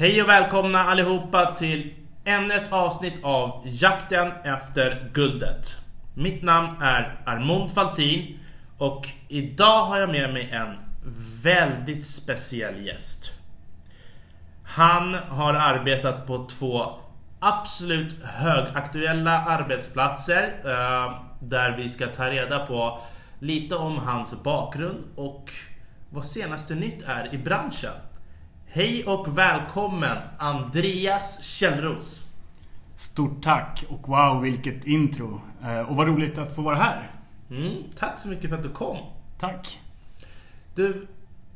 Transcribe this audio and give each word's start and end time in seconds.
Hej 0.00 0.22
och 0.22 0.28
välkomna 0.28 0.84
allihopa 0.84 1.54
till 1.54 1.94
ännu 2.24 2.54
ett 2.54 2.72
avsnitt 2.72 3.14
av 3.24 3.62
Jakten 3.64 4.32
efter 4.44 5.10
guldet. 5.12 5.76
Mitt 6.14 6.42
namn 6.42 6.82
är 6.82 7.20
Armond 7.26 7.70
Faltin 7.70 8.38
och 8.78 9.08
idag 9.28 9.84
har 9.84 10.00
jag 10.00 10.10
med 10.10 10.32
mig 10.32 10.50
en 10.52 10.76
väldigt 11.42 12.06
speciell 12.06 12.86
gäst. 12.86 13.32
Han 14.64 15.14
har 15.14 15.54
arbetat 15.54 16.26
på 16.26 16.46
två 16.46 16.92
absolut 17.40 18.24
högaktuella 18.24 19.44
arbetsplatser 19.44 20.52
eh, 20.64 21.22
där 21.40 21.76
vi 21.76 21.88
ska 21.88 22.06
ta 22.06 22.30
reda 22.30 22.66
på 22.66 23.00
lite 23.38 23.76
om 23.76 23.98
hans 23.98 24.42
bakgrund 24.42 25.04
och 25.16 25.50
vad 26.10 26.26
senaste 26.26 26.74
nytt 26.74 27.02
är 27.02 27.34
i 27.34 27.38
branschen. 27.38 27.92
Hej 28.72 29.04
och 29.04 29.38
välkommen 29.38 30.18
Andreas 30.38 31.42
Källros. 31.44 32.32
Stort 32.96 33.42
tack 33.42 33.84
och 33.88 34.08
wow 34.08 34.42
vilket 34.42 34.86
intro. 34.86 35.40
Eh, 35.64 35.80
Och 35.80 35.96
vad 35.96 36.06
roligt 36.08 36.38
att 36.38 36.54
få 36.56 36.62
vara 36.62 36.76
här. 36.76 37.10
Mm, 37.50 37.82
tack 37.96 38.18
så 38.18 38.28
mycket 38.28 38.50
för 38.50 38.56
att 38.56 38.62
du 38.62 38.68
kom. 38.70 38.98
Tack. 39.38 39.80
Du, 40.74 41.06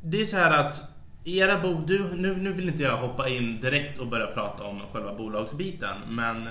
det 0.03 0.21
är 0.21 0.27
så 0.27 0.37
här 0.37 0.51
att 0.51 0.81
era 1.25 1.59
bo, 1.61 1.81
du, 1.87 2.15
nu, 2.17 2.37
nu 2.37 2.53
vill 2.53 2.69
inte 2.69 2.83
jag 2.83 2.97
hoppa 2.97 3.29
in 3.29 3.61
direkt 3.61 3.99
och 3.99 4.07
börja 4.07 4.27
prata 4.27 4.65
om 4.65 4.81
själva 4.93 5.15
bolagsbiten, 5.15 5.97
men 6.09 6.49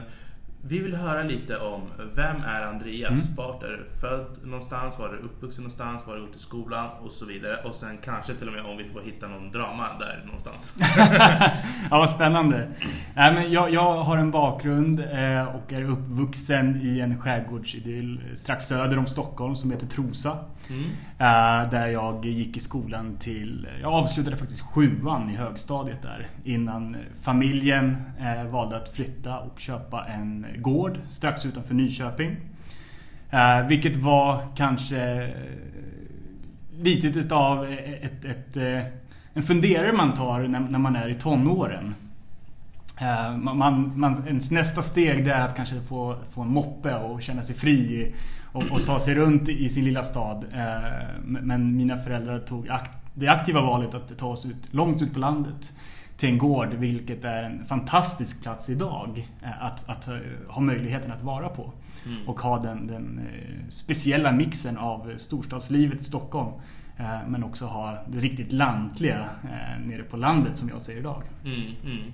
vi 0.67 0.79
vill 0.79 0.95
höra 0.95 1.23
lite 1.23 1.57
om 1.57 1.81
vem 2.15 2.35
är 2.41 2.61
Andreas? 2.61 3.09
Mm. 3.11 3.35
Vart 3.37 3.63
är 3.63 3.67
du 3.67 3.85
född 4.01 4.37
någonstans? 4.43 4.99
Var 4.99 5.07
är 5.07 5.11
du 5.11 5.17
uppvuxen 5.17 5.63
någonstans? 5.63 6.07
Var 6.07 6.13
har 6.13 6.19
du 6.19 6.25
gått 6.27 6.35
i 6.35 6.39
skolan? 6.39 6.89
Och 7.01 7.11
så 7.11 7.25
vidare. 7.25 7.57
Och 7.63 7.75
sen 7.75 7.97
kanske 8.03 8.33
till 8.33 8.47
och 8.47 8.53
med 8.53 8.65
om 8.65 8.77
vi 8.77 8.83
får 8.83 9.01
hitta 9.01 9.27
någon 9.27 9.51
drama 9.51 9.87
där 9.99 10.21
någonstans. 10.25 10.73
Ja, 11.91 11.97
vad 11.99 12.09
spännande. 12.09 12.67
Nej, 13.15 13.33
men 13.33 13.51
jag, 13.51 13.73
jag 13.73 14.03
har 14.03 14.17
en 14.17 14.31
bakgrund 14.31 14.99
eh, 14.99 15.43
och 15.55 15.73
är 15.73 15.83
uppvuxen 15.83 16.81
i 16.83 16.99
en 16.99 17.19
skärgårdsidyll 17.21 18.21
strax 18.33 18.65
söder 18.67 18.97
om 18.97 19.05
Stockholm 19.07 19.55
som 19.55 19.71
heter 19.71 19.87
Trosa. 19.87 20.37
Mm. 20.69 20.83
Eh, 21.17 21.69
Där 21.71 21.87
jag 21.87 22.25
gick 22.25 22.57
i 22.57 22.59
skolan 22.59 23.17
till... 23.17 23.67
Jag 23.81 23.93
avslutade 23.93 24.37
faktiskt 24.37 24.61
sjuan 24.61 25.29
i 25.29 25.35
högstadiet 25.35 26.01
där. 26.01 26.27
Innan 26.43 26.97
familjen 27.21 27.97
eh, 28.19 28.51
valde 28.51 28.77
att 28.77 28.89
flytta 28.95 29.39
och 29.39 29.59
köpa 29.59 30.05
en 30.05 30.45
gård 30.57 30.99
strax 31.09 31.45
utanför 31.45 31.73
Nyköping. 31.73 32.37
Eh, 33.33 33.67
vilket 33.67 33.97
var 33.97 34.41
kanske 34.55 35.23
eh, 35.23 35.29
lite 36.81 37.19
utav 37.19 37.65
ett, 38.01 38.25
ett, 38.25 38.57
eh, 38.57 38.83
en 39.33 39.43
funderare 39.43 39.93
man 39.93 40.13
tar 40.13 40.39
när, 40.39 40.79
man 40.79 40.95
är 40.95 41.09
i 41.09 41.15
tonåren. 41.15 41.95
Man, 43.37 43.91
man, 43.95 44.23
ens 44.27 44.51
nästa 44.51 44.81
steg 44.81 45.25
det 45.25 45.33
är 45.33 45.41
att 45.41 45.55
kanske 45.55 45.75
få, 45.81 46.17
få 46.31 46.41
en 46.41 46.47
moppe 46.47 46.95
och 46.95 47.21
känna 47.21 47.43
sig 47.43 47.55
fri 47.55 48.13
och, 48.51 48.63
och 48.71 48.85
ta 48.85 48.99
sig 48.99 49.15
runt 49.15 49.49
i 49.49 49.69
sin 49.69 49.85
lilla 49.85 50.03
stad. 50.03 50.45
Men 51.23 51.75
mina 51.77 51.97
föräldrar 51.97 52.39
tog 52.39 52.69
akt, 52.69 52.97
det 53.13 53.27
aktiva 53.27 53.61
valet 53.61 53.93
att 53.93 54.17
ta 54.17 54.27
oss 54.27 54.45
ut, 54.45 54.73
långt 54.73 55.01
ut 55.01 55.13
på 55.13 55.19
landet 55.19 55.73
till 56.23 56.31
en 56.31 56.37
gård, 56.37 56.73
vilket 56.73 57.25
är 57.25 57.43
en 57.43 57.65
fantastisk 57.65 58.43
plats 58.43 58.69
idag 58.69 59.29
eh, 59.41 59.63
att, 59.63 59.89
att 59.89 60.07
eh, 60.07 60.17
ha 60.47 60.61
möjligheten 60.61 61.11
att 61.11 61.21
vara 61.21 61.49
på. 61.49 61.71
Mm. 62.05 62.27
Och 62.27 62.39
ha 62.39 62.59
den, 62.59 62.87
den 62.87 63.19
eh, 63.19 63.67
speciella 63.69 64.31
mixen 64.31 64.77
av 64.77 65.13
storstadslivet 65.17 66.01
i 66.01 66.03
Stockholm 66.03 66.51
men 67.27 67.43
också 67.43 67.65
ha 67.65 67.97
det 68.07 68.19
riktigt 68.19 68.51
lantliga 68.51 69.25
nere 69.85 70.03
på 70.03 70.17
landet 70.17 70.57
som 70.57 70.69
jag 70.69 70.81
ser 70.81 70.97
idag. 70.97 71.23
Mm, 71.45 71.61
mm. 71.83 72.13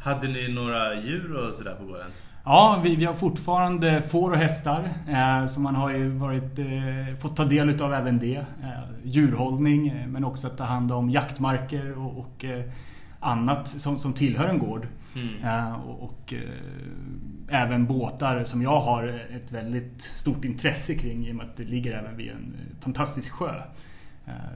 Hade 0.00 0.28
ni 0.28 0.48
några 0.48 0.94
djur 0.94 1.36
och 1.36 1.54
sådär 1.54 1.74
på 1.74 1.84
gården? 1.84 2.10
Ja, 2.44 2.80
vi, 2.84 2.96
vi 2.96 3.04
har 3.04 3.14
fortfarande 3.14 4.02
får 4.02 4.30
och 4.30 4.36
hästar. 4.36 4.88
Eh, 5.08 5.46
så 5.46 5.60
man 5.60 5.74
har 5.74 5.90
ju 5.90 6.08
varit, 6.08 6.58
eh, 6.58 7.16
fått 7.20 7.36
ta 7.36 7.44
del 7.44 7.70
utav 7.70 7.94
även 7.94 8.18
det. 8.18 8.36
Eh, 8.36 8.80
djurhållning, 9.04 10.04
men 10.08 10.24
också 10.24 10.46
att 10.46 10.58
ta 10.58 10.64
hand 10.64 10.92
om 10.92 11.10
jaktmarker 11.10 11.98
och, 11.98 12.18
och 12.18 12.44
annat 13.20 13.68
som, 13.68 13.98
som 13.98 14.12
tillhör 14.12 14.48
en 14.48 14.58
gård. 14.58 14.86
Mm. 15.16 15.44
Eh, 15.44 15.74
och 15.74 16.02
och 16.26 16.32
eh, 16.32 17.62
även 17.62 17.86
båtar 17.86 18.44
som 18.44 18.62
jag 18.62 18.80
har 18.80 19.26
ett 19.36 19.52
väldigt 19.52 20.02
stort 20.02 20.44
intresse 20.44 20.94
kring 20.94 21.26
i 21.26 21.32
och 21.32 21.36
med 21.36 21.46
att 21.46 21.56
det 21.56 21.62
ligger 21.62 21.98
även 21.98 22.16
vid 22.16 22.30
en 22.30 22.54
eh, 22.58 22.82
fantastisk 22.82 23.32
sjö. 23.32 23.62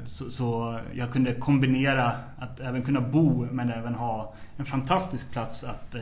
Så, 0.05 0.31
så 0.31 0.81
jag 0.95 1.13
kunde 1.13 1.35
kombinera 1.35 2.13
att 2.39 2.61
även 2.61 2.83
kunna 2.83 3.01
bo 3.01 3.49
men 3.51 3.71
även 3.71 3.95
ha 3.95 4.35
en 4.57 4.65
fantastisk 4.65 5.33
plats 5.33 5.65
att 5.65 5.97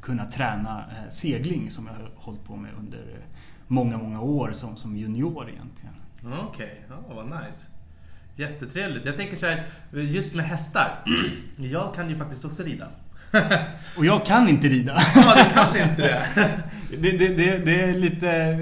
kunna 0.00 0.24
träna 0.24 0.84
segling 1.10 1.70
som 1.70 1.86
jag 1.86 1.92
har 1.92 2.10
hållit 2.14 2.44
på 2.44 2.56
med 2.56 2.70
under 2.78 3.18
många, 3.66 3.98
många 3.98 4.20
år 4.20 4.52
som, 4.52 4.76
som 4.76 4.96
junior 4.96 5.48
egentligen. 5.50 5.94
Okej, 6.48 6.84
ja, 6.88 7.14
vad 7.14 7.26
nice. 7.26 7.66
Jättetrevligt. 8.42 9.04
Jag 9.04 9.16
tänker 9.16 9.36
så 9.36 9.46
här, 9.46 9.66
just 9.92 10.34
med 10.34 10.44
hästar. 10.44 11.04
Jag 11.56 11.94
kan 11.94 12.10
ju 12.10 12.16
faktiskt 12.16 12.44
också 12.44 12.62
rida. 12.62 12.88
Och 13.96 14.06
jag 14.06 14.26
kan 14.26 14.48
inte 14.48 14.68
rida. 14.68 14.96
Ja, 15.14 15.34
du 15.36 15.54
kan 15.54 15.90
inte 15.90 16.02
det. 16.02 16.22
Det, 16.98 17.10
det, 17.10 17.28
det, 17.28 17.58
det 17.58 17.82
är 17.82 17.94
lite... 17.94 18.58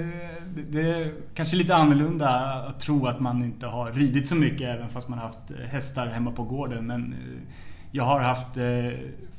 Det 0.69 0.81
är 0.81 1.13
kanske 1.35 1.55
lite 1.55 1.75
annorlunda 1.75 2.29
att 2.67 2.79
tro 2.79 3.07
att 3.07 3.19
man 3.19 3.43
inte 3.43 3.67
har 3.67 3.91
ridit 3.91 4.27
så 4.27 4.35
mycket 4.35 4.69
även 4.69 4.89
fast 4.89 5.07
man 5.07 5.19
har 5.19 5.25
haft 5.25 5.51
hästar 5.69 6.07
hemma 6.07 6.31
på 6.31 6.43
gården. 6.43 6.87
Men 6.87 7.13
eh, 7.13 7.53
jag 7.91 8.03
har 8.03 8.19
haft 8.19 8.57
eh, 8.57 8.63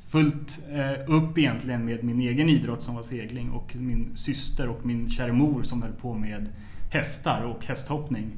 fullt 0.08 0.64
eh, 0.70 1.14
upp 1.16 1.38
egentligen 1.38 1.84
med 1.84 2.04
min 2.04 2.20
egen 2.20 2.48
idrott 2.48 2.82
som 2.82 2.94
var 2.94 3.02
segling 3.02 3.50
och 3.50 3.76
min 3.76 4.16
syster 4.16 4.68
och 4.68 4.86
min 4.86 5.10
kära 5.10 5.32
mor 5.32 5.62
som 5.62 5.82
höll 5.82 5.92
på 5.92 6.14
med 6.14 6.48
hästar 6.90 7.42
och 7.42 7.66
hästhoppning. 7.66 8.30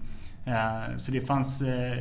Eh, 0.44 0.96
Så 0.96 1.12
det 1.12 1.20
fanns 1.20 1.62
eh, 1.62 1.98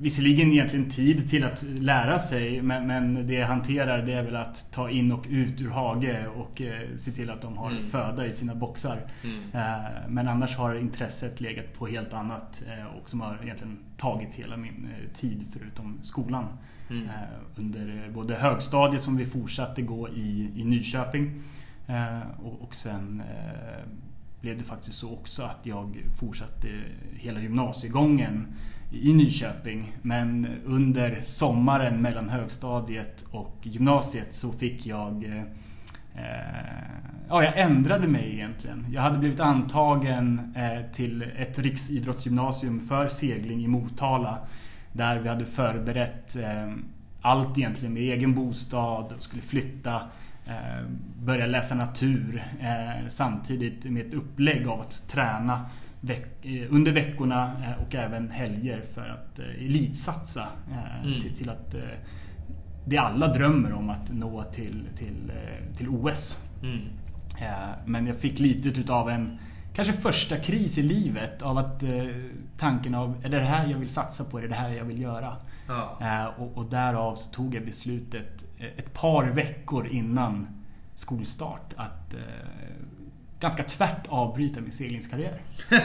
visserligen 0.00 0.52
egentligen 0.52 0.90
tid 0.90 1.28
till 1.28 1.44
att 1.44 1.62
lära 1.62 2.18
sig 2.18 2.62
men, 2.62 2.86
men 2.86 3.26
det 3.26 3.34
jag 3.34 3.46
hanterar 3.46 4.02
det 4.06 4.12
är 4.12 4.22
väl 4.22 4.36
att 4.36 4.72
ta 4.72 4.90
in 4.90 5.12
och 5.12 5.24
ut 5.28 5.60
ur 5.60 5.70
hage 5.70 6.26
och 6.36 6.62
eh, 6.62 6.94
se 6.96 7.10
till 7.10 7.30
att 7.30 7.42
de 7.42 7.56
har 7.58 7.70
Mm. 7.70 7.84
föda 7.90 8.26
i 8.26 8.32
sina 8.32 8.54
boxar. 8.54 8.98
Mm. 9.24 9.82
Men 10.08 10.28
annars 10.28 10.56
har 10.56 10.74
intresset 10.74 11.40
legat 11.40 11.74
på 11.78 11.86
helt 11.86 12.12
annat 12.12 12.62
och 13.02 13.10
som 13.10 13.20
har 13.20 13.38
egentligen 13.42 13.78
tagit 13.96 14.34
hela 14.34 14.56
min 14.56 14.88
tid 15.14 15.44
förutom 15.52 15.98
skolan. 16.02 16.44
Mm. 16.90 17.08
Under 17.56 18.10
både 18.14 18.34
högstadiet 18.34 19.02
som 19.02 19.16
vi 19.16 19.26
fortsatte 19.26 19.82
gå 19.82 20.08
i, 20.08 20.50
i 20.56 20.64
Nyköping 20.64 21.42
och, 22.60 22.74
sen 22.74 23.22
blev 24.40 24.58
det 24.58 24.64
faktiskt 24.64 24.98
så 24.98 25.12
också 25.12 25.42
att 25.42 25.60
jag 25.62 25.96
fortsatte 26.20 26.68
hela 27.16 27.40
gymnasiegången 27.40 28.46
i 28.92 29.14
Nyköping. 29.14 29.92
Men 30.02 30.46
under 30.64 31.22
sommaren 31.24 32.02
mellan 32.02 32.28
högstadiet 32.28 33.24
och 33.30 33.56
gymnasiet 33.62 34.34
så 34.34 34.52
fick 34.52 34.86
jag 34.86 35.24
eh, 35.24 35.42
Ja, 37.28 37.42
jag 37.42 37.58
ändrade 37.58 38.08
mig 38.08 38.32
egentligen. 38.34 38.86
Jag 38.92 39.02
hade 39.02 39.18
blivit 39.18 39.40
antagen 39.40 40.54
eh, 40.56 40.92
till 40.92 41.22
ett 41.22 41.58
riksidrottsgymnasium 41.58 42.80
för 42.80 43.08
segling 43.08 43.64
i 43.64 43.68
Motala. 43.68 44.38
Där 44.92 45.18
vi 45.18 45.28
hade 45.28 45.46
förberett 45.46 46.36
eh, 46.36 46.72
allt 47.20 47.58
egentligen 47.58 47.94
med 47.94 48.02
egen 48.02 48.34
bostad 48.34 49.12
och 49.16 49.22
skulle 49.22 49.42
flytta. 49.42 50.00
Eh, 50.48 50.84
börja 51.22 51.46
läsa 51.46 51.74
natur 51.74 52.42
eh, 52.60 53.08
samtidigt 53.08 53.84
med 53.84 54.06
ett 54.06 54.14
upplägg 54.14 54.68
av 54.68 54.80
att 54.80 55.08
träna 55.08 55.66
eh, 56.42 56.62
under 56.70 56.92
veckorna 56.92 57.52
och 57.86 57.94
även 57.94 58.30
helger 58.30 58.80
för 58.94 59.08
att 59.08 59.38
elitsatsa 59.38 60.48
Mm. 61.04 61.20
till, 61.20 61.34
till 61.34 61.50
att 61.50 61.74
det 62.86 62.98
alla 62.98 63.32
drömmer 63.32 63.72
om 63.72 63.90
att 63.90 64.12
nå 64.12 64.42
till, 64.42 64.88
till, 64.96 65.32
till 65.76 65.88
OS. 65.88 66.44
Mm. 66.62 66.78
Men 67.84 68.06
jag 68.06 68.16
fick 68.16 68.38
lite 68.38 68.68
utav 68.68 69.10
en 69.10 69.38
kanske 69.74 69.92
första 69.92 70.36
kris 70.36 70.78
i 70.78 70.82
livet 70.82 71.42
av 71.42 71.58
att 71.58 71.84
tanken 72.56 72.94
av 72.94 73.24
är 73.24 73.28
det 73.28 73.40
här 73.40 73.66
jag 73.66 73.78
vill 73.78 73.88
satsa 73.88 74.24
på? 74.24 74.38
Är 74.38 74.48
det 74.48 74.54
här 74.54 74.70
jag 74.70 74.84
vill 74.84 75.00
göra? 75.00 75.36
Ja. 75.68 75.98
Eh, 76.00 76.40
Och, 76.40 76.56
och 76.58 76.64
därav 76.64 77.14
så 77.14 77.30
tog 77.30 77.54
jag 77.54 77.64
beslutet 77.64 78.44
eh, 78.58 78.66
ett 78.66 78.92
par 78.94 79.24
veckor 79.24 79.86
innan 79.86 80.46
skolstart 80.94 81.74
att 81.76 82.14
eh, 82.14 82.20
ganska 83.40 83.62
tvärt 83.62 84.06
avbryta 84.08 84.60
min 84.60 84.72
seglingskarriär. 84.72 85.42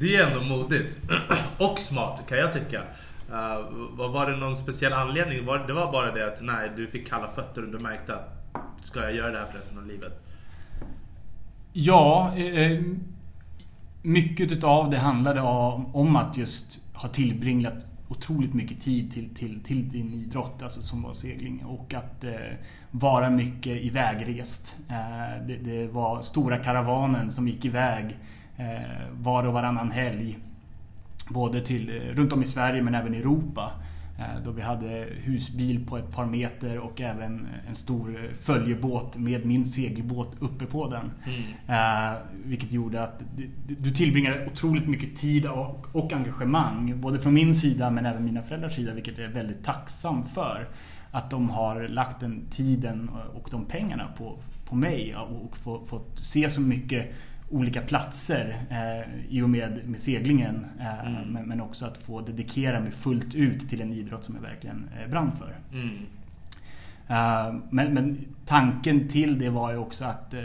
Det 0.00 0.16
är 0.16 0.26
ändå 0.26 0.56
modigt. 0.56 0.96
Och 1.58 1.78
smart 1.78 2.20
kan 2.28 2.38
jag 2.38 2.52
tycka. 2.52 2.82
Uh, 3.30 3.36
var 3.90 4.08
var 4.08 4.30
det 4.30 4.36
någon 4.36 4.56
speciell 4.56 4.92
anledning? 4.92 5.46
Var, 5.46 5.58
det 5.58 5.72
var 5.72 5.92
bara 5.92 6.12
det 6.12 6.26
att 6.26 6.42
nej, 6.42 6.70
du 6.76 6.86
fick 6.86 7.08
kalla 7.08 7.28
fötter 7.28 7.62
och 7.62 7.72
du 7.72 7.78
märkte 7.78 8.14
att 8.14 8.44
ska 8.82 9.00
jag 9.00 9.14
göra 9.14 9.30
det 9.30 9.38
här 9.38 9.46
för 9.46 9.58
resten 9.58 9.78
av 9.78 9.86
livet? 9.86 10.12
Ja, 11.72 12.36
eh, 12.36 12.82
mycket 14.02 14.52
utav 14.52 14.90
det 14.90 14.98
handlade 14.98 15.40
om, 15.40 15.96
om 15.96 16.16
att 16.16 16.36
just 16.36 16.80
ha 16.94 17.08
tillbringat 17.08 17.74
otroligt 18.16 18.54
mycket 18.54 18.80
tid 18.80 19.12
till, 19.12 19.34
till, 19.34 19.60
till 19.60 19.88
din 19.88 20.14
idrott, 20.14 20.62
alltså 20.62 20.82
som 20.82 21.02
var 21.02 21.12
segling. 21.12 21.64
Och 21.64 21.94
att 21.94 22.24
eh, 22.24 22.32
vara 22.90 23.30
mycket 23.30 23.82
ivägrest. 23.82 24.76
Eh, 24.88 25.46
det, 25.46 25.56
det, 25.56 25.86
var 25.86 26.22
stora 26.22 26.56
karavanen 26.56 27.30
som 27.30 27.48
gick 27.48 27.64
iväg 27.64 28.18
eh, 28.56 29.08
var 29.12 29.46
och 29.46 29.52
varannan 29.52 29.90
helg. 29.90 30.38
Både 31.28 31.60
till, 31.60 31.88
eh, 31.88 32.14
runt 32.14 32.32
om 32.32 32.42
i 32.42 32.46
Sverige 32.46 32.82
men 32.82 32.94
även 32.94 33.14
i 33.14 33.18
Europa. 33.18 33.72
Eh, 34.18 34.42
då 34.44 34.50
vi 34.50 34.62
hade 34.62 35.08
husbil 35.10 35.86
på 35.86 35.98
ett 35.98 36.10
par 36.10 36.26
meter 36.26 36.78
och 36.78 37.00
även 37.00 37.48
en 37.68 37.74
stor 37.74 38.30
följebåt 38.40 39.16
med 39.16 39.46
min 39.46 39.66
segelbåt 39.66 40.36
uppe 40.40 40.66
på 40.66 40.90
den. 40.90 41.10
Mm. 41.66 42.16
vilket 42.44 42.72
gjorde 42.72 43.02
att 43.02 43.22
du 43.66 43.90
tillbringade 43.90 44.46
otroligt 44.46 44.88
mycket 44.88 45.16
tid 45.16 45.46
och, 45.46 46.12
engagemang. 46.12 47.00
Både 47.00 47.18
från 47.18 47.34
min 47.34 47.54
sida 47.54 47.90
men 47.90 48.06
även 48.06 48.24
mina 48.24 48.42
föräldrars 48.42 48.76
sida. 48.76 48.94
Vilket 48.94 49.18
jag 49.18 49.26
är 49.26 49.32
väldigt 49.32 49.64
tacksam 49.64 50.22
för. 50.22 50.68
Att 51.10 51.30
de 51.30 51.50
har 51.50 51.88
lagt 51.88 52.20
den 52.20 52.46
tiden 52.50 53.10
och 53.34 53.48
de 53.50 53.64
pengarna 53.64 54.08
på, 54.18 54.38
på 54.64 54.76
mig 54.76 55.16
och 55.16 55.56
fått 55.86 56.18
se 56.18 56.50
så 56.50 56.60
mycket 56.60 57.14
olika 57.50 57.80
platser 57.80 58.56
eh, 58.70 59.24
i 59.28 59.42
och 59.42 59.50
med, 59.50 59.88
med 59.88 60.00
seglingen. 60.00 60.66
Eh, 60.80 61.06
mm. 61.06 61.32
men, 61.32 61.48
men, 61.48 61.60
också 61.60 61.86
att 61.86 61.98
få 61.98 62.20
dedikera 62.20 62.80
mig 62.80 62.90
fullt 62.90 63.34
ut 63.34 63.68
till 63.68 63.80
en 63.80 63.92
idrott 63.92 64.24
som 64.24 64.34
jag 64.34 64.42
verkligen 64.42 64.88
eh, 65.00 65.10
brann 65.10 65.32
för. 65.32 65.56
Mm. 65.72 65.98
Eh, 67.08 67.60
men, 67.70 67.94
men, 67.94 68.18
tanken 68.46 69.08
till 69.08 69.38
det 69.38 69.50
var 69.50 69.72
ju 69.72 69.78
också 69.78 70.04
att 70.04 70.34
eh, 70.34 70.42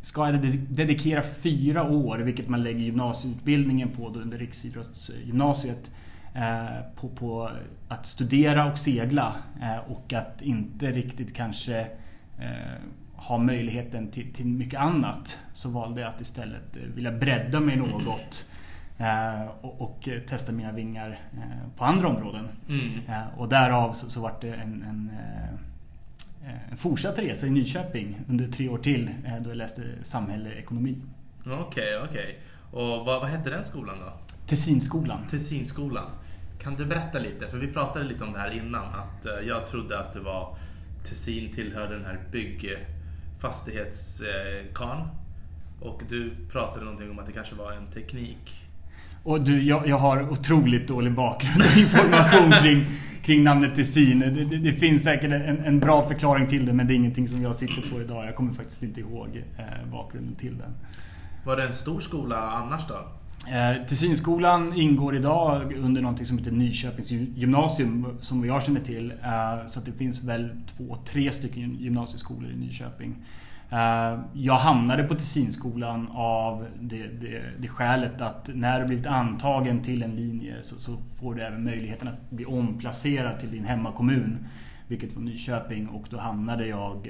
Ska 0.00 0.30
jag 0.30 0.40
dedikera 0.68 1.22
fyra 1.22 1.82
år, 1.82 2.18
vilket 2.18 2.48
man 2.48 2.62
lägger 2.62 2.80
gymnasieutbildningen 2.80 3.88
på 3.88 4.08
då 4.08 4.20
under 4.20 4.38
Riksidrottsgymnasiet 4.38 5.90
eh, 6.34 6.94
på, 6.96 7.08
på, 7.08 7.50
att 7.88 8.06
studera 8.06 8.72
och 8.72 8.78
segla 8.78 9.34
och 9.88 10.12
att 10.12 10.42
inte 10.42 10.92
riktigt 10.92 11.34
kanske 11.34 11.86
ha 13.24 13.38
möjligheten 13.38 14.10
till, 14.10 14.32
till 14.32 14.46
mycket 14.46 14.80
annat 14.80 15.40
så 15.52 15.68
valde 15.68 16.00
jag 16.00 16.14
att 16.14 16.20
istället 16.20 16.76
eh, 16.76 16.82
vilja 16.82 17.12
bredda 17.12 17.60
mig 17.60 17.76
något. 17.76 18.48
Eh, 18.98 19.46
och, 19.60 19.80
och, 19.80 20.08
testa 20.26 20.52
mina 20.52 20.72
vingar 20.72 21.18
eh, 21.32 21.68
på 21.76 21.84
andra 21.84 22.08
områden. 22.08 22.48
Mm. 22.68 23.00
Eh, 23.08 23.38
och 23.38 23.48
därav 23.48 23.92
så, 23.92 24.10
så 24.10 24.20
vart 24.20 24.40
det 24.40 24.54
en, 24.54 24.82
en, 24.82 25.10
eh, 26.44 26.70
en, 26.70 26.76
fortsatt 26.76 27.18
resa 27.18 27.46
i 27.46 27.50
Nyköping 27.50 28.20
under 28.28 28.48
tre 28.48 28.68
år 28.68 28.78
till 28.78 29.10
eh, 29.24 29.36
då 29.40 29.50
jag 29.50 29.56
läste 29.56 29.82
samhälle 30.02 30.50
och 30.50 30.56
ekonomi. 30.56 30.96
Okej, 31.40 31.56
okay, 31.56 31.96
okej. 31.96 32.08
Okay. 32.08 32.80
Och 32.80 33.06
vad, 33.06 33.20
vad 33.20 33.28
hette 33.28 33.50
den 33.50 33.64
skolan 33.64 33.96
då? 34.00 34.12
Tessinskolan. 34.46 35.26
Tessinskolan. 35.30 36.10
Kan 36.58 36.74
du 36.74 36.84
berätta 36.84 37.18
lite? 37.18 37.48
För 37.48 37.58
vi 37.58 37.68
pratade 37.68 38.04
lite 38.04 38.24
om 38.24 38.32
det 38.32 38.38
här 38.38 38.50
innan. 38.50 38.94
Att 38.94 39.26
jag 39.46 39.66
trodde 39.66 39.98
att 39.98 40.12
det 40.12 40.20
var 40.20 40.56
Tessin 41.04 41.52
tillhörde 41.52 41.94
den 41.94 42.04
här 42.04 42.20
bygg 42.32 42.76
fastighetskarn. 43.44 45.08
Och 45.80 46.02
du 46.08 46.34
pratade 46.52 46.84
någonting 46.84 47.10
om 47.10 47.18
att 47.18 47.26
det 47.26 47.32
kanske 47.32 47.54
var 47.54 47.72
en 47.72 47.86
teknik. 47.86 48.60
Och 49.22 49.40
du, 49.40 49.62
jag, 49.62 49.88
jag 49.88 49.96
har 49.96 50.30
otroligt 50.30 50.88
dålig 50.88 51.14
bakgrund 51.14 51.60
och 51.60 51.78
information 51.78 52.52
kring, 52.62 52.84
kring 53.22 53.44
namnet 53.44 53.74
Tessin. 53.74 54.18
Det, 54.20 54.30
det, 54.30 54.58
det, 54.58 54.72
finns 54.72 55.02
säkert 55.04 55.32
en, 55.32 55.64
en, 55.64 55.80
bra 55.80 56.08
förklaring 56.08 56.46
till 56.46 56.66
det 56.66 56.72
men 56.72 56.86
det 56.86 56.92
är 56.92 56.96
ingenting 56.96 57.28
som 57.28 57.42
jag 57.42 57.56
sitter 57.56 57.90
på 57.92 58.00
idag. 58.00 58.26
Jag 58.26 58.36
kommer 58.36 58.52
faktiskt 58.52 58.82
inte 58.82 59.00
ihåg 59.00 59.44
eh, 59.58 59.90
bakgrunden 59.92 60.36
till 60.36 60.58
den. 60.58 60.74
Var 61.44 61.56
det 61.56 61.62
en 61.62 61.72
stor 61.72 62.00
skola 62.00 62.36
annars 62.36 62.88
då? 62.88 62.94
Eh, 63.46 63.86
Tessinskolan 63.86 64.72
ingår 64.76 65.16
idag 65.16 65.72
under 65.72 66.02
något 66.02 66.26
som 66.26 66.38
heter 66.38 66.50
Nyköpings 66.50 67.10
gymnasium 67.10 68.18
som 68.20 68.44
jag 68.44 68.62
känner 68.62 68.80
till. 68.80 69.10
Eh, 69.10 69.66
så 69.66 69.78
att 69.78 69.86
det 69.86 69.92
finns 69.92 70.24
väl 70.24 70.50
två, 70.66 70.96
tre 71.04 71.32
stycken 71.32 71.74
gymnasieskolor 71.74 72.50
i 72.50 72.56
Nyköping. 72.56 73.16
Eh, 73.70 74.20
jag 74.32 74.54
hamnade 74.54 75.04
på 75.04 75.14
Tessinskolan 75.14 76.08
av 76.14 76.66
det, 76.80 77.06
det, 77.06 77.42
det 77.58 77.68
skälet 77.68 78.20
att 78.20 78.50
när 78.54 78.80
du 78.80 78.86
blivit 78.86 79.06
antagen 79.06 79.82
till 79.82 80.02
en 80.02 80.16
linje 80.16 80.56
så, 80.60 80.80
så, 80.80 80.96
får 81.20 81.34
du 81.34 81.42
även 81.42 81.64
möjligheten 81.64 82.08
att 82.08 82.30
bli 82.30 82.44
omplacerad 82.44 83.40
till 83.40 83.50
din 83.50 83.64
hemmakommun. 83.64 84.38
Vilket 84.88 85.16
var 85.16 85.22
Nyköping 85.22 85.88
och 85.88 86.06
då 86.10 86.18
hamnade 86.18 86.66
jag 86.66 87.08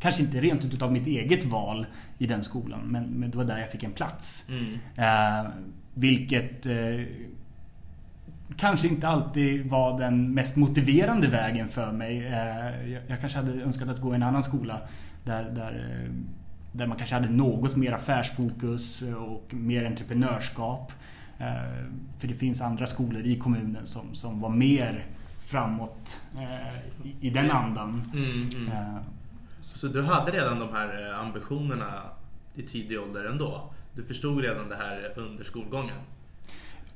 Kanske 0.00 0.22
inte 0.22 0.40
rent 0.40 0.64
utav 0.64 0.92
mitt 0.92 1.06
eget 1.06 1.44
val 1.44 1.86
i 2.18 2.26
den 2.26 2.44
skolan 2.44 2.80
men, 2.80 3.04
men 3.04 3.30
det 3.30 3.36
var 3.36 3.44
där 3.44 3.58
jag 3.58 3.72
fick 3.72 3.82
en 3.82 3.92
plats. 3.92 4.48
Mm. 4.48 4.78
Eh, 4.96 5.50
vilket 5.94 6.66
eh, 6.66 7.04
kanske 8.56 8.88
inte 8.88 9.08
alltid 9.08 9.70
var 9.70 9.98
den 9.98 10.34
mest 10.34 10.56
motiverande 10.56 11.28
vägen 11.28 11.68
för 11.68 11.92
mig. 11.92 12.26
Eh, 12.26 12.90
jag, 12.92 13.02
jag, 13.06 13.20
kanske 13.20 13.38
hade 13.38 13.52
önskat 13.62 13.88
att 13.88 14.00
gå 14.00 14.12
i 14.12 14.16
en 14.16 14.22
annan 14.22 14.42
skola 14.42 14.80
där, 15.24 15.50
där, 15.50 16.02
eh, 16.04 16.12
där 16.72 16.86
man 16.86 16.96
kanske 16.96 17.14
hade 17.14 17.28
något 17.28 17.76
mer 17.76 17.92
affärsfokus 17.92 19.02
och 19.02 19.54
mer 19.54 19.84
entreprenörskap. 19.84 20.92
Eh, 21.38 21.84
för 22.18 22.28
det 22.28 22.34
finns 22.34 22.60
andra 22.60 22.86
skolor 22.86 23.22
i 23.22 23.36
kommunen 23.36 23.86
som, 23.86 24.14
som 24.14 24.40
var 24.40 24.50
mer 24.50 25.04
framåt 25.44 26.20
eh, 26.36 27.08
i, 27.08 27.14
i 27.20 27.30
den 27.30 27.50
andan. 27.50 28.10
Mm, 28.14 28.50
mm. 28.56 28.98
Så 29.76 29.86
du 29.86 30.02
hade 30.02 30.32
redan 30.32 30.58
de 30.58 30.68
här 30.72 31.08
eh, 31.08 31.20
ambitionerna 31.20 32.02
i 32.54 32.62
tidig 32.62 33.00
ålder 33.00 33.24
ändå? 33.24 33.70
Du 33.94 34.04
förstod 34.04 34.40
redan 34.40 34.68
det 34.68 34.76
här 34.76 35.12
under 35.16 35.44
skolgången? 35.44 35.96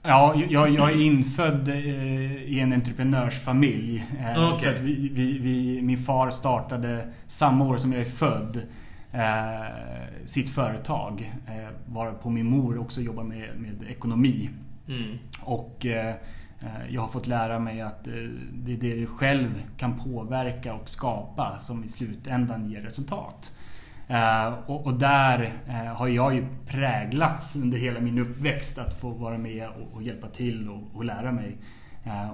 Ja, 0.02 0.34
jag, 0.48 0.70
jag 0.70 0.90
är 0.90 1.00
infödd 1.00 1.68
eh, 1.68 2.42
i 2.42 2.60
en 2.60 2.72
entreprenörsfamilj. 2.72 4.04
Eh, 4.20 4.52
okay. 4.52 4.64
Så 4.64 4.70
att 4.70 4.80
vi, 4.80 5.08
vi, 5.12 5.38
vi, 5.38 5.82
min 5.82 5.98
far 5.98 6.30
startade 6.30 7.12
samma 7.26 7.64
år 7.64 7.76
som 7.76 7.92
jag 7.92 8.00
är 8.00 8.04
född 8.04 8.62
sitt 10.24 10.50
företag. 10.50 11.32
Varpå 11.86 12.30
min 12.30 12.46
mor 12.46 12.78
också 12.78 13.00
jobbar 13.00 13.24
med, 13.24 13.50
med 13.56 13.88
ekonomi. 13.88 14.50
Mm. 14.88 15.18
Och 15.40 15.86
Eh, 15.86 16.14
Eh, 16.62 16.94
jag 16.94 17.00
har 17.00 17.08
fått 17.08 17.26
lära 17.26 17.58
mig 17.58 17.80
att 17.80 18.06
eh, 18.06 18.14
det 18.52 18.72
är 18.72 18.76
det 18.76 18.94
du 18.94 19.06
själv 19.06 19.62
kan 19.76 19.98
påverka 19.98 20.74
och 20.74 20.88
skapa 20.88 21.58
som 21.58 21.84
i 21.84 21.88
slutändan 21.88 22.70
ger 22.70 22.80
resultat. 22.80 23.56
Eh, 24.08 24.52
och 24.66 24.94
där 24.94 25.52
har 25.94 26.08
jag 26.08 26.34
ju 26.34 26.46
präglats 26.66 27.56
under 27.56 27.78
hela 27.78 28.00
min 28.00 28.18
uppväxt 28.18 28.78
att 28.78 29.00
få 29.00 29.10
vara 29.10 29.38
med 29.38 29.68
och 29.92 30.02
hjälpa 30.02 30.28
till 30.28 30.68
och 30.94 31.04
lära 31.04 31.32
mig. 31.32 31.56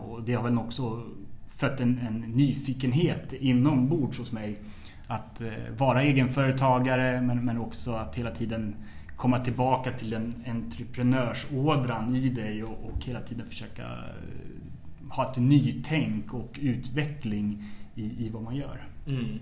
Och 0.06 0.22
det 0.22 0.34
har 0.34 0.42
väl 0.42 0.58
också 0.58 1.02
fött 1.48 1.80
en, 1.80 1.98
en 2.08 2.20
nyfikenhet 2.20 3.32
inombords 3.32 4.18
hos 4.18 4.32
mig. 4.32 4.58
Att 5.06 5.42
vara 5.76 6.02
egenföretagare 6.02 7.20
men 7.20 7.58
också 7.58 7.92
att 7.92 8.16
hela 8.16 8.30
tiden 8.30 8.76
komma 9.18 9.38
tillbaka 9.38 9.92
till 9.92 10.12
en 10.12 10.44
entreprenörsådran 10.46 12.16
i 12.16 12.28
dig 12.28 12.64
och, 12.64 12.84
och 12.84 13.04
hela 13.04 13.20
tiden 13.20 13.46
försöka 13.46 13.82
eh, 13.82 15.10
ha 15.10 15.30
ett 15.30 15.36
nytänk 15.36 16.34
och 16.34 16.58
utveckling 16.62 17.64
i, 17.94 18.26
i 18.26 18.28
vad 18.28 18.42
man 18.42 18.56
gör. 18.56 18.82
Mm. 19.06 19.38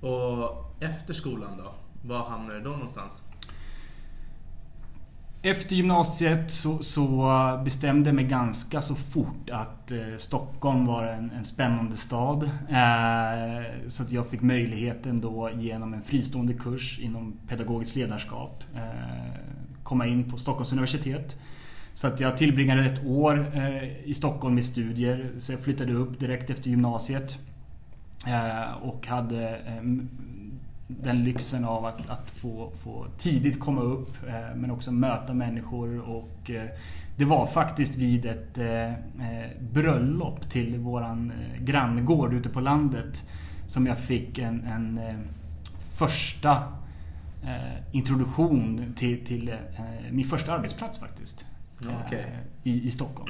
Och 0.00 0.74
efter 0.80 1.14
skolan 1.14 1.56
då? 1.58 1.74
Var 2.08 2.24
hamnar 2.24 2.54
du 2.54 2.60
då 2.60 2.70
någonstans? 2.70 3.22
Efter 5.42 5.76
gymnasiet 5.76 6.50
så, 6.50 6.78
så, 6.78 7.30
eh, 7.30 7.64
bestämde 7.64 8.08
jag 8.08 8.14
mig 8.14 8.24
ganska 8.24 8.82
så 8.82 8.94
fort 8.94 9.50
att 9.50 9.92
eh, 9.92 10.16
Stockholm 10.16 10.86
var 10.86 11.04
en, 11.06 11.30
en 11.30 11.44
spännande 11.44 11.96
stad. 11.96 12.50
Eh, 12.68 13.86
så 13.86 14.02
att 14.02 14.12
jag 14.12 14.26
fick 14.28 14.42
möjligheten 14.42 15.20
då 15.20 15.50
genom 15.56 15.94
en 15.94 16.02
fristående 16.02 16.54
kurs 16.54 16.98
inom 17.00 17.36
pedagogiskt 17.48 17.96
ledarskap 17.96 18.64
eh, 18.74 19.40
komma 19.82 20.06
in 20.06 20.30
på 20.30 20.38
Stockholms 20.38 20.72
universitet. 20.72 21.40
Så 21.94 22.06
att 22.06 22.20
jag 22.20 22.36
tillbringade 22.36 22.84
ett 22.84 23.04
år 23.04 23.52
eh, 23.54 24.04
i 24.04 24.14
Stockholm 24.14 24.54
med 24.54 24.64
studier. 24.64 25.32
Så 25.38 25.52
jag 25.52 25.60
flyttade 25.60 25.92
upp 25.92 26.20
direkt 26.20 26.50
efter 26.50 26.70
gymnasiet. 26.70 27.38
Eh, 28.26 28.72
och 28.82 29.06
hade 29.06 29.48
eh, 29.48 29.82
den 31.02 31.24
lyxen 31.24 31.64
av 31.64 31.84
att, 31.84 32.10
att 32.10 32.30
få, 32.30 32.72
få, 32.84 33.06
tidigt 33.16 33.60
komma 33.60 33.80
upp 33.80 34.16
eh, 34.28 34.56
men 34.56 34.70
också 34.70 34.92
möta 34.92 35.34
människor 35.34 35.98
och 36.00 36.50
eh, 36.50 36.68
det 37.16 37.24
var 37.24 37.46
faktiskt 37.46 37.96
vid 37.96 38.26
ett 38.26 38.58
eh, 38.58 38.92
bröllop 39.60 40.50
till 40.50 40.78
våran 40.78 41.32
granngård 41.60 42.34
ute 42.34 42.48
på 42.48 42.60
landet 42.60 43.28
som 43.66 43.86
jag 43.86 43.98
fick 43.98 44.38
en, 44.38 44.64
en 44.64 45.00
första 45.96 46.62
introduktion 47.92 48.94
till, 48.96 49.24
till 49.24 49.56
min 50.10 50.24
första 50.24 50.52
arbetsplats 50.52 50.98
faktiskt. 50.98 51.46
Okay. 52.06 52.24
I, 52.62 52.86
I 52.86 52.90
Stockholm. 52.90 53.28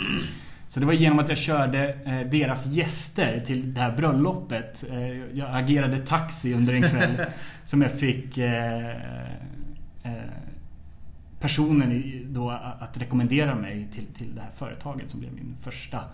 Så 0.70 0.80
det 0.80 0.86
var 0.86 0.92
genom 0.92 1.18
att 1.18 1.28
jag 1.28 1.38
körde 1.38 1.94
eh, 2.04 2.30
deras 2.30 2.66
gäster 2.66 3.40
till 3.40 3.74
det 3.74 3.80
här 3.80 3.96
bröllopet. 3.96 4.84
Eh, 4.90 5.36
jag 5.36 5.48
agerade 5.56 5.98
taxi 5.98 6.54
under 6.54 6.74
en 6.74 6.82
kväll. 6.82 7.22
som 7.64 7.82
jag 7.82 7.92
fick 7.92 8.38
eh, 8.38 8.96
personen 11.40 12.02
då 12.28 12.50
att 12.50 12.98
rekommendera 12.98 13.54
mig 13.54 13.88
till, 13.90 14.06
till 14.06 14.34
det 14.34 14.40
här 14.40 14.50
företaget 14.54 15.10
som 15.10 15.20
blev 15.20 15.32
min 15.32 15.56
första, 15.62 16.04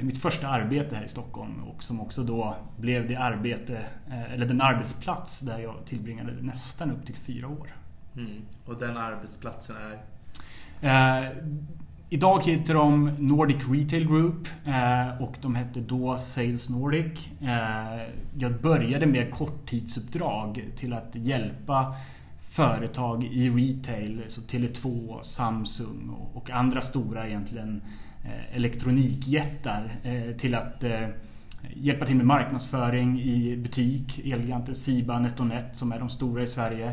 mitt 0.00 0.22
första 0.22 0.48
arbete 0.48 0.96
här 0.96 1.04
i 1.04 1.08
Stockholm 1.08 1.62
och 1.62 1.82
som 1.82 2.00
också 2.00 2.22
då 2.22 2.56
blev 2.78 3.08
det 3.08 3.16
arbete, 3.16 3.80
eller 4.30 4.46
den 4.46 4.60
arbetsplats 4.60 5.40
där 5.40 5.58
jag 5.58 5.76
tillbringade 5.86 6.32
nästan 6.32 6.90
upp 6.90 7.06
till 7.06 7.16
fyra 7.16 7.48
år. 7.48 7.74
Mm. 8.16 8.42
Och 8.64 8.78
den 8.78 8.96
arbetsplatsen 8.96 9.76
är? 9.76 9.98
Idag 12.12 12.42
heter 12.44 12.74
de 12.74 13.10
Nordic 13.18 13.56
Retail 13.68 14.08
Group 14.08 14.48
eh, 14.66 15.22
och 15.22 15.36
de 15.40 15.54
hette 15.54 15.80
då 15.80 16.18
Sales 16.18 16.70
Nordic. 16.70 17.28
Eh, 17.40 18.02
jag 18.38 18.60
började 18.60 19.06
med 19.06 19.30
korttidsuppdrag 19.30 20.64
till 20.76 20.92
att 20.92 21.10
hjälpa 21.14 21.94
företag 22.40 23.24
i 23.24 23.50
retail, 23.50 24.22
så 24.26 24.40
Tele2, 24.40 25.18
Samsung 25.22 26.10
och 26.34 26.50
andra 26.50 26.80
stora 26.80 27.28
egentligen 27.28 27.82
eh, 28.24 28.56
elektronikjättar 28.56 29.90
till 30.38 30.54
att 30.54 30.84
hjälpa 31.74 32.06
till 32.06 32.16
med 32.16 32.26
marknadsföring 32.26 33.20
i 33.20 33.56
butik. 33.56 34.18
Elgiganten 34.18 34.74
Siba, 34.74 35.18
NetOnNet 35.18 35.76
som 35.76 35.92
är 35.92 35.98
de 35.98 36.08
stora 36.08 36.42
i 36.42 36.46
Sverige. 36.46 36.92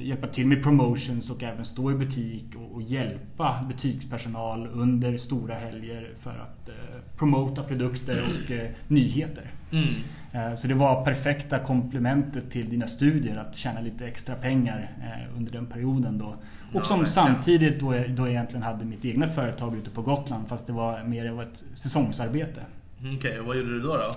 Hjälpa 0.00 0.26
till 0.26 0.46
med 0.46 0.62
promotions 0.62 1.30
och 1.30 1.42
även 1.42 1.64
stå 1.64 1.90
i 1.90 1.94
butik 1.94 2.44
och 2.72 2.82
hjälpa 2.82 3.64
butikspersonal 3.68 4.66
under 4.72 5.16
stora 5.16 5.54
helger 5.54 6.10
för 6.20 6.30
att 6.30 6.70
promota 7.16 7.62
produkter 7.62 8.22
och 8.22 8.70
nyheter. 8.88 9.50
Mm. 9.72 9.94
Eh, 10.32 10.54
så 10.54 10.68
det 10.68 10.74
var 10.74 11.04
perfekta 11.04 11.58
komplementet 11.58 12.50
till 12.50 12.70
dina 12.70 12.86
studier 12.86 13.36
att 13.36 13.56
tjäna 13.56 13.80
lite 13.80 14.06
extra 14.06 14.34
pengar 14.34 14.90
eh, 15.02 15.36
under 15.36 15.52
den 15.52 15.66
perioden 15.66 16.18
då. 16.18 16.36
Och 16.72 16.86
som 16.86 17.06
samtidigt 17.06 17.80
då, 17.80 17.94
då 18.08 18.28
egentligen 18.28 18.62
hade 18.62 18.84
mitt 18.84 19.04
egna 19.04 19.26
företag 19.26 19.76
ute 19.76 19.90
på 19.90 20.02
Gotland 20.02 20.48
fast 20.48 20.66
det 20.66 20.72
var 20.72 21.02
mer 21.02 21.30
av 21.30 21.42
ett 21.42 21.64
säsongsarbete. 21.74 22.60
Okej, 22.98 23.16
okay, 23.16 23.40
vad 23.40 23.56
gjorde 23.56 23.70
du 23.70 23.80
då? 23.80 23.96
då? 23.96 24.12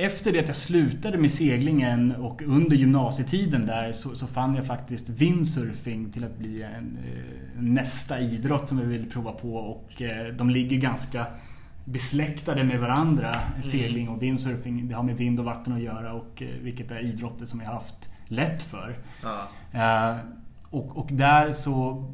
Eh, 0.00 0.06
efter 0.06 0.32
det 0.32 0.40
att 0.40 0.46
jag 0.46 0.56
slutade 0.56 1.18
med 1.18 1.30
seglingen 1.30 2.12
och 2.16 2.42
under 2.42 2.76
gymnasietiden 2.76 3.66
där 3.66 3.92
så, 3.92 4.14
så 4.14 4.26
fann 4.26 4.54
jag 4.54 4.66
faktiskt 4.66 5.08
windsurfing 5.08 6.12
till 6.12 6.24
att 6.24 6.38
bli 6.38 6.62
en, 6.62 6.98
en 7.58 7.74
nästa 7.74 8.20
idrott 8.20 8.68
som 8.68 8.78
jag 8.78 8.86
ville 8.86 9.06
prova 9.06 9.32
på 9.32 9.54
och 9.54 10.02
de 10.38 10.50
ligger 10.50 10.76
ganska 10.76 11.26
besläktade 11.84 12.64
med 12.64 12.80
varandra. 12.80 13.34
Mm. 13.34 13.62
Segling 13.62 14.08
och 14.08 14.22
windsurfing. 14.22 14.88
Det 14.88 14.94
har 14.94 15.02
med 15.02 15.16
vind 15.16 15.38
och 15.38 15.44
vatten 15.44 15.72
att 15.72 15.82
göra 15.82 16.12
och 16.12 16.42
eh, 16.42 16.48
vilket 16.48 16.90
är 16.90 17.04
idrotter 17.04 17.46
som 17.46 17.60
jag 17.60 17.66
haft 17.66 18.10
lätt 18.24 18.62
för. 18.62 18.98
Ja. 19.72 20.18
Och, 20.70 20.96
och 20.96 21.08
där 21.12 21.52
så 21.52 22.04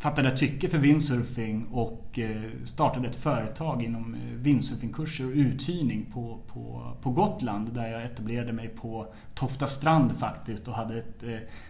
fattade 0.00 0.28
jag 0.28 0.38
tycke 0.38 0.68
för 0.68 0.78
windsurfing 0.78 1.66
och 1.72 2.18
eh, 2.18 2.42
startade 2.64 3.08
ett 3.08 3.16
företag 3.16 3.82
inom 3.82 4.16
windsurfingkurser 4.34 5.26
och 5.26 5.32
uthyrning 5.32 6.06
på, 6.12 6.38
på, 6.46 6.92
på 7.02 7.10
Gotland 7.10 7.72
där 7.72 7.88
jag 7.88 8.04
etablerade 8.04 8.52
mig 8.52 8.68
på 8.68 9.14
Tofta 9.34 9.66
strand 9.66 10.12
faktiskt 10.18 10.68
och 10.68 10.74
hade 10.74 10.98
ett 10.98 11.24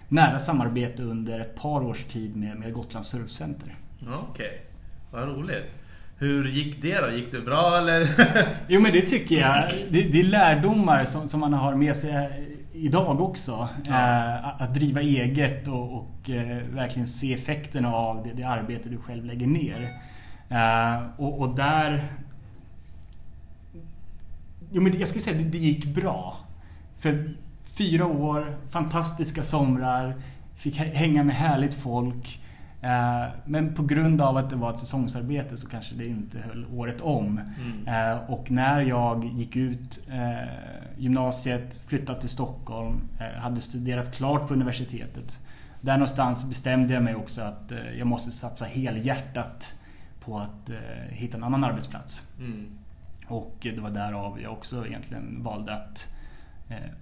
nära 0.08 0.38
samarbete 0.38 1.02
under 1.02 1.40
ett 1.40 1.56
par 1.56 1.82
års 1.82 2.04
tid 2.04 2.36
med, 2.36 2.56
med 2.56 2.72
Gotlands 2.72 3.08
surfcenter. 3.08 3.74
Okej, 4.02 4.18
okay. 4.32 4.58
vad 5.10 5.28
roligt. 5.28 5.64
Hur 6.20 6.48
gick 6.48 6.82
det 6.82 7.00
då? 7.00 7.10
Gick 7.10 7.32
det 7.32 7.40
bra 7.40 7.78
eller? 7.78 8.08
jo 8.68 8.80
men 8.80 8.92
det 8.92 9.00
tycker 9.00 9.40
jag. 9.40 9.72
Det, 9.90 10.02
det 10.02 10.20
är 10.20 10.24
lärdomar 10.24 11.04
som, 11.04 11.28
som, 11.28 11.40
man 11.40 11.52
har 11.52 11.74
med 11.74 11.96
sig 11.96 12.12
idag 12.80 13.20
också. 13.20 13.68
Ja. 13.84 13.90
Eh, 13.90 14.62
att 14.62 14.74
driva 14.74 15.00
eget 15.00 15.68
och, 15.68 15.92
och 15.92 16.30
eh, 16.30 16.62
verkligen 16.66 17.06
se 17.06 17.34
effekterna 17.34 17.94
av 17.94 18.22
det, 18.22 18.32
det, 18.32 18.44
arbete 18.44 18.88
du 18.88 18.98
själv 18.98 19.24
lägger 19.24 19.46
ner. 19.46 20.00
Eh, 20.48 21.02
och, 21.16 21.40
och, 21.40 21.54
där... 21.56 22.04
Jo 24.72 24.82
men 24.82 24.98
jag 24.98 25.08
skulle 25.08 25.22
säga 25.22 25.36
att 25.36 25.42
det, 25.42 25.48
det 25.48 25.58
gick 25.58 25.86
bra. 25.86 26.36
För 26.98 27.34
fyra 27.62 28.06
år, 28.06 28.58
fantastiska 28.70 29.42
somrar, 29.42 30.22
fick 30.54 30.76
hänga 30.76 31.22
med 31.24 31.36
härligt 31.36 31.74
folk. 31.74 32.40
Eh, 32.82 33.28
men 33.44 33.74
på 33.74 33.82
grund 33.82 34.20
av 34.20 34.36
att 34.36 34.50
det 34.50 34.56
var 34.56 34.72
ett 34.72 34.78
säsongsarbete 34.78 35.56
så 35.56 35.68
kanske 35.68 35.94
det 35.94 36.06
inte 36.06 36.38
höll 36.40 36.66
året 36.74 37.00
om. 37.00 37.40
Mm. 37.86 38.12
Eh, 38.12 38.30
och 38.30 38.50
när 38.50 38.80
jag 38.80 39.24
gick 39.24 39.56
ut 39.56 40.08
eh, 40.10 40.48
gymnasiet, 40.96 41.80
flyttade 41.86 42.20
till 42.20 42.28
Stockholm, 42.28 43.00
hade 43.36 43.60
studerat 43.60 44.14
klart 44.14 44.48
på 44.48 44.54
universitetet. 44.54 45.40
Där 45.80 45.92
någonstans 45.92 46.48
bestämde 46.48 46.94
jag 46.94 47.02
mig 47.02 47.14
också 47.14 47.42
att 47.42 47.72
jag 47.98 48.06
måste 48.06 48.30
satsa 48.30 48.64
helhjärtat 48.64 49.80
på 50.20 50.38
att 50.38 50.70
hitta 51.08 51.36
en 51.36 51.44
annan 51.44 51.64
arbetsplats. 51.64 52.30
Mm. 52.38 52.66
Och 53.26 53.56
det 53.60 53.80
var 53.80 53.90
därav 53.90 54.40
jag 54.40 54.52
också 54.52 54.86
egentligen 54.86 55.42
valde 55.42 55.74
att 55.74 56.14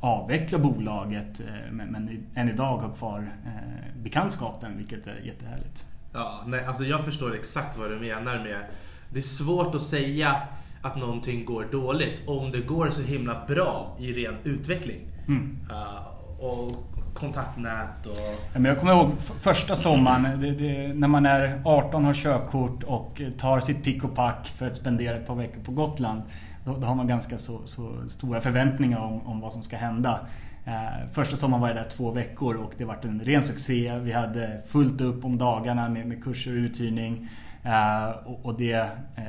avveckla 0.01 0.59
bolaget 0.59 1.41
eh, 1.41 1.73
men 1.73 2.27
än 2.35 2.49
idag 2.49 2.79
har 2.79 2.95
kvar 2.95 3.33
eh, 3.47 4.03
bekantskapen 4.03 4.77
vilket 4.77 5.07
är 5.07 5.21
jättehärligt. 5.25 5.87
Ja, 6.13 6.45
nej, 6.47 6.65
alltså 6.65 6.85
jag 6.85 7.05
förstår 7.05 7.35
exakt 7.35 7.79
vad 7.79 7.91
du 7.91 7.99
menar 7.99 8.39
med 8.39 8.65
Det 9.11 9.19
är 9.19 9.23
svårt 9.23 9.75
att 9.75 9.83
säga 9.83 10.43
att 10.83 10.97
någonting 10.97 11.45
går 11.45 11.67
dåligt 11.73 12.29
om 12.29 12.51
det 12.51 12.61
går 12.61 12.91
så 12.91 13.03
himla 13.03 13.47
bra 13.47 13.97
i 13.99 14.13
ren 14.13 14.37
utveckling. 14.45 15.01
Mm. 15.29 15.59
Uh, 15.71 16.45
och 16.45 16.89
kontaktnät 17.15 18.07
och... 18.07 18.19
Ja, 18.53 18.59
men 18.59 18.65
jag 18.65 18.79
kommer 18.79 18.93
ihåg 18.93 19.11
första 19.19 19.77
sommaren 19.77 20.41
det, 20.41 20.51
det, 20.51 20.95
när 20.95 21.09
man 21.09 21.27
är 21.27 21.63
18 21.65 22.05
har 22.05 22.15
körkort 22.15 22.83
och 22.83 23.23
tar 23.39 23.61
sitt 23.61 23.85
pick 23.85 24.05
och 24.05 24.15
pack 24.15 24.53
för 24.57 24.67
att 24.67 24.77
spendera 24.77 25.17
ett 25.17 25.27
par 25.27 25.35
veckor 25.35 25.61
på 25.61 25.73
Gotland. 25.73 26.23
Då, 26.69 26.77
då 26.77 26.87
har 26.87 26.95
man 26.95 27.07
ganska 27.07 27.39
så, 27.39 27.61
så, 27.65 28.09
stora 28.09 28.41
förväntningar 28.41 28.99
om, 28.99 29.27
om 29.27 29.41
vad 29.41 29.53
som 29.53 29.63
ska 29.63 29.77
hända. 29.77 30.21
Eh, 30.65 31.09
första 31.13 31.37
sommaren 31.37 31.61
var 31.61 31.69
jag 31.69 31.77
där 31.77 31.91
två 31.91 32.11
veckor 32.11 32.57
och 32.57 32.73
det 32.79 32.85
var 32.85 32.99
en 33.03 33.21
ren 33.21 33.43
succé. 33.43 33.99
Vi 33.99 34.13
hade 34.13 34.63
fullt 34.67 35.01
upp 35.01 35.25
om 35.25 35.39
dagarna 35.39 35.89
med, 35.89 36.07
med 36.07 36.25
kurser 36.25 36.51
och 36.51 36.57
uthyrning. 36.57 37.29
Eh, 37.63 38.09
och, 38.09 38.47
och, 38.47 38.59
det, 38.59 38.73
eh, 39.17 39.25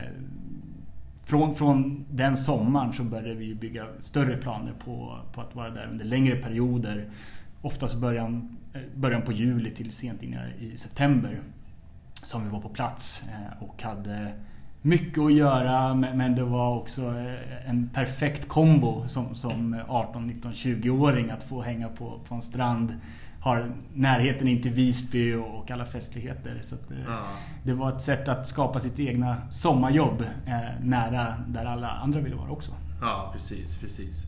från, 1.23 1.55
från 1.55 2.05
den 2.09 2.37
sommaren 2.37 2.93
så 2.93 3.03
började 3.03 3.33
vi 3.33 3.55
bygga 3.55 3.87
större 3.99 4.37
planer 4.37 4.73
på, 4.85 5.19
på 5.33 5.41
att 5.41 5.55
vara 5.55 5.69
där 5.69 5.87
under 5.91 6.05
längre 6.05 6.35
perioder. 6.35 7.09
Oftast 7.61 8.01
början, 8.01 8.57
eh, 8.73 8.81
början 8.95 9.21
på 9.21 9.31
juli 9.31 9.71
till 9.71 9.91
sent 9.91 10.23
in 10.23 10.37
i 10.59 10.77
september. 10.77 11.39
Som 12.13 12.43
vi 12.43 12.49
var 12.49 12.61
på 12.61 12.69
plats 12.69 13.29
eh, 13.29 13.63
och 13.63 13.83
hade 13.83 14.33
mycket 14.81 15.23
att 15.23 15.33
göra 15.33 15.93
men 15.93 16.35
det 16.35 16.43
var 16.43 16.75
också 16.75 17.01
eh, 17.01 17.69
en 17.69 17.89
perfekt 17.93 18.47
kombo 18.47 19.03
som, 19.07 19.35
som 19.35 19.81
18, 19.87 20.27
19, 20.27 20.51
20-åring 20.51 21.29
att 21.29 21.43
få 21.43 21.61
hänga 21.61 21.89
på, 21.89 22.19
på 22.27 22.35
en 22.35 22.41
strand. 22.41 22.95
Har 23.41 23.71
närheten 23.93 24.47
in 24.47 24.61
till 24.61 24.71
Visby 24.71 25.33
och 25.33 25.71
alla 25.71 25.85
festligheter. 25.85 26.57
Så 26.61 26.75
det, 26.75 26.95
ja. 27.07 27.23
det, 27.63 27.73
var 27.73 27.89
ett 27.89 28.01
sätt 28.01 28.27
att 28.27 28.47
skapa 28.47 28.79
sitt 28.79 28.99
egna 28.99 29.37
sommarjobb 29.49 30.21
eh, 30.45 30.59
nära 30.81 31.33
där 31.47 31.65
alla 31.65 31.89
andra 31.89 32.19
ville 32.19 32.35
vara 32.35 32.51
också. 32.51 32.71
Ja, 33.01 33.29
precis. 33.33 33.77
precis. 33.77 34.25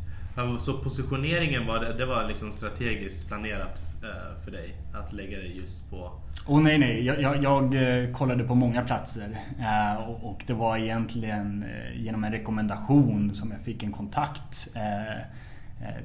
Så 0.60 0.74
positioneringen 0.74 1.68
var, 1.68 1.80
det 1.80 2.06
var 2.06 2.28
liksom 2.28 2.52
strategiskt 2.52 3.28
planerat 3.28 3.82
eh, 4.04 4.44
för 4.44 4.52
dig? 4.52 4.76
Att 4.94 5.14
lägga 5.14 5.38
dig 5.38 5.58
just 5.58 5.90
på... 5.90 6.12
Oh, 6.48 6.64
nej, 6.64 6.78
nej. 6.78 7.06
Jag, 7.06 7.22
jag, 7.22 7.44
jag 7.44 7.76
eh, 7.76 8.14
kollade 8.14 8.44
på 8.44 8.56
många 8.56 8.82
platser. 8.82 9.40
Eh, 9.60 10.04
och 10.04 10.44
det 10.48 10.54
var 10.54 10.78
egentligen 10.78 11.66
genom 11.96 12.24
en 12.24 12.32
rekommendation 12.32 13.34
som 13.34 13.52
jag 13.52 13.62
fick 13.62 13.84
en 13.84 13.92
kontakt 13.92 14.68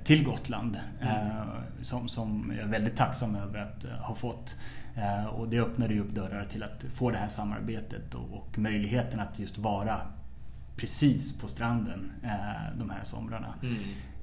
till 0.04 0.24
Gotland. 0.24 0.78
Mm. 1.00 1.36
Som, 1.80 2.08
som 2.08 2.52
jag 2.56 2.66
är 2.66 2.70
väldigt 2.70 2.96
tacksam 2.96 3.34
över 3.34 3.58
att 3.58 3.84
ha 4.00 4.14
fått. 4.14 4.56
Och 5.32 5.48
det 5.48 5.60
öppnade 5.60 5.94
ju 5.94 6.00
upp 6.00 6.10
dörrar 6.10 6.44
till 6.44 6.62
att 6.62 6.84
få 6.94 7.10
det 7.10 7.18
här 7.18 7.28
samarbetet 7.28 8.14
och, 8.14 8.32
och 8.32 8.58
möjligheten 8.58 9.20
att 9.20 9.38
just 9.38 9.58
vara 9.58 10.00
precis 10.76 11.38
på 11.38 11.48
stranden 11.48 12.12
de 12.78 12.90
här 12.90 13.04
somrarna. 13.04 13.54
Mm. 13.62 13.76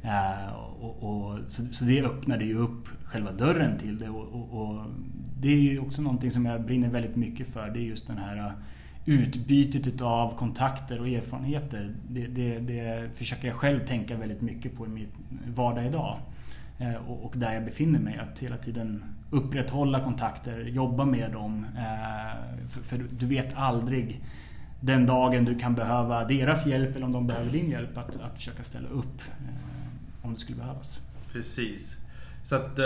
Uh, 0.06 0.54
och, 0.54 1.04
och, 1.04 1.40
så, 1.48 1.66
så, 1.66 1.86
det 1.86 2.02
öppnade 2.02 2.46
ju 2.46 2.58
upp 2.58 2.88
själva 3.04 3.32
dörren 3.32 3.78
till 3.78 4.00
det 4.00 4.10
och, 4.10 4.62
och, 4.62 4.86
det 5.40 5.48
är 5.48 5.56
ju 5.56 5.80
också 5.80 6.02
någonting 6.02 6.32
som 6.32 6.46
jag 6.46 6.66
brinner 6.66 6.90
väldigt 6.90 7.16
mycket 7.16 7.48
för. 7.48 7.70
Det 7.70 7.80
är 7.80 7.84
just 7.84 8.08
den 8.08 8.18
här 8.18 8.38
uh, 8.38 8.52
utbytet 9.06 10.02
av 10.02 10.38
kontakter 10.38 11.02
och 11.02 11.08
erfarenheter. 11.08 11.96
Det, 12.10 12.28
det, 12.28 12.60
det, 12.60 13.10
försöker 13.14 13.48
jag 13.48 13.56
själv 13.56 13.86
tänka 13.86 14.18
väldigt 14.18 14.42
mycket 14.42 14.76
på 14.78 14.86
i 14.86 14.90
min 14.90 15.08
vardag 15.56 15.86
idag. 15.86 16.18
Och, 17.08 17.34
där 17.38 17.54
jag 17.54 17.66
befinner 17.66 18.00
mig. 18.00 18.18
Att 18.18 18.40
hela 18.40 18.58
tiden 18.58 19.04
upprätthålla 19.30 20.04
kontakter, 20.04 20.60
jobba 20.60 21.06
med 21.06 21.32
dem. 21.32 21.66
För, 22.70 22.82
för 22.82 23.06
du 23.20 23.26
vet 23.26 23.54
aldrig 23.56 24.22
den 24.84 25.06
dagen 25.06 25.46
du 25.46 25.60
kan 25.60 25.76
behöva 25.76 26.24
deras 26.24 26.66
hjälp 26.66 26.96
eller 26.96 27.06
om 27.06 27.12
de 27.12 27.28
behöver 27.28 27.52
din 27.52 27.70
hjälp 27.70 27.98
att, 27.98 28.22
att 28.22 28.36
försöka 28.36 28.64
ställa 28.64 28.90
upp 28.90 29.22
om 30.22 30.34
det 30.34 30.40
skulle 30.40 30.58
behövas. 30.58 31.02
Precis. 31.32 31.98
Så 32.44 32.56
att 32.56 32.80
eh, 32.80 32.86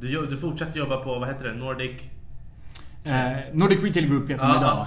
Du, 0.00 0.26
du 0.26 0.38
fortsätter 0.38 0.78
jobba 0.78 0.96
på, 0.96 1.18
vad 1.18 1.28
heter 1.28 1.44
det, 1.44 1.54
Nordic? 1.54 2.02
Eh, 3.04 3.32
Nordic 3.52 3.82
Retail 3.82 4.06
Group 4.08 4.30
heter 4.30 4.46
de 4.46 4.56
idag. 4.56 4.86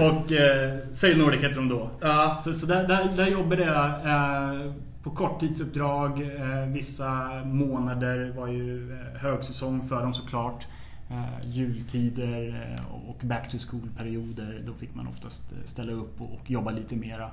Och 0.10 0.32
eh, 0.32 0.78
Sail 0.78 1.18
Nordic 1.18 1.40
heter 1.42 1.56
de 1.56 1.68
då. 1.68 1.90
ja. 2.00 2.38
Så, 2.40 2.52
så 2.54 2.66
där, 2.66 2.88
där, 2.88 3.08
där 3.16 3.26
jobbade 3.26 3.62
jag 3.64 3.86
eh, 3.86 4.72
på 5.02 5.10
korttidsuppdrag. 5.10 6.20
Eh, 6.22 6.66
vissa 6.68 7.42
månader 7.44 8.32
var 8.36 8.48
ju 8.48 8.92
eh, 8.92 9.20
högsäsong 9.20 9.88
för 9.88 10.02
dem 10.02 10.14
såklart. 10.14 10.66
Eh, 11.10 11.50
jultider 11.50 12.76
eh, 12.78 12.94
och 13.08 13.20
back 13.22 13.48
to 13.48 13.58
school-perioder. 13.58 14.62
Då 14.66 14.74
fick 14.74 14.94
man 14.94 15.06
oftast 15.06 15.52
eh, 15.52 15.58
ställa 15.64 15.92
upp 15.92 16.20
och, 16.20 16.50
jobba 16.50 16.70
lite 16.70 16.96
mera. 16.96 17.30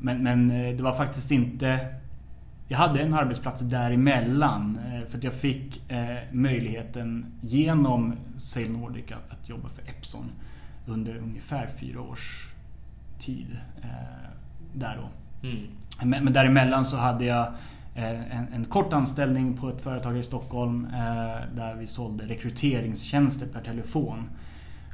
Men, 0.00 0.22
men 0.22 0.48
det 0.48 0.82
var 0.82 0.94
faktiskt 0.94 1.30
inte... 1.30 1.94
Jag 2.68 2.78
hade 2.78 3.00
en 3.00 3.14
arbetsplats 3.14 3.62
däremellan. 3.62 4.78
För 5.08 5.18
att 5.18 5.24
jag 5.24 5.34
fick 5.34 5.82
möjligheten 6.30 7.26
genom 7.40 8.14
Sail 8.36 8.72
Nordic 8.72 9.04
att, 9.30 9.48
jobba 9.48 9.68
för 9.68 9.82
Epson 9.82 10.24
under 10.86 11.16
ungefär 11.16 11.66
fyra 11.66 12.00
års 12.00 12.52
tid. 13.18 13.58
Där 14.74 14.96
då. 14.96 15.08
Mm. 15.48 15.66
Men, 16.02 16.24
men 16.24 16.32
däremellan 16.32 16.84
så 16.84 16.96
hade 16.96 17.24
jag 17.24 17.54
en, 17.94 18.48
en 18.54 18.64
kort 18.64 18.92
anställning 18.92 19.56
på 19.56 19.68
ett 19.68 19.80
företag 19.80 20.18
i 20.18 20.22
Stockholm 20.22 20.84
eh, 20.84 21.56
där 21.56 21.74
vi 21.74 21.86
sålde 21.86 22.24
rekryteringstjänster 22.24 23.46
per 23.46 23.60
telefon. 23.60 24.28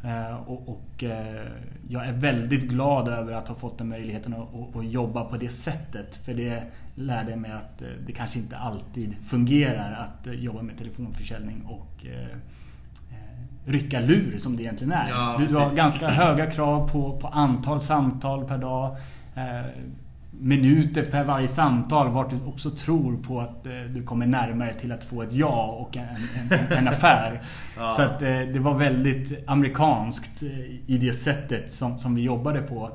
Eh, 0.04 0.36
och 0.36 0.68
och 0.68 1.04
eh, 1.04 1.46
jag 1.88 2.06
är 2.06 2.12
väldigt 2.12 2.62
glad 2.62 3.08
över 3.08 3.32
att 3.32 3.48
ha 3.48 3.54
fått 3.54 3.78
den 3.78 3.88
möjligheten 3.88 4.34
att, 4.34 4.54
att, 4.54 4.76
att 4.76 4.90
jobba 4.90 5.24
på 5.24 5.36
det 5.36 5.48
sättet. 5.48 6.14
För 6.14 6.34
det 6.34 6.62
lärde 6.94 7.36
mig 7.36 7.50
att 7.50 7.82
eh, 7.82 7.88
det 8.06 8.12
kanske 8.12 8.38
inte 8.38 8.56
alltid 8.56 9.16
fungerar 9.24 9.92
att 9.92 10.26
eh, 10.26 10.32
jobba 10.32 10.62
med 10.62 10.78
telefonförsäljning 10.78 11.62
och 11.62 12.06
eh, 12.06 12.28
eh, 13.10 13.70
rycka 13.70 14.00
lur 14.00 14.38
som 14.38 14.56
det 14.56 14.62
egentligen 14.62 14.92
är. 14.92 15.08
Ja, 15.08 15.36
du, 15.38 15.46
du 15.46 15.56
har 15.56 15.74
ganska 15.74 16.08
höga 16.08 16.50
krav 16.50 16.88
på, 16.88 17.18
på 17.18 17.28
antal 17.28 17.80
samtal 17.80 18.44
per 18.44 18.58
dag. 18.58 18.96
Minuter 20.40 21.02
per 21.02 21.24
varje 21.24 21.48
samtal 21.48 22.08
vart 22.08 22.30
du 22.30 22.36
också 22.46 22.70
tror 22.70 23.16
på 23.16 23.40
att 23.40 23.66
eh, 23.66 23.72
du 23.72 24.02
kommer 24.02 24.26
närmare 24.26 24.72
till 24.72 24.92
att 24.92 25.04
få 25.04 25.22
ett 25.22 25.32
ja 25.32 25.66
och 25.66 25.96
en, 25.96 26.08
en, 26.50 26.78
en 26.78 26.88
affär. 26.88 27.42
Ja. 27.78 27.90
Så 27.90 28.02
att 28.02 28.22
eh, 28.22 28.28
det 28.28 28.58
var 28.58 28.74
väldigt 28.74 29.48
amerikanskt 29.48 30.42
eh, 30.42 30.48
i 30.86 30.98
det 31.00 31.12
sättet 31.12 31.72
som, 31.72 31.98
som 31.98 32.14
vi 32.14 32.22
jobbade 32.22 32.62
på. 32.62 32.90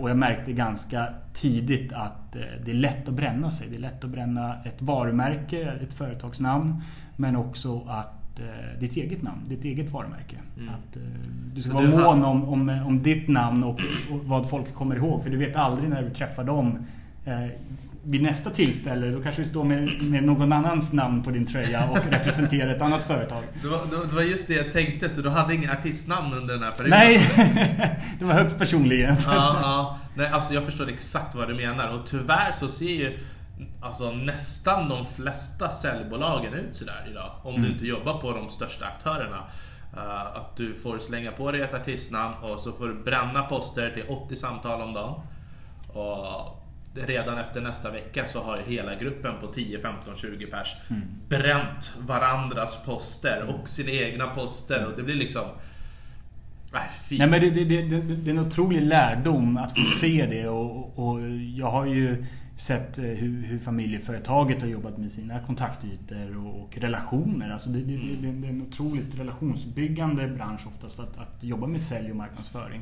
Och 0.00 0.10
jag 0.10 0.16
märkte 0.16 0.52
ganska 0.52 1.08
tidigt 1.32 1.92
att 1.92 2.32
det 2.64 2.70
är 2.70 2.74
lätt 2.74 3.08
att 3.08 3.14
bränna 3.14 3.50
sig. 3.50 3.68
Det 3.70 3.76
är 3.76 3.80
lätt 3.80 4.04
att 4.04 4.10
bränna 4.10 4.64
ett 4.64 4.82
varumärke, 4.82 5.72
ett 5.82 5.94
företagsnamn. 5.94 6.82
Men 7.16 7.36
också 7.36 7.86
att 7.88 8.15
ditt 8.80 8.96
eget 8.96 9.22
namn, 9.22 9.48
ditt 9.48 9.64
eget 9.64 9.90
varumärke. 9.90 10.36
Mm. 10.56 10.68
Att, 10.68 10.96
eh, 10.96 11.02
du 11.54 11.62
ska 11.62 11.70
Så 11.70 11.76
vara 11.76 11.86
du 11.86 11.96
mån 11.96 12.24
om, 12.24 12.48
om, 12.48 12.80
om 12.86 13.02
ditt 13.02 13.28
namn 13.28 13.64
och, 13.64 13.80
och 14.10 14.24
vad 14.24 14.50
folk 14.50 14.74
kommer 14.74 14.96
ihåg. 14.96 15.22
För 15.22 15.30
du 15.30 15.36
vet 15.36 15.56
aldrig 15.56 15.90
när 15.90 16.02
du 16.02 16.10
träffar 16.10 16.44
dem 16.44 16.86
eh, 17.24 17.46
vid 18.02 18.22
nästa 18.22 18.50
tillfälle. 18.50 19.06
Då 19.06 19.22
kanske 19.22 19.42
du 19.42 19.48
står 19.48 19.64
med, 19.64 20.02
med 20.02 20.24
någon 20.24 20.52
annans 20.52 20.92
namn 20.92 21.22
på 21.22 21.30
din 21.30 21.46
tröja 21.46 21.88
och 21.90 21.98
representerar 22.10 22.74
ett 22.74 22.82
annat 22.82 23.06
företag. 23.06 23.42
Det, 23.62 23.68
var, 23.68 24.06
det 24.08 24.14
var 24.14 24.22
just 24.22 24.46
det 24.46 24.54
jag 24.54 24.72
tänkte, 24.72 25.08
så 25.08 25.20
du 25.20 25.28
hade 25.28 25.54
inga 25.54 25.72
artistnamn 25.72 26.34
under 26.34 26.54
den 26.54 26.62
här 26.62 26.70
perioden? 26.70 26.98
Nej, 26.98 27.20
det 28.18 28.24
var 28.24 28.32
högst 28.32 28.58
personligen. 28.58 29.16
Ja, 29.26 29.58
ja. 29.62 29.98
Nej, 30.14 30.28
alltså 30.28 30.54
jag 30.54 30.64
förstår 30.64 30.88
exakt 30.88 31.34
vad 31.34 31.48
du 31.48 31.54
menar 31.54 31.98
och 31.98 32.06
tyvärr 32.06 32.52
så 32.52 32.68
ser 32.68 32.86
ju 32.86 33.18
alltså, 33.80 34.10
nästan 34.10 34.88
de 34.88 35.06
flesta 35.06 35.68
säljbolagen 35.70 36.54
ut 36.54 36.76
sådär 36.76 37.06
idag. 37.10 37.30
Om 37.42 37.52
du 37.54 37.58
Mm. 37.60 37.72
inte 37.72 37.86
jobbar 37.86 38.18
på 38.18 38.32
de 38.32 38.50
största 38.50 38.86
aktörerna. 38.86 39.44
Eh, 39.96 40.20
att 40.20 40.56
du 40.56 40.74
får 40.74 40.98
slänga 40.98 41.32
på 41.32 41.52
dig 41.52 41.60
ett 41.60 41.74
artistnamn 41.74 42.34
och 42.42 42.60
så 42.60 42.72
får 42.72 42.88
du 42.88 42.94
bränna 42.94 43.42
poster 43.42 43.90
till 43.90 44.04
80 44.08 44.36
samtal 44.36 44.80
om 44.82 44.92
dagen. 44.94 45.20
Och 45.88 46.62
redan 47.06 47.38
efter 47.38 47.60
nästa 47.60 47.90
vecka 47.90 48.28
så 48.28 48.42
har 48.42 48.56
ju 48.56 48.62
hela 48.76 48.94
gruppen 48.94 49.34
på 49.40 49.46
10, 49.46 49.80
15, 49.80 50.16
20 50.16 50.46
pers 50.46 50.76
Mm. 50.90 51.02
bränt 51.28 51.96
varandras 52.00 52.84
poster 52.84 53.44
och 53.48 53.68
sina 53.68 53.90
egna 53.90 54.26
poster 54.26 54.86
och 54.86 54.92
det 54.96 55.02
blir 55.02 55.14
liksom... 55.14 55.44
Fy. 57.08 57.18
Nej 57.18 57.26
men 57.28 57.40
det, 57.40 57.50
det, 57.50 57.64
det, 57.64 57.82
det, 57.82 58.00
det 58.00 58.30
är 58.30 58.34
en 58.34 58.46
otrolig 58.46 58.82
lärdom 58.82 59.56
att 59.56 59.76
få 59.78 59.84
se 59.84 60.26
det 60.30 60.48
och, 60.48 60.98
och 60.98 61.20
jag 61.56 61.70
har 61.70 61.86
ju 61.86 62.24
sett 62.56 62.98
eh, 62.98 63.04
hur, 63.04 63.42
hur 63.42 63.58
familjeföretaget 63.58 64.62
har 64.62 64.68
jobbat 64.68 64.98
med 64.98 65.12
sina 65.12 65.40
kontaktytor 65.40 66.36
och, 66.46 66.62
och 66.62 66.78
relationer. 66.78 67.50
Alltså 67.50 67.70
det, 67.70 67.80
det, 67.80 67.96
det, 67.96 68.32
det 68.32 68.46
är 68.46 68.50
en 68.50 68.62
otroligt 68.62 69.18
relationsbyggande 69.18 70.28
bransch 70.28 70.66
oftast 70.66 71.00
att, 71.00 71.18
att 71.18 71.44
jobba 71.44 71.66
med 71.66 71.80
sälj 71.80 72.10
och 72.10 72.16
marknadsföring. 72.16 72.80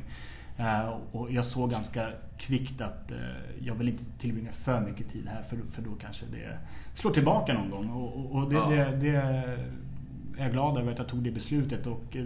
Eh, 0.57 0.89
och 1.13 1.33
jag 1.33 1.45
såg 1.45 1.71
ganska 1.71 2.09
kvickt 2.39 2.81
att 2.81 3.11
eh, 3.11 3.19
jag 3.61 3.75
vill 3.75 3.89
inte 3.89 4.05
tillbringa 4.19 4.53
för 4.53 4.81
mycket 4.81 5.09
tid 5.09 5.29
här 5.29 5.43
för, 5.43 5.59
för 5.71 5.83
då 5.83 5.91
kanske 6.01 6.27
det 6.33 6.59
slår 6.95 7.11
tillbaka 7.11 7.53
någon 7.53 7.71
gång. 7.71 7.91
Och, 7.91 8.17
och, 8.19 8.43
och 8.43 8.51
det, 8.51 8.57
Ja. 8.57 8.69
det, 8.71 8.97
det 9.01 9.17
är 9.17 9.69
jag 10.39 10.53
glad 10.53 10.79
över 10.79 10.93
att 10.93 10.99
jag 10.99 11.09
tog 11.09 11.23
det 11.23 11.31
beslutet 11.31 11.87
och 11.87 12.17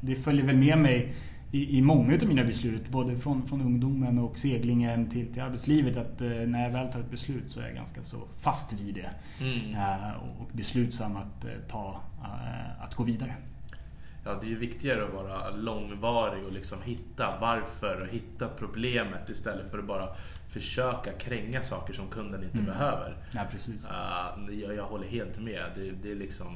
det 0.00 0.14
följer 0.14 0.46
väl 0.46 0.56
med 0.56 0.78
mig 0.78 1.12
i, 1.56 1.78
i 1.78 1.82
många 1.82 2.14
av 2.14 2.28
mina 2.28 2.44
beslut, 2.44 2.88
både 2.88 3.16
från, 3.16 3.46
från 3.46 3.60
ungdomen 3.60 4.18
och 4.18 4.38
seglingen 4.38 5.08
till, 5.10 5.32
till 5.32 5.42
arbetslivet, 5.42 5.96
att 5.96 6.22
eh, 6.22 6.28
när 6.28 6.62
jag 6.62 6.70
väl 6.70 6.92
tar 6.92 7.00
ett 7.00 7.10
beslut 7.10 7.50
så 7.52 7.60
är 7.60 7.64
jag 7.66 7.74
ganska 7.74 8.02
så 8.02 8.18
fast 8.38 8.72
vid 8.72 8.94
det. 8.94 9.10
Mm. 9.44 9.74
Eh, 9.74 10.12
och 10.40 10.48
beslutsam 10.52 11.16
att, 11.16 11.44
eh, 11.44 11.50
ta, 11.68 12.00
eh, 12.22 12.82
att 12.84 12.94
gå 12.94 13.02
vidare. 13.02 13.34
Ja, 14.24 14.38
det 14.40 14.46
är 14.46 14.50
ju 14.50 14.58
viktigare 14.58 15.04
att 15.04 15.14
vara 15.14 15.50
långvarig 15.50 16.44
och 16.44 16.52
liksom 16.52 16.78
hitta 16.84 17.34
varför 17.40 18.00
och 18.00 18.08
hitta 18.08 18.48
problemet 18.48 19.28
istället 19.30 19.70
för 19.70 19.78
att 19.78 19.86
bara 19.86 20.08
försöka 20.48 21.12
kränga 21.12 21.62
saker 21.62 21.94
som 21.94 22.08
kunden 22.08 22.42
inte 22.44 22.58
Mm. 22.58 22.66
behöver. 22.66 23.16
Ja, 23.34 23.42
precis. 23.50 23.88
Uh, 23.90 24.54
jag, 24.54 24.74
jag 24.74 24.84
håller 24.84 25.06
helt 25.08 25.38
med. 25.40 25.62
Det, 25.74 25.90
det 26.02 26.10
är 26.10 26.16
liksom... 26.16 26.46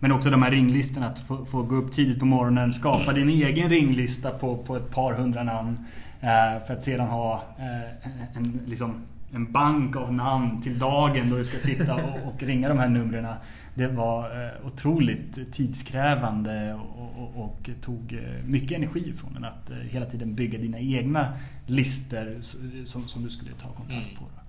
Men 0.00 0.12
också 0.12 0.30
de 0.30 0.42
här 0.42 0.50
ringlistorna, 0.50 1.06
att 1.06 1.20
få, 1.20 1.44
få 1.44 1.62
gå 1.62 1.74
upp 1.74 1.92
tidigt 1.92 2.18
på 2.18 2.26
morgonen, 2.26 2.72
skapa 2.72 3.12
din 3.12 3.28
egen 3.28 3.68
ringlista 3.68 4.30
på, 4.30 4.56
på 4.56 4.76
ett 4.76 4.90
par 4.90 5.12
hundra 5.12 5.42
namn. 5.42 5.78
Eh, 6.20 6.66
för 6.66 6.74
att 6.74 6.82
sedan 6.82 7.08
ha 7.08 7.44
eh, 7.58 8.36
en, 8.36 8.60
liksom, 8.66 8.94
en 9.32 9.52
bank 9.52 9.96
av 9.96 10.12
namn 10.12 10.60
till 10.62 10.78
dagen 10.78 11.30
då 11.30 11.36
du 11.36 11.44
ska 11.44 11.58
sitta 11.58 11.94
och, 11.94 12.34
och 12.34 12.42
ringa 12.42 12.68
de 12.68 12.78
här 12.78 12.88
numren. 12.88 13.26
Det 13.74 13.86
var 13.88 14.44
eh, 14.44 14.66
otroligt 14.66 15.52
tidskrävande 15.52 16.74
och, 16.74 17.22
och, 17.22 17.44
och 17.44 17.70
tog 17.82 18.12
eh, 18.12 18.44
mycket 18.48 18.78
energi 18.78 19.12
från 19.16 19.36
en 19.36 19.44
att 19.44 19.70
eh, 19.70 19.76
hela 19.76 20.06
tiden 20.06 20.34
bygga 20.34 20.58
dina 20.58 20.78
egna 20.78 21.28
listor 21.66 22.36
som, 22.84 23.08
som 23.08 23.22
du 23.24 23.30
skulle 23.30 23.50
ta 23.52 23.68
kontakt 23.68 23.92
Mm. 24.06 24.16
på. 24.18 24.24
Då. 24.24 24.40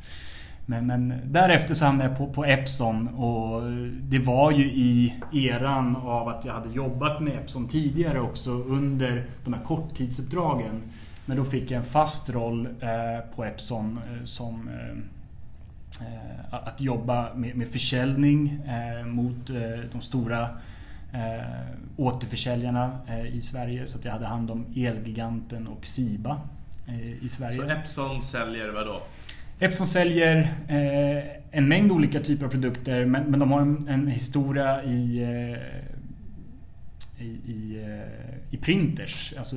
Men, 0.70 0.88
men 0.88 1.22
därefter 1.26 1.74
så 1.74 1.86
hamnade 1.86 2.10
jag 2.10 2.18
på, 2.18 2.28
på 2.28 2.46
Epson 2.46 3.08
och 3.08 3.62
det 4.02 4.20
var 4.20 4.52
ju 4.52 4.66
i 4.66 5.14
eran 5.34 5.96
av 5.96 6.28
att 6.28 6.46
jag 6.46 6.54
hade 6.54 6.70
jobbat 6.70 7.22
med 7.22 7.34
Epson 7.34 7.68
tidigare 7.68 8.22
också 8.22 8.52
under 8.52 9.26
de 9.46 9.54
här 9.54 9.64
korttidsuppdragen. 9.64 10.82
Men 11.26 11.38
då 11.38 11.44
fick 11.46 11.72
jag 11.72 11.80
en 11.80 11.86
fast 11.86 12.30
roll 12.30 12.66
eh, 12.66 13.36
på 13.36 13.46
Epson 13.46 14.00
eh, 14.08 14.24
som 14.24 14.68
eh, 14.68 14.98
eh 16.08 16.38
att 16.50 16.82
jobba 16.82 17.34
med, 17.34 17.56
med 17.56 17.68
försäljning 17.68 18.62
eh, 18.68 19.06
mot 19.06 19.50
eh, 19.50 19.56
de 19.92 20.02
stora 20.02 20.42
eh, 21.14 21.78
återförsäljarna 21.98 23.00
eh, 23.08 23.36
i 23.36 23.42
Sverige. 23.42 23.88
Så 23.88 23.98
att 23.98 24.06
jag 24.06 24.12
hade 24.12 24.26
hand 24.26 24.52
om 24.52 24.66
Elgiganten 24.76 25.68
och 25.68 25.86
Siba 25.86 26.42
eh, 26.88 27.24
i 27.24 27.30
Sverige. 27.30 27.58
Så 27.58 27.64
Epson 27.64 28.24
säljer 28.24 28.70
vad 28.70 28.86
då? 28.86 29.02
Epson 29.60 29.88
säljer 29.88 30.38
eh, 30.68 31.24
en 31.52 31.68
mängd 31.68 31.92
olika 31.92 32.20
typer 32.20 32.46
av 32.46 32.50
produkter 32.50 33.06
men, 33.06 33.24
men 33.24 33.40
de 33.40 33.52
har 33.52 33.62
en, 33.62 33.88
en 33.88 34.08
historia 34.08 34.84
i, 34.84 35.24
eh, 35.24 37.26
i, 37.26 37.28
i, 37.28 37.84
eh, 37.86 38.54
i 38.54 38.58
printers, 38.58 39.34
alltså 39.38 39.56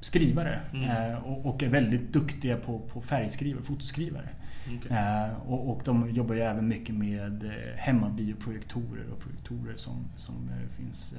skrivare. 0.00 0.60
Mm. 0.72 0.90
Eh, 0.90 1.18
och, 1.18 1.46
och 1.46 1.62
är 1.62 1.68
väldigt 1.68 2.12
duktiga 2.12 2.56
på, 2.56 2.78
på 2.78 3.00
färgskrivare, 3.00 3.62
fotoskrivare. 3.62 4.28
Okej. 4.66 4.96
Eh, 4.96 5.50
och, 5.50 5.70
och 5.70 5.82
de 5.84 6.10
jobbar 6.10 6.34
ju 6.34 6.40
även 6.40 6.68
mycket 6.68 6.94
med 6.94 7.44
eh, 7.44 7.76
hemmabioprojektorer 7.76 9.04
och 9.12 9.20
projektorer 9.20 9.76
som, 9.76 10.04
som 10.16 10.50
finns 10.78 11.14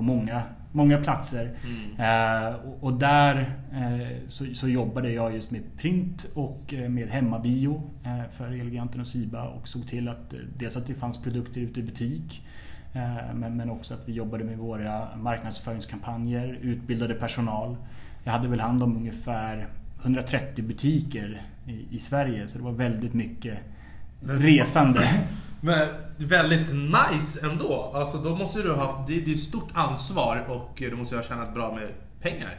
på 0.00 0.04
många, 0.04 0.42
många 0.72 0.98
platser. 0.98 1.50
Mm. 1.64 2.48
Eh, 2.48 2.54
och, 2.54 2.84
och 2.84 2.92
där 2.92 3.54
eh, 3.72 4.16
så, 4.28 4.44
så 4.54 4.68
jobbade 4.68 5.12
jag 5.12 5.34
just 5.34 5.50
med 5.50 5.62
print 5.76 6.30
och 6.34 6.74
eh, 6.74 6.88
med 6.88 7.08
hemmabio 7.08 7.90
eh, 8.04 8.30
för 8.32 8.60
Eleganten 8.60 9.00
och 9.00 9.06
Siba 9.06 9.48
och 9.48 9.68
såg 9.68 9.88
till 9.88 10.08
att 10.08 10.34
eh, 10.34 10.40
dels 10.58 10.76
att 10.76 10.86
det 10.86 10.94
fanns 10.94 11.22
produkter 11.22 11.60
ute 11.60 11.80
i 11.80 11.82
butik 11.82 12.46
men, 13.34 13.56
men 13.56 13.70
också 13.70 13.94
att 13.94 14.08
vi 14.08 14.12
jobbade 14.12 14.44
med 14.44 14.58
våra 14.58 15.16
marknadsföringskampanjer, 15.16 16.58
utbildade 16.62 17.14
personal. 17.14 17.76
Jag 18.24 18.32
hade 18.32 18.48
väl 18.48 18.60
hand 18.60 18.82
om 18.82 18.96
ungefär 18.96 19.66
130 20.02 20.64
butiker 20.64 21.42
i, 21.66 21.94
i 21.94 21.98
Sverige 21.98 22.48
så 22.48 22.58
det 22.58 22.64
var 22.64 22.72
väldigt 22.72 23.14
mycket 23.14 23.58
resande. 24.20 25.00
Men 25.60 25.88
väldigt 26.16 26.68
nice 26.74 27.46
ändå. 27.46 27.92
Alltså 27.94 28.18
då 28.18 28.36
måste 28.36 28.62
du 28.62 28.72
ha 28.72 28.86
haft, 28.86 29.08
det, 29.08 29.20
det 29.20 29.30
är 29.30 29.34
ett 29.34 29.40
stort 29.40 29.68
ansvar 29.74 30.44
och 30.48 30.74
du 30.76 30.96
måste 30.96 31.16
ha 31.16 31.22
tjänat 31.22 31.54
bra 31.54 31.74
med 31.74 31.88
pengar. 32.22 32.56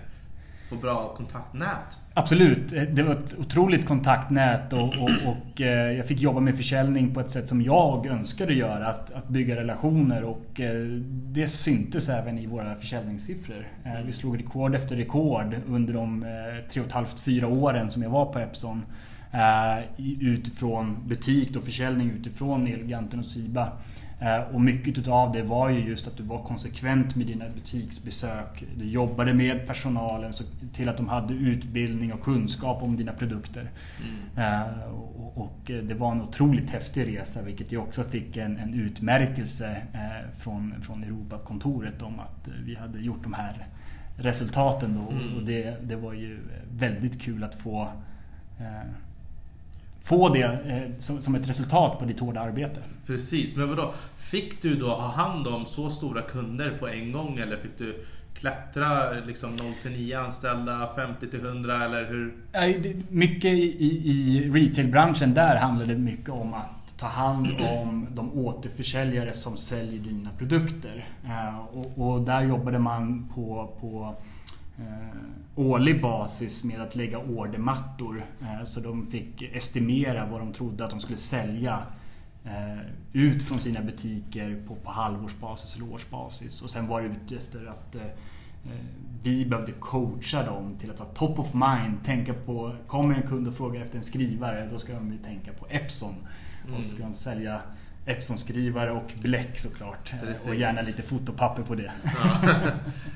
Få 0.70 0.76
bra 0.76 1.14
kontaktnät. 1.18 1.98
Absolut. 2.14 2.74
Det 2.90 3.04
var 3.04 3.14
ett 3.14 3.40
otroligt 3.40 3.86
kontaktnät 3.86 4.74
och, 4.74 4.80
och, 4.80 5.10
och 5.26 5.62
eh, 5.62 5.92
jag 5.92 6.08
fick 6.08 6.22
jobba 6.22 6.40
med 6.40 6.58
försäljning 6.58 7.14
på 7.14 7.20
ett 7.20 7.30
sätt 7.30 7.50
som 7.50 7.62
jag 7.62 8.06
önskade 8.06 8.54
göra. 8.54 8.88
Att, 8.88 9.12
att 9.12 9.28
bygga 9.28 9.56
relationer 9.56 10.24
och 10.24 10.60
eh, 10.60 10.86
det 11.10 11.48
syntes 11.48 12.10
även 12.10 12.40
i 12.40 12.46
våra 12.46 12.76
försäljningssiffror. 12.76 13.68
Eh, 13.86 14.06
vi 14.06 14.12
slog 14.12 14.40
rekord 14.40 14.76
efter 14.76 14.96
rekord 14.96 15.56
under 15.68 15.94
de 15.94 16.26
tre 16.72 16.82
och 16.82 16.88
ett 16.88 16.94
halvt, 16.94 17.20
fyra 17.20 17.48
åren 17.48 17.92
som 17.92 18.04
jag 18.04 18.10
var 18.10 18.26
på 18.26 18.40
Epson. 18.40 18.86
Utifrån 20.20 20.98
butik 21.08 21.56
och 21.56 21.64
försäljning 21.64 22.12
utifrån 22.12 22.68
Elgiganten 22.68 23.20
och 23.20 23.26
Siba. 23.26 23.72
Eh, 24.22 24.42
och 24.54 24.62
mycket 24.62 24.98
utav 24.98 25.32
det 25.34 25.44
var 25.44 25.70
ju 25.70 25.80
just 25.80 26.08
att 26.08 26.18
du 26.18 26.24
var 26.24 26.44
konsekvent 26.44 27.16
med 27.16 27.28
dina 27.28 27.46
butiksbesök. 27.50 28.66
Du 28.78 28.86
jobbade 28.86 29.34
med 29.34 29.68
personalen 29.68 30.34
till 30.74 30.90
att 30.90 30.98
de 30.98 31.10
hade 31.10 31.34
utbildning 31.34 32.14
och 32.14 32.22
kunskap 32.22 32.84
om 32.84 32.98
dina 32.98 33.14
produkter. 33.14 33.70
Mm. 34.36 34.62
Eh, 34.62 34.92
och 35.36 35.60
det 35.66 35.94
var 35.94 36.12
en 36.12 36.22
otroligt 36.22 36.70
häftig 36.70 37.08
resa 37.08 37.42
vilket 37.42 37.72
jag 37.72 37.84
också 37.84 38.04
fick 38.04 38.38
en, 38.38 38.58
en 38.58 38.74
utmärkelse 38.74 39.78
eh, 39.94 40.38
från, 40.38 40.82
från 40.82 41.04
Europakontoret 41.04 42.02
om 42.02 42.20
att 42.20 42.48
vi 42.66 42.76
hade 42.76 43.00
gjort 43.00 43.24
de 43.24 43.34
här 43.34 43.68
resultaten. 44.16 44.96
Då. 44.96 45.12
Mm. 45.12 45.38
Och 45.38 45.44
det, 45.44 45.78
det 45.84 45.96
var 45.96 46.14
ju 46.14 46.40
väldigt 46.72 47.22
kul 47.22 47.44
att 47.44 47.56
få 47.56 47.90
få 50.04 50.30
det 50.30 50.44
eh, 50.44 50.98
som 50.98 51.36
ett 51.36 51.50
resultat 51.50 52.00
på 52.00 52.06
ditt 52.06 52.20
hårda 52.20 52.42
arbete. 52.42 52.80
Precis, 53.06 53.56
men 53.56 53.70
vadå? 53.70 53.94
Fick 54.16 54.62
du 54.62 54.76
då 54.76 54.88
ha 54.88 55.08
hand 55.12 55.48
om 55.48 55.66
så 55.66 55.90
stora 55.90 56.22
kunder 56.22 56.78
på 56.80 56.88
en 56.88 57.12
gång 57.12 57.40
eller 57.40 57.58
fick 57.58 57.78
du 57.78 58.06
klättra 58.34 59.12
liksom 59.12 59.56
0 59.56 59.66
till 59.82 59.92
9 59.92 60.20
anställda, 60.20 60.90
50 60.96 61.28
till 61.28 61.40
100 61.40 61.86
eller 61.86 62.06
hur? 62.06 62.34
Mycket 63.10 63.52
i, 63.52 64.10
i 64.10 64.52
retailbranschen 64.54 65.34
där 65.34 65.56
handlade 65.56 65.94
det 65.94 66.00
mycket 66.00 66.30
om 66.30 66.54
att 66.54 66.98
ta 66.98 67.08
hand 67.08 67.48
om 67.62 68.08
de 68.12 68.34
återförsäljare 68.34 69.34
som 69.34 69.58
säljer 69.58 70.00
dina 70.00 70.30
produkter. 70.38 71.06
Eh, 71.26 71.60
och, 71.60 72.12
och 72.12 72.22
där 72.22 72.42
jobbade 72.42 72.80
man 72.80 73.30
på, 73.36 73.74
på 73.82 74.16
Eh, 74.82 75.41
årlig 75.56 76.02
basis 76.02 76.64
med 76.64 76.82
att 76.82 76.96
lägga 76.96 77.18
ordermattor. 77.18 78.24
Eh, 78.42 78.64
så 78.64 78.80
de 78.80 79.08
fick 79.08 79.42
estimera 79.42 80.26
vad 80.26 80.40
de 80.40 80.54
trodde 80.54 80.86
att 80.86 80.92
de 80.92 81.00
skulle 81.00 81.18
sälja 81.18 81.80
eh, 82.46 82.80
ut 83.14 83.44
från 83.44 83.60
sina 83.60 83.82
butiker 83.82 84.64
på, 84.68 84.76
på 84.76 84.92
halvårsbasis 84.92 85.76
eller 85.76 85.94
årsbasis. 85.94 86.62
Och 86.62 86.70
sen 86.70 86.88
var 86.88 87.02
det 87.02 87.08
ute 87.08 87.36
efter 87.36 87.66
att 87.66 87.96
vi 89.24 89.46
behövde 89.46 89.72
coacha 89.72 90.46
dem 90.46 90.76
till 90.80 90.92
att 90.92 91.00
vara 91.00 91.10
top 91.10 91.40
of 91.40 91.54
mind. 91.54 92.04
Tänka 92.04 92.34
på, 92.34 92.76
kommer 92.88 93.16
en 93.16 93.28
kund 93.28 93.48
och 93.48 93.54
frågar 93.54 93.82
efter 93.82 93.98
en 93.98 94.04
skrivare, 94.04 94.68
då 94.72 94.80
ska 94.80 94.94
de 94.94 95.18
tänka 95.18 95.54
på 95.54 95.68
Epson. 95.70 96.16
Mm. 96.64 96.78
Och 96.78 96.84
så 96.84 96.96
ska 96.96 97.04
de 97.04 97.14
sälja 97.14 97.62
Epson-skrivare 98.06 98.92
och 98.92 99.12
bläck 99.22 99.60
såklart. 99.60 100.14
Precis. 100.22 100.48
Och 100.48 100.56
gärna 100.56 100.82
lite 100.82 101.02
fotopapper 101.02 101.64
på 101.64 101.76
det. 101.76 101.92
Ja. 102.04 102.40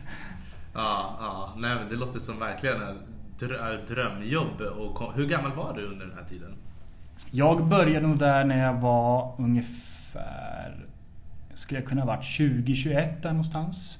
Ja, 0.76 1.18
ja. 1.20 1.54
Nej, 1.58 1.76
men 1.76 1.90
det 1.90 1.96
låter 1.96 2.20
som 2.20 2.40
verkligen 2.40 2.82
ett 2.82 3.88
drömjobb. 3.88 4.62
Och 4.62 5.14
hur 5.16 5.28
gammal 5.28 5.56
var 5.56 5.74
du 5.74 5.86
under 5.86 6.06
den 6.06 6.18
här 6.18 6.26
tiden? 6.26 6.56
Jag 7.32 7.68
började 7.68 8.08
nog 8.08 8.18
där 8.18 8.44
när 8.44 8.64
jag 8.66 8.74
var 8.74 9.36
ungefär... 9.38 10.86
Skulle 11.54 11.80
jag 11.80 11.90
kunna 11.90 12.02
ha 12.02 12.08
varit 12.08 12.24
20-21 12.24 13.22
där 13.22 13.30
någonstans. 13.30 14.00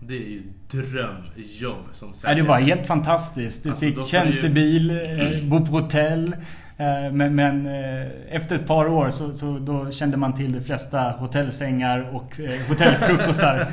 Det 0.00 0.16
är 0.16 0.28
ju 0.28 0.42
drömjobb 0.70 1.86
som 1.90 2.14
säljare. 2.14 2.38
Ja, 2.38 2.42
det 2.42 2.48
var 2.48 2.58
helt 2.58 2.86
fantastiskt. 2.86 3.64
Du 3.64 3.70
alltså, 3.70 3.86
fick 3.86 4.06
tjänstebil, 4.06 4.90
ju... 4.90 5.36
Eh, 5.36 5.44
bo 5.44 5.66
på 5.66 5.72
hotell. 5.72 6.36
Eh, 6.82 7.12
men, 7.12 7.34
men, 7.34 7.66
eh, 7.66 8.06
efter 8.30 8.56
ett 8.56 8.66
par 8.66 8.86
år 8.86 9.10
så, 9.10 9.34
så, 9.34 9.58
då 9.58 9.90
kände 9.90 10.16
man 10.16 10.34
till 10.34 10.52
de 10.52 10.60
flesta 10.60 11.10
hotellsängar 11.10 12.14
och 12.14 12.40
eh, 12.40 12.68
hotellfrukostar. 12.68 13.72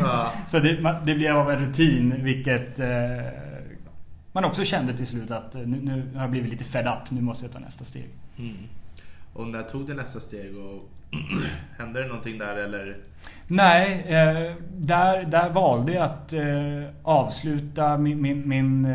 Ja. 0.00 0.32
så 0.48 0.58
det, 0.58 1.00
det 1.04 1.14
blev 1.14 1.36
av 1.36 1.50
en 1.50 1.58
rutin 1.58 2.24
vilket 2.24 2.80
man 4.32 4.44
också 4.44 4.64
kände 4.64 4.96
till 4.96 5.06
slut 5.06 5.30
att 5.30 5.54
nu, 5.54 5.80
nu 5.82 6.10
har 6.14 6.20
jag 6.20 6.30
blivit 6.30 6.50
lite 6.50 6.64
fed 6.64 6.86
up, 6.86 7.10
nu 7.10 7.20
måste 7.20 7.46
jag 7.46 7.52
ta 7.52 7.58
nästa 7.58 7.84
steg. 7.84 8.08
Mm. 8.38 8.56
Och 9.32 9.46
när 9.46 9.62
tog 9.62 9.86
du 9.86 9.94
nästa 9.94 10.20
steg 10.20 10.56
och 10.56 10.88
hände 11.78 12.02
det 12.02 12.06
någonting 12.06 12.38
där 12.38 12.56
eller? 12.56 12.96
Nej, 13.46 14.04
där, 14.70 15.24
där 15.24 15.50
valde 15.50 15.92
jag 15.92 16.04
att 16.04 16.34
avsluta 17.02 17.98
min, 17.98 18.22
min, 18.22 18.48
min 18.48 18.86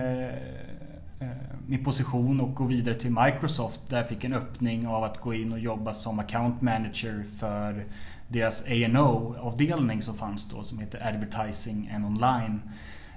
min 1.70 1.84
position 1.84 2.42
och 2.42 2.56
gå 2.56 2.64
vidare 2.64 2.96
till 2.96 3.12
Microsoft 3.12 3.82
där 3.90 3.98
jag 3.98 4.10
fick 4.10 4.24
en 4.24 4.34
öppning 4.34 4.88
av 4.88 5.04
att 5.04 5.18
gå 5.18 5.34
in 5.34 5.52
och 5.52 5.60
jobba 5.60 5.94
som 5.94 6.20
account 6.20 6.62
manager 6.62 7.24
för 7.40 7.86
deras 8.28 8.64
A&O 8.64 9.36
avdelning 9.40 10.02
som 10.02 10.16
fanns 10.16 10.50
då 10.50 10.64
som 10.64 10.80
heter 10.80 11.08
Advertising 11.08 11.92
and 11.96 12.06
Online. 12.06 12.62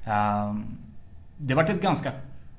Ehm, 0.05 0.65
det 1.37 1.55
var 1.55 1.65
ett 1.65 1.83
ganska 1.83 2.13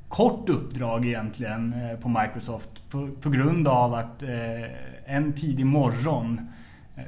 kort 0.09 0.49
uppdrag 0.49 1.05
egentligen 1.05 1.73
eh, 1.73 1.99
på 1.99 2.09
Microsoft 2.09 2.89
på, 2.89 3.09
på 3.21 3.29
grund 3.29 3.67
av 3.67 3.93
att 3.93 4.23
eh, 4.23 5.13
en 5.15 5.33
tidig 5.33 5.65
morgon 5.65 6.49
eh, 6.95 7.03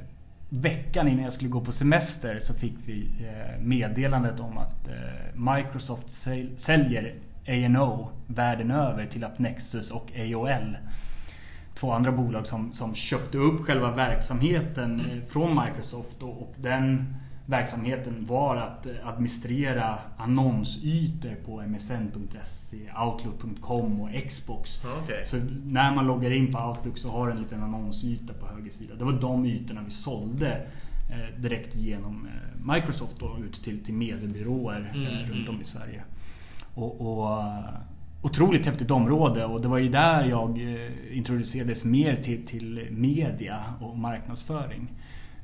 veckan 0.48 1.08
innan 1.08 1.24
jag 1.24 1.32
skulle 1.32 1.50
gå 1.50 1.60
på 1.60 1.72
semester 1.72 2.38
så 2.40 2.54
fick 2.54 2.74
vi 2.84 3.08
meddelandet 3.60 4.40
om 4.40 4.58
att 4.58 4.88
Microsoft 5.34 6.10
säljer 6.56 7.14
A&O 7.48 8.08
världen 8.26 8.70
över 8.70 9.06
till 9.06 9.24
AppNexus 9.24 9.90
och 9.90 10.12
AOL. 10.16 10.76
Två 11.74 11.92
andra 11.92 12.12
bolag 12.12 12.46
som, 12.46 12.72
som 12.72 12.94
köpte 12.94 13.38
upp 13.38 13.60
själva 13.60 13.90
verksamheten 13.90 15.00
eh, 15.00 15.28
från 15.28 15.64
Microsoft 15.64 16.22
och, 16.22 16.42
och 16.42 16.54
den 16.56 17.14
verksamheten 17.46 18.26
var 18.28 18.56
att 18.56 18.86
eh, 18.86 18.92
administrera 19.04 19.98
annonsytor 20.16 21.34
på 21.44 21.60
msn.se, 21.62 22.76
outlook.com 23.06 24.00
och 24.00 24.08
Xbox. 24.28 24.84
Okay. 25.04 25.24
Så 25.24 25.36
när 25.64 25.94
man 25.94 26.06
loggar 26.06 26.30
in 26.30 26.52
på 26.52 26.58
Outlook 26.58 26.98
så 26.98 27.10
har 27.10 27.26
det 27.26 27.32
en 27.32 27.40
liten 27.40 27.62
annonsyta 27.62 28.32
på 28.32 28.46
höger 28.46 28.70
sida. 28.70 28.94
Det 28.94 29.04
var 29.04 29.12
de 29.12 29.46
ytorna 29.46 29.80
vi 29.84 29.90
sålde 29.90 30.66
eh, 31.10 31.40
direkt 31.40 31.76
genom 31.76 32.28
Microsoft 32.74 33.16
då, 33.18 33.38
ut 33.46 33.62
till, 33.64 33.84
till 33.84 33.94
mediebyråer 33.94 34.92
mm, 34.94 35.30
runt 35.30 35.48
om 35.48 35.54
mm. 35.54 35.60
i 35.60 35.64
Sverige. 35.64 36.02
Och, 36.76 37.00
och, 37.00 37.42
otroligt 38.22 38.66
häftigt 38.66 38.90
område 38.90 39.44
och 39.44 39.60
det 39.62 39.68
var 39.68 39.78
ju 39.78 39.88
där 39.88 40.24
jag 40.24 40.50
eh, 40.58 41.16
introducerades 41.16 41.84
mer 41.84 42.16
till, 42.16 42.46
till 42.46 42.88
media 42.90 43.64
och 43.80 43.98
marknadsföring. 43.98 44.92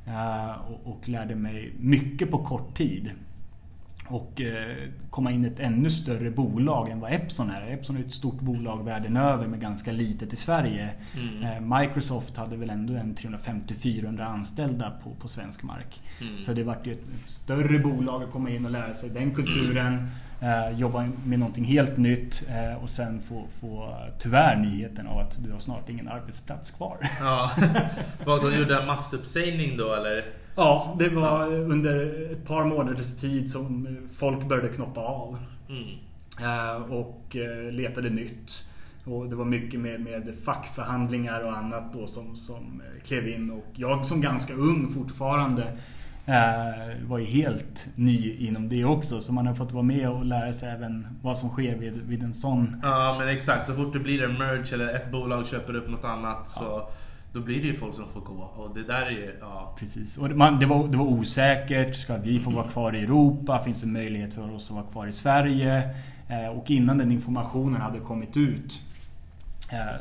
Uh, 0.08 0.72
och, 0.72 0.92
och, 0.92 1.08
lärde 1.08 1.34
mig 1.34 1.72
mycket 1.78 2.30
på 2.30 2.38
kort 2.38 2.74
tid. 2.74 3.10
Och 4.06 4.40
uh, 4.40 4.90
komma 5.10 5.30
in 5.30 5.44
i 5.44 5.48
ett 5.48 5.60
ännu 5.60 5.90
större 5.90 6.30
bolag 6.30 6.88
än 6.88 7.00
vad 7.00 7.12
Epson 7.12 7.50
är. 7.50 7.70
Epson 7.70 7.96
är 7.96 8.00
ett 8.00 8.12
stort 8.12 8.40
bolag 8.40 8.84
världen 8.84 9.16
över 9.16 9.46
med 9.46 9.60
ganska 9.60 9.92
litet 9.92 10.32
i 10.32 10.36
Sverige. 10.36 10.90
Mm. 11.16 11.78
Microsoft 11.78 12.36
hade 12.36 12.56
väl 12.56 12.70
ändå 12.70 12.94
en 12.94 13.14
350-400 13.14 14.24
anställda 14.24 14.92
på, 15.04 15.10
på 15.10 15.28
svensk 15.28 15.62
mark. 15.62 16.00
Mm. 16.20 16.40
Så 16.40 16.52
det 16.52 16.64
vart 16.64 16.86
ju 16.86 16.92
ett, 16.92 17.04
ett, 17.20 17.28
större 17.28 17.78
bolag 17.78 18.22
att 18.22 18.30
komma 18.30 18.50
in 18.50 18.64
och 18.64 18.70
lära 18.70 18.94
sig 18.94 19.10
den 19.10 19.30
kulturen. 19.30 19.94
Eh, 19.94 20.04
jobba 20.76 21.08
med 21.24 21.38
någonting 21.38 21.64
helt 21.64 21.96
nytt 21.96 22.48
eh, 22.48 22.82
och 22.82 22.90
sen 22.90 23.20
få, 23.20 23.44
få 23.60 23.96
tyvärr 24.18 24.56
nyheten 24.56 25.06
av 25.06 25.18
att 25.18 25.44
du 25.44 25.52
har 25.52 25.58
snart 25.58 25.88
ingen 25.88 26.08
arbetsplats 26.08 26.70
kvar. 26.70 26.96
Ja. 27.20 27.50
Vad, 28.24 28.42
de 28.42 28.58
gjorde 28.58 28.80
en 28.80 28.86
massuppsägning 28.86 29.76
då 29.76 29.94
eller? 29.94 30.24
Ja, 30.56 30.96
det 30.98 31.08
var 31.08 31.52
ja. 31.52 31.56
under 31.56 32.26
ett 32.32 32.46
par 32.46 32.64
månaders 32.64 33.16
tid 33.16 33.50
som 33.50 33.98
folk 34.12 34.48
började 34.48 34.68
knoppa 34.68 35.00
av. 35.00 35.38
Mm. 35.68 35.88
Eh, 36.40 36.82
och 36.92 37.36
eh, 37.36 37.72
letade 37.72 38.10
nytt. 38.10 38.68
Och 39.04 39.28
det 39.28 39.36
var 39.36 39.44
mycket 39.44 39.80
med, 39.80 40.00
med 40.00 40.34
fackförhandlingar 40.44 41.40
och 41.44 41.56
annat 41.56 41.92
då 41.92 42.06
som, 42.06 42.36
som 42.36 42.82
klev 43.04 43.28
in. 43.28 43.50
Och 43.50 43.66
jag 43.74 44.06
som 44.06 44.20
ganska 44.20 44.54
ung 44.54 44.88
fortfarande 44.88 45.62
Eh, 45.62 45.68
var 47.06 47.18
ju 47.18 47.24
helt 47.24 47.88
ny 47.94 48.32
inom 48.32 48.68
det 48.68 48.84
också. 48.84 49.20
Så 49.20 49.32
man 49.32 49.46
har 49.46 49.54
fått 49.54 49.72
vara 49.72 49.82
med 49.82 50.08
och 50.08 50.24
lära 50.24 50.52
sig 50.52 50.70
även 50.70 51.06
vad 51.22 51.38
som 51.38 51.48
sker 51.48 51.76
vid, 51.76 52.02
vid 52.02 52.22
en 52.22 52.34
sån... 52.34 52.76
Ja 52.82 53.16
men 53.18 53.28
exakt, 53.28 53.66
så 53.66 53.74
fort 53.74 53.92
det 53.92 53.98
blir 53.98 54.22
en 54.22 54.38
merge 54.38 54.74
eller 54.74 54.94
ett 54.94 55.10
bolag 55.10 55.46
köper 55.46 55.74
upp 55.74 55.90
något 55.90 56.04
annat 56.04 56.52
ja. 56.54 56.60
så 56.60 56.88
då 57.32 57.40
blir 57.40 57.60
det 57.60 57.66
ju 57.66 57.74
folk 57.74 57.94
som 57.94 58.08
får 58.08 58.20
gå. 58.20 58.52
Och 58.56 58.74
det 58.74 58.82
där 58.82 59.02
är 59.02 59.10
ju... 59.10 59.36
Ja. 59.40 59.76
Precis. 59.78 60.18
Och 60.18 60.30
man, 60.30 60.56
det, 60.56 60.66
var, 60.66 60.88
det 60.88 60.96
var 60.96 61.06
osäkert. 61.06 61.96
Ska 61.96 62.16
vi 62.16 62.38
få 62.38 62.50
vara 62.50 62.68
kvar 62.68 62.96
i 62.96 63.02
Europa? 63.02 63.62
Finns 63.64 63.80
det 63.80 63.86
möjlighet 63.86 64.34
för 64.34 64.54
oss 64.54 64.70
att 64.70 64.76
vara 64.76 64.86
kvar 64.86 65.06
i 65.06 65.12
Sverige? 65.12 65.82
Eh, 66.28 66.46
och 66.46 66.70
innan 66.70 66.98
den 66.98 67.12
informationen 67.12 67.80
hade 67.80 67.98
kommit 67.98 68.36
ut 68.36 68.80
eh, 68.82 68.91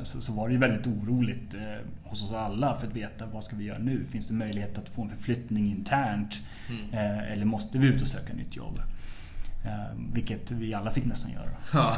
så, 0.03 0.21
så 0.21 0.33
var 0.33 0.47
det 0.47 0.53
ju 0.53 0.59
väldigt 0.59 0.87
oroligt 0.87 1.53
eh, 1.53 1.61
hos 2.03 2.23
oss 2.23 2.33
alla 2.33 2.75
för 2.75 2.87
att 2.87 2.95
veta 2.95 3.25
vad 3.25 3.43
ska 3.43 3.55
vi 3.55 3.63
göra 3.63 3.77
nu? 3.77 4.05
Finns 4.05 4.27
det 4.27 4.33
möjlighet 4.33 4.77
att 4.77 4.89
få 4.89 5.01
en 5.01 5.09
förflyttning 5.09 5.71
internt? 5.71 6.39
Mm. 6.69 6.93
Eh, 6.93 7.31
eller 7.31 7.45
måste 7.45 7.77
vi 7.77 7.87
ut 7.87 8.01
och 8.01 8.07
söka 8.07 8.33
nytt 8.33 8.55
jobb? 8.55 8.79
Eh, 9.65 9.97
vilket 10.13 10.51
vi 10.51 10.73
alla 10.73 10.91
fick 10.91 11.05
nästan 11.05 11.31
göra. 11.31 11.49
Ja, 11.73 11.97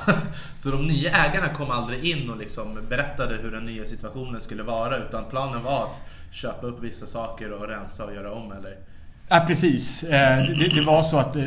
så 0.58 0.72
de 0.72 0.88
nya 0.88 1.12
ägarna 1.12 1.50
kom 1.50 1.72
aldrig 1.72 2.06
in 2.06 2.30
och 2.30 2.38
liksom 2.38 2.80
berättade 2.90 3.36
hur 3.36 3.52
den 3.52 3.66
nya 3.66 3.86
situationen 3.86 4.42
skulle 4.42 4.64
vara 4.64 4.98
utan 4.98 5.30
planen 5.30 5.64
var 5.64 5.84
att 5.84 6.00
köpa 6.32 6.68
upp 6.68 6.84
vissa 6.84 7.08
saker 7.08 7.52
och 7.52 7.68
rensa 7.68 8.06
och 8.06 8.14
göra 8.14 8.32
om 8.32 8.52
eller? 8.52 8.78
Ja, 9.30 9.44
precis. 9.48 10.04
Eh, 10.04 10.38
det, 10.38 10.76
det 10.76 10.82
var 10.82 11.02
så 11.02 11.18
att 11.18 11.36
eh, 11.36 11.44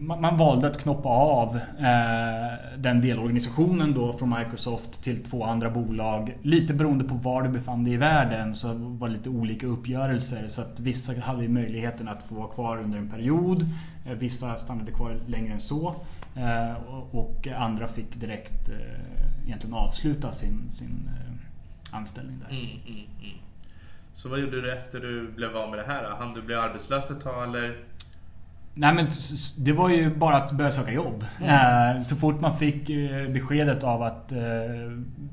man 0.00 0.36
valde 0.36 0.66
att 0.66 0.82
knoppa 0.82 1.08
av 1.08 1.56
eh, 1.56 2.78
den 2.78 3.00
delorganisationen 3.00 3.94
då 3.94 4.12
från 4.12 4.34
Microsoft 4.38 5.02
till 5.02 5.24
två 5.24 5.44
andra 5.44 5.70
bolag. 5.70 6.36
Lite 6.42 6.74
beroende 6.74 7.04
på 7.04 7.14
var 7.14 7.42
du 7.42 7.48
befann 7.48 7.84
dig 7.84 7.92
i 7.92 7.96
världen 7.96 8.54
så 8.54 8.72
var 8.74 9.08
det 9.08 9.14
lite 9.14 9.28
olika 9.28 9.66
uppgörelser. 9.66 10.48
Så 10.48 10.62
att 10.62 10.80
vissa 10.80 11.20
hade 11.20 11.48
möjligheten 11.48 12.08
att 12.08 12.22
få 12.22 12.34
vara 12.34 12.48
kvar 12.48 12.78
under 12.78 12.98
en 12.98 13.08
period. 13.08 13.66
Vissa 14.18 14.56
stannade 14.56 14.92
kvar 14.92 15.16
längre 15.26 15.52
än 15.52 15.60
så. 15.60 15.94
Och 17.10 17.48
andra 17.56 17.88
fick 17.88 18.20
direkt 18.20 18.70
egentligen 19.46 19.74
avsluta 19.74 20.32
sin, 20.32 20.70
sin 20.70 21.10
anställning 21.90 22.38
där. 22.38 22.56
Mm, 22.56 22.70
mm, 22.86 23.06
mm. 23.20 23.39
Så 24.22 24.28
vad 24.28 24.40
gjorde 24.40 24.60
du 24.60 24.72
efter 24.72 25.00
du 25.00 25.32
blev 25.32 25.56
av 25.56 25.70
med 25.70 25.78
det 25.78 25.84
här? 25.86 26.04
Han 26.18 26.34
du 26.34 26.42
bli 26.42 26.54
arbetslös 26.54 27.10
ett 27.10 27.22
tag 27.22 27.44
eller? 27.44 27.76
Nej 28.74 28.94
men 28.94 29.06
det 29.58 29.72
var 29.72 29.88
ju 29.88 30.16
bara 30.16 30.36
att 30.36 30.52
börja 30.52 30.70
söka 30.70 30.92
jobb. 30.92 31.24
Mm. 31.40 32.02
Så 32.02 32.16
fort 32.16 32.40
man 32.40 32.56
fick 32.56 32.90
eh, 32.90 33.28
beskedet 33.28 33.84
av 33.84 34.02
att 34.02 34.32
eh, 34.32 34.38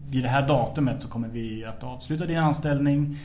vid 0.09 0.23
det 0.23 0.29
här 0.29 0.47
datumet 0.47 1.01
så 1.01 1.09
kommer 1.09 1.27
vi 1.27 1.65
att 1.65 1.83
avsluta 1.83 2.25
din 2.25 2.37
anställning. 2.37 3.17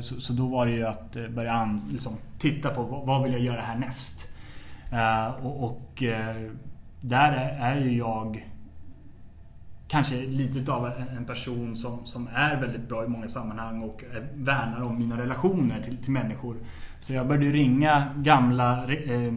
Så 0.00 0.32
då 0.32 0.46
var 0.46 0.66
det 0.66 0.72
ju 0.72 0.86
att 0.86 1.16
börja 1.30 1.78
liksom, 1.92 2.12
titta 2.38 2.70
på 2.70 2.82
vad 2.82 3.22
vill 3.22 3.32
jag 3.32 3.42
göra 3.42 3.60
härnäst. 3.60 4.32
Och 5.42 6.02
där 7.00 7.56
är 7.60 7.80
ju 7.80 7.96
jag 7.96 8.48
kanske 9.88 10.16
lite 10.16 10.72
av 10.72 10.92
en 11.16 11.24
person 11.24 11.76
som, 11.76 12.04
som 12.04 12.28
är 12.34 12.60
väldigt 12.60 12.88
bra 12.88 13.04
i 13.04 13.08
många 13.08 13.28
sammanhang 13.28 13.82
och 13.82 14.04
värnar 14.34 14.82
om 14.82 14.98
mina 14.98 15.18
relationer 15.18 15.82
till, 15.82 15.96
till 15.96 16.12
människor. 16.12 16.56
Så 17.00 17.14
jag 17.14 17.28
började 17.28 17.50
ringa 17.50 18.06
gamla 18.16 18.86
re, 18.86 19.26
eh, 19.26 19.32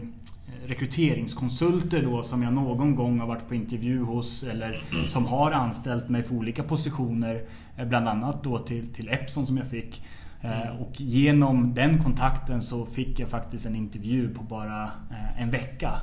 rekryteringskonsulter 0.66 2.02
då 2.02 2.24
som 2.24 2.44
jag 2.44 2.54
någon 2.54 2.96
gång 2.96 3.20
har 3.20 3.28
varit 3.28 3.48
på 3.48 3.56
intervju 3.56 4.04
hos 4.04 4.44
eller 4.44 4.84
som 5.08 5.26
har 5.26 5.52
anställt 5.52 6.10
mig 6.10 6.24
för 6.24 6.36
olika 6.36 6.64
positioner. 6.64 7.44
Eh, 7.78 7.88
bland 7.88 8.08
annat 8.08 8.44
då 8.44 8.60
till, 8.60 8.94
till 8.94 9.10
Epson 9.10 9.48
som 9.48 9.58
jag 9.58 9.68
fick. 9.68 10.06
Eh, 10.42 10.82
och 10.82 11.02
genom 11.02 11.74
den 11.74 12.04
kontakten 12.04 12.62
så 12.62 12.86
fick 12.86 13.20
jag 13.20 13.30
faktiskt 13.30 13.66
en 13.66 13.76
intervju 13.76 14.34
på 14.34 14.44
bara 14.44 14.84
eh, 14.84 15.42
en 15.42 15.52
vecka. 15.52 16.00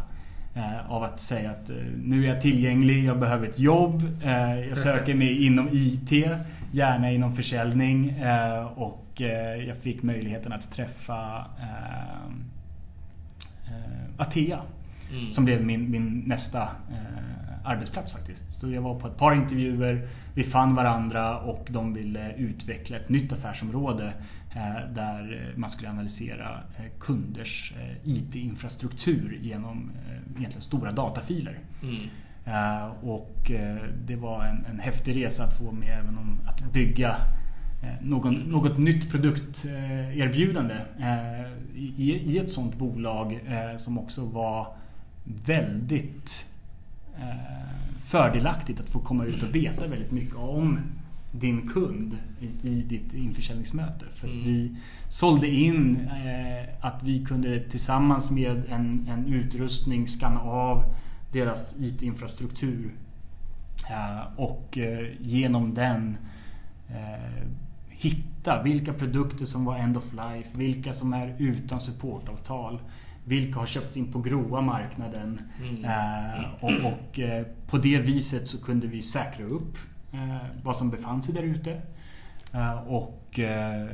Eh, 0.58 0.90
av 0.90 1.02
att 1.02 1.20
säga 1.20 1.50
att 1.50 1.70
eh, 1.70 1.76
nu 2.02 2.24
är 2.24 2.28
jag 2.28 2.40
tillgänglig, 2.40 3.04
jag 3.04 3.18
behöver 3.18 3.48
ett 3.48 3.58
jobb, 3.58 4.02
eh, 4.24 4.68
jag 4.68 4.78
söker 4.78 5.14
mig 5.14 5.46
inom 5.46 5.68
IT, 5.72 6.12
gärna 6.72 7.10
inom 7.10 7.32
försäljning 7.32 8.14
och 8.74 9.04
jag 9.66 9.76
fick 9.76 10.02
möjligheten 10.02 10.52
att 10.52 10.72
träffa 10.72 11.44
Atea. 14.16 14.60
Mm. 15.12 15.30
Som 15.30 15.44
blev 15.44 15.64
min, 15.64 15.90
min 15.90 16.22
nästa 16.26 16.68
arbetsplats 17.64 18.12
faktiskt. 18.12 18.52
Så 18.52 18.70
jag 18.70 18.82
var 18.82 19.00
på 19.00 19.06
ett 19.06 19.16
par 19.16 19.34
intervjuer, 19.34 20.08
vi 20.34 20.44
fann 20.44 20.74
varandra 20.74 21.38
och 21.38 21.66
de 21.70 21.94
ville 21.94 22.34
utveckla 22.36 22.96
ett 22.96 23.08
nytt 23.08 23.32
affärsområde 23.32 24.12
där 24.94 25.52
man 25.56 25.70
skulle 25.70 25.90
analysera 25.90 26.61
eh, 26.76 26.84
kunders 26.98 27.72
eh, 27.80 27.96
IT-infrastruktur 28.04 29.38
genom 29.42 29.90
egentligen 30.37 30.62
stora 30.62 30.92
datafiler. 30.92 31.58
Mm. 31.82 32.08
Och 33.02 33.50
det 34.06 34.16
var 34.16 34.44
en, 34.44 34.64
en 34.70 34.78
häftig 34.78 35.16
resa 35.16 35.44
att 35.44 35.58
få 35.58 35.72
med 35.72 35.98
även 36.02 36.18
om 36.18 36.40
att 36.46 36.72
bygga 36.72 37.16
någon, 38.00 38.34
något 38.34 38.78
nytt 38.78 39.11
produkterbjudande 39.11 40.74
i, 41.74 42.14
i 42.14 42.38
ett 42.38 42.52
sånt 42.52 42.78
bolag 42.78 43.40
som 43.76 43.98
också 43.98 44.24
var 44.24 44.76
väldigt 45.24 46.48
fördelaktigt 47.98 48.80
att 48.80 48.88
få 48.88 48.98
komma 48.98 49.24
ut 49.24 49.42
och 49.42 49.54
veta 49.54 49.87
väldigt 49.87 50.12
mycket 50.12 50.37
om 50.37 50.80
din 51.32 51.68
kund 51.68 52.16
i, 52.40 52.68
i 52.68 52.82
ditt 52.82 53.14
införsäljningsmöte. 53.14 54.04
För 54.14 54.28
mm. 54.28 54.44
vi 54.44 54.76
sålde 55.08 55.48
in 55.48 55.96
eh, 56.00 56.86
att 56.86 57.02
vi 57.02 57.24
kunde 57.24 57.60
tillsammans 57.60 58.30
med 58.30 58.64
en, 58.68 59.08
en 59.08 59.26
utrustning 59.26 60.06
skanna 60.06 60.40
av 60.40 60.94
deras 61.32 61.76
IT-infrastruktur 61.78 62.94
eh, 63.90 64.32
och 64.36 64.78
eh, 64.78 65.06
genom 65.20 65.74
den 65.74 66.16
eh, 66.88 67.48
hitta 67.88 68.62
vilka 68.62 68.92
produkter 68.92 69.44
som 69.44 69.64
var 69.64 69.76
end 69.76 69.96
of 69.96 70.12
life, 70.12 70.58
vilka 70.58 70.94
som 70.94 71.12
är 71.12 71.36
utan 71.38 71.80
supportavtal 71.80 72.80
vilka 73.28 73.58
har 73.58 73.66
köpts 73.66 73.96
in 73.96 74.12
på 74.12 74.20
grova 74.20 74.60
marknaden. 74.60 75.40
Mm. 75.62 75.84
Eh, 75.84 76.44
och, 76.60 76.92
och 76.92 77.20
eh, 77.20 77.46
på 77.66 77.78
det 77.78 77.98
viset 77.98 78.48
så 78.48 78.64
kunde 78.64 78.86
vi 78.86 79.02
säkra 79.02 79.46
upp 79.46 79.78
vad 80.62 80.76
som 80.76 80.90
befann 80.90 81.22
sig 81.22 81.35
där 81.35 81.42
ute. 81.42 81.83
Eh, 82.52 82.78
och 82.88 83.38
eh, 83.38 83.88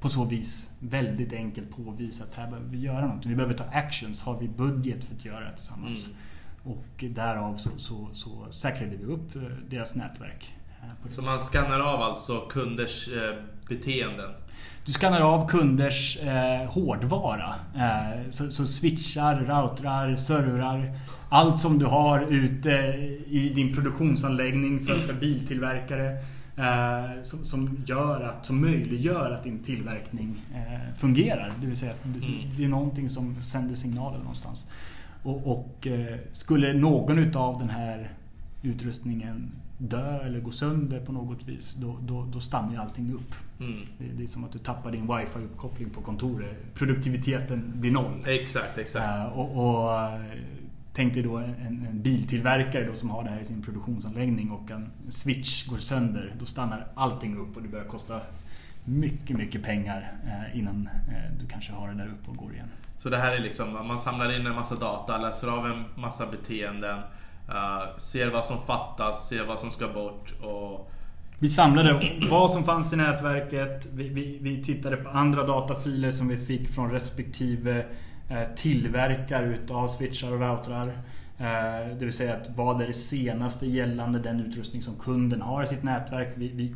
på 0.00 0.08
så 0.08 0.24
vis 0.24 0.70
väldigt 0.78 1.32
enkelt 1.32 1.70
påvisa 1.76 2.24
att 2.24 2.34
här 2.34 2.46
behöver 2.46 2.68
vi 2.68 2.78
göra 2.78 3.06
något. 3.06 3.26
Vi 3.26 3.34
behöver 3.34 3.54
ta 3.54 3.64
actions. 3.64 4.22
Har 4.22 4.38
vi 4.38 4.48
budget 4.48 5.04
för 5.04 5.14
att 5.14 5.24
göra 5.24 5.44
det 5.44 5.50
tillsammans? 5.50 6.06
Mm. 6.06 6.18
Och 6.76 7.04
därav 7.14 7.56
så, 7.56 7.70
så, 7.76 8.08
så 8.12 8.46
säkrade 8.50 8.96
vi 8.96 9.04
upp 9.04 9.32
deras 9.70 9.94
nätverk. 9.94 10.54
Så 11.10 11.22
man 11.22 11.40
skannar 11.40 11.80
av 11.80 12.02
alltså 12.02 12.40
kunders 12.40 13.08
beteenden? 13.68 14.30
Du 14.88 14.94
skannar 14.94 15.20
av 15.20 15.48
kunders 15.48 16.18
eh, 16.18 16.70
hårdvara. 16.70 17.54
Eh, 17.76 18.30
så, 18.30 18.50
så, 18.50 18.66
switchar, 18.66 19.36
routrar, 19.36 20.16
servrar. 20.16 20.98
Allt 21.28 21.60
som 21.60 21.78
du 21.78 21.86
har 21.86 22.20
ute 22.20 22.70
i 23.26 23.52
din 23.54 23.74
produktionsanläggning 23.74 24.80
för, 24.80 24.94
för 24.94 25.12
biltillverkare. 25.12 26.10
Eh, 26.56 27.22
som, 27.22 27.44
som, 27.44 27.84
gör 27.86 28.22
att, 28.22 28.46
som 28.46 28.60
möjliggör 28.60 29.30
att 29.30 29.44
din 29.44 29.58
tillverkning 29.58 30.36
eh, 30.54 30.94
fungerar. 30.96 31.52
Det 31.60 31.66
vill 31.66 31.76
säga 31.76 31.92
att 31.92 32.04
du, 32.04 32.26
mm. 32.26 32.56
det 32.56 32.64
är 32.64 32.68
någonting 32.68 33.08
som 33.08 33.42
sänder 33.42 33.74
signaler 33.74 34.18
någonstans. 34.18 34.68
Och, 35.22 35.46
och 35.46 35.86
eh, 35.86 36.16
skulle 36.32 36.72
någon 36.72 37.18
utav 37.18 37.58
den 37.58 37.70
här 37.70 38.10
utrustningen 38.62 39.50
dö 39.78 40.20
eller 40.20 40.40
gå 40.40 40.50
sönder 40.50 41.00
på 41.00 41.12
något 41.12 41.48
vis, 41.48 41.74
då, 41.74 41.98
då, 42.02 42.24
då 42.32 42.40
stannar 42.40 42.72
ju 42.72 42.78
allting 42.78 43.14
upp. 43.14 43.34
Mm. 43.60 43.80
Det, 43.98 44.04
det, 44.04 44.22
är 44.22 44.26
som 44.26 44.44
att 44.44 44.52
du 44.52 44.58
tappar 44.58 44.90
din 44.90 45.06
wifi-uppkoppling 45.06 45.90
på 45.90 46.00
kontoret. 46.00 46.74
Produktiviteten 46.74 47.72
blir 47.74 47.90
noll. 47.90 48.24
Exakt, 48.26 48.78
exakt. 48.78 49.04
Uh, 49.04 49.38
och, 49.38 49.84
och 49.84 49.90
Tänk 50.98 51.14
dig 51.14 51.22
då 51.22 51.36
en, 51.36 51.86
en, 51.88 52.02
biltillverkare 52.02 52.84
då 52.84 52.94
som 52.94 53.10
har 53.10 53.24
det 53.24 53.30
här 53.30 53.40
i 53.40 53.44
sin 53.44 53.62
produktionsanläggning 53.62 54.50
och 54.50 54.70
en 54.70 54.90
switch 55.08 55.66
går 55.66 55.76
sönder. 55.76 56.34
Då 56.38 56.46
stannar 56.46 56.86
allting 56.94 57.36
upp 57.36 57.56
och 57.56 57.62
det 57.62 57.68
börjar 57.68 57.84
kosta 57.84 58.20
mycket, 58.84 59.36
mycket 59.36 59.62
pengar 59.62 60.12
eh, 60.26 60.58
innan 60.58 60.88
eh, 61.08 61.38
du 61.40 61.46
kanske 61.46 61.72
har 61.72 61.88
det 61.88 61.94
där 61.94 62.06
uppe 62.06 62.30
och 62.30 62.36
går 62.36 62.52
igen. 62.52 62.68
Så 62.96 63.08
det 63.08 63.16
här 63.16 63.32
är 63.32 63.38
liksom, 63.38 63.86
man 63.86 63.98
samlar 63.98 64.40
in 64.40 64.46
en 64.46 64.54
massa 64.54 64.74
data, 64.74 65.18
läser 65.18 65.48
av 65.48 65.66
en 65.66 65.84
massa 66.02 66.26
beteenden, 66.26 67.00
uh, 67.48 67.96
ser 67.98 68.30
vad 68.30 68.44
som 68.44 68.56
fattas, 68.66 69.28
ser 69.28 69.44
vad 69.44 69.58
som 69.58 69.70
ska 69.70 69.88
bort 69.88 70.34
och 70.42 70.90
vi 71.40 71.48
samlade 71.48 72.12
vad 72.30 72.50
som 72.50 72.64
fanns 72.64 72.92
i 72.92 72.96
nätverket. 72.96 73.88
Vi, 73.94 74.08
vi, 74.08 74.38
vi, 74.40 74.62
tittade 74.62 74.96
på 74.96 75.10
andra 75.10 75.46
datafiler 75.46 76.10
som 76.10 76.28
vi 76.28 76.36
fick 76.36 76.68
från 76.68 76.90
respektive 76.90 77.84
eh, 78.28 78.54
tillverkare 78.56 79.46
utav 79.46 79.88
switchar 79.88 80.32
och 80.32 80.40
routrar. 80.40 80.86
Eh, 81.38 81.96
det 81.98 82.04
vill 82.04 82.12
säga 82.12 82.34
att 82.34 82.50
vad 82.56 82.80
är 82.80 82.86
det 82.86 82.92
senaste 82.92 83.66
gällande 83.66 84.18
den 84.18 84.40
utrustning 84.40 84.82
som 84.82 84.94
kunden 84.94 85.42
har 85.42 85.62
i 85.62 85.66
sitt 85.66 85.82
nätverk. 85.82 86.32
Vi 86.36 86.74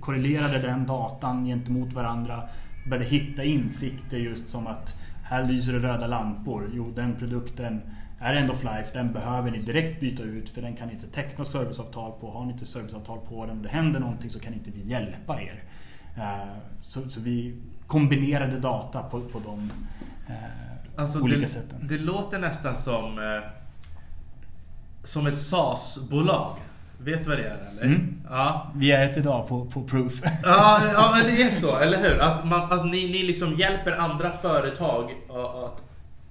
korrelerade 0.00 0.58
den 0.58 0.86
datan 0.86 1.44
gentemot 1.44 1.92
varandra. 1.92 2.42
Började 2.90 3.08
hitta 3.08 3.44
insikter 3.44 4.18
just 4.18 4.48
som 4.48 4.66
att 4.66 4.96
här 5.22 5.44
lyser 5.44 5.72
det 5.72 5.78
röda 5.78 6.06
lampor. 6.06 6.70
Jo, 6.74 6.92
den 6.94 7.16
produkten 7.16 7.80
är 8.20 8.34
end 8.34 8.50
of 8.50 8.64
life. 8.64 8.90
Den 8.92 9.12
behöver 9.12 9.50
ni 9.50 9.58
direkt 9.58 10.00
byta 10.00 10.22
ut 10.22 10.50
för 10.50 10.62
den 10.62 10.76
kan 10.76 10.90
inte 10.90 11.06
teckna 11.06 11.44
serviceavtal 11.44 12.12
på. 12.20 12.30
Har 12.30 12.44
ni 12.44 12.52
inte 12.52 12.66
serviceavtal 12.66 13.18
på 13.28 13.46
den 13.46 13.56
och 13.56 13.62
det 13.62 13.68
händer 13.68 14.00
någonting 14.00 14.30
så 14.30 14.40
kan 14.40 14.54
inte 14.54 14.70
vi 14.70 14.90
hjälpa 14.90 15.40
er. 15.42 15.62
Eh, 16.16 16.48
så, 16.80 17.10
så 17.10 17.20
vi 17.20 17.54
kombinerade 17.86 18.58
data 18.58 19.02
på, 19.02 19.20
på 19.20 19.38
de 19.38 19.70
Alltså 20.96 21.20
olika 21.20 21.40
det, 21.40 21.46
sätten. 21.46 21.78
Det 21.82 21.98
låter 21.98 22.38
nästan 22.38 22.76
som, 22.76 23.18
eh, 23.18 23.50
som 25.04 25.26
ett 25.26 25.38
SAS-bolag. 25.38 26.56
Vet 26.98 27.24
du 27.24 27.28
vad 27.30 27.38
det 27.38 27.44
är 27.44 27.68
eller? 27.70 27.82
Mm. 27.82 28.22
Ja. 28.30 28.72
Vi 28.74 28.92
är 28.92 29.02
ett 29.02 29.16
idag 29.16 29.48
på, 29.48 29.64
på 29.64 29.82
Proof. 29.82 30.12
Ja, 30.42 30.80
ja, 30.92 31.12
men 31.16 31.26
det 31.26 31.42
är 31.42 31.50
så, 31.50 31.78
eller 31.78 31.98
hur? 31.98 32.20
Att, 32.20 32.44
man, 32.44 32.72
att 32.72 32.86
ni, 32.86 33.10
ni 33.10 33.22
liksom 33.22 33.54
hjälper 33.54 33.92
andra 33.92 34.32
företag 34.32 35.10
att 35.64 35.84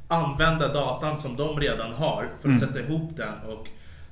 använda 0.10 0.74
datan 0.74 1.20
som 1.20 1.36
de 1.36 1.60
redan 1.60 1.94
har 1.94 2.24
för 2.42 2.50
att 2.50 2.56
Mm. 2.56 2.60
sätta 2.60 2.80
ihop 2.80 3.18
den 3.18 3.34
och 3.48 3.68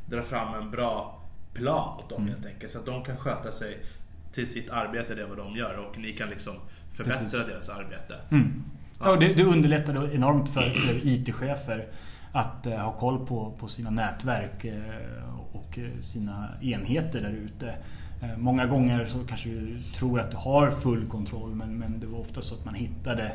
dra 0.05 0.21
fram 0.21 0.53
en 0.53 0.71
bra 0.71 1.19
plan 1.53 1.99
åt 1.99 2.09
dem 2.09 2.21
Mm. 2.21 2.33
helt 2.33 2.45
enkelt. 2.45 2.71
Så 2.71 2.79
att 2.79 2.85
de 2.85 3.03
kan 3.03 3.17
sköta 3.17 3.51
sig 3.51 3.77
till 4.31 4.47
sitt 4.47 4.69
arbete, 4.69 5.15
det 5.15 5.21
är 5.21 5.27
vad 5.27 5.37
de 5.37 5.55
gör 5.55 5.77
och 5.77 5.97
ni 5.99 6.11
kan 6.13 6.29
liksom 6.29 6.53
förbättra 6.91 7.23
Precis. 7.23 7.45
deras 7.47 7.69
arbete. 7.69 8.15
Mm. 8.31 8.63
Ja, 8.99 9.09
och 9.11 9.19
det, 9.19 9.33
det 9.33 9.43
underlättar 9.43 9.93
då 9.93 10.07
enormt 10.11 10.49
för, 10.49 10.69
för 10.69 11.07
IT-chefer 11.07 11.87
att 12.31 12.67
eh, 12.67 12.77
ha 12.77 12.91
koll 12.91 13.25
på, 13.25 13.51
på 13.59 13.67
sina 13.67 13.89
nätverk 13.89 14.65
eh, 14.65 15.39
och 15.51 15.77
eh, 15.77 15.99
sina 15.99 16.47
enheter 16.61 17.19
där 17.21 17.29
ute. 17.31 17.75
Eh, 18.21 18.37
många 18.37 18.65
gånger 18.65 19.05
så 19.05 19.19
kanske 19.27 19.49
du 19.49 19.79
tror 19.95 20.19
att 20.19 20.31
du 20.31 20.37
har 20.37 20.71
full 20.71 21.07
kontroll 21.07 21.55
men, 21.55 21.77
men 21.77 21.99
det 21.99 22.07
var 22.07 22.19
ofta 22.19 22.41
så 22.41 22.55
att 22.55 22.65
man 22.65 22.73
hittade 22.75 23.31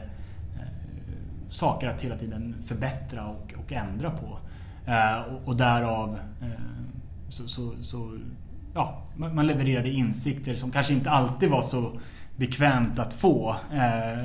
saker 1.52 1.88
att 1.88 2.02
hela 2.02 2.16
tiden 2.16 2.56
förbättra 2.66 3.26
och, 3.26 3.54
och 3.56 3.72
ändra 3.72 4.10
på. 4.10 4.38
Eh, 4.86 5.20
och, 5.20 5.48
och 5.48 5.56
därav 5.56 6.18
eh, 6.40 6.48
så, 7.28 7.48
så, 7.48 7.74
så 7.80 8.18
ja, 8.74 9.02
man 9.16 9.46
levererade 9.46 9.90
insikter 9.90 10.54
som 10.54 10.70
kanske 10.70 10.94
inte 10.94 11.10
alltid 11.10 11.50
var 11.50 11.62
så 11.62 11.98
bekvämt 12.36 12.98
att 12.98 13.14
få. 13.14 13.56
Eh, 13.72 14.22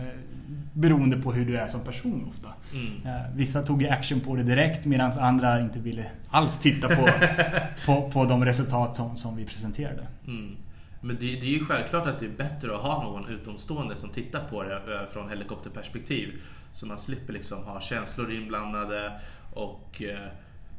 beroende 0.73 1.17
på 1.17 1.33
hur 1.33 1.45
du 1.45 1.57
är 1.57 1.67
som 1.67 1.81
person 1.81 2.27
ofta. 2.29 2.47
Mm. 2.73 3.15
Eh, 3.15 3.35
vissa 3.35 3.63
tog 3.63 3.81
ju 3.81 3.89
action 3.89 4.19
på 4.19 4.35
det 4.35 4.43
direkt 4.43 4.85
medan 4.85 5.11
andra 5.11 5.61
inte 5.61 5.79
ville 5.79 6.05
alls 6.29 6.59
titta 6.59 6.87
på, 6.87 7.09
på, 7.85 8.09
på 8.11 8.25
de 8.25 8.45
resultat 8.45 8.95
som, 8.95 9.15
som 9.15 9.35
vi 9.35 9.45
presenterade. 9.45 10.07
Mm. 10.27 10.55
Men 11.01 11.15
det, 11.15 11.25
det 11.25 11.45
är 11.45 11.59
ju 11.59 11.65
självklart 11.65 12.07
att 12.07 12.19
det 12.19 12.25
är 12.25 12.37
bättre 12.37 12.75
att 12.75 12.81
ha 12.81 13.03
någon 13.03 13.29
utomstående 13.29 13.95
som 13.95 14.09
tittar 14.09 14.39
på 14.39 14.63
det 14.63 14.75
eh, 14.75 15.13
från 15.13 15.29
helikopterperspektiv. 15.29 16.41
Så 16.77 16.85
man 16.85 16.97
slipper 16.99 17.33
liksom 17.33 17.63
ha 17.63 17.81
känslor 17.81 18.31
inblandade 18.31 19.19
och 19.53 20.01
eh, 20.01 20.29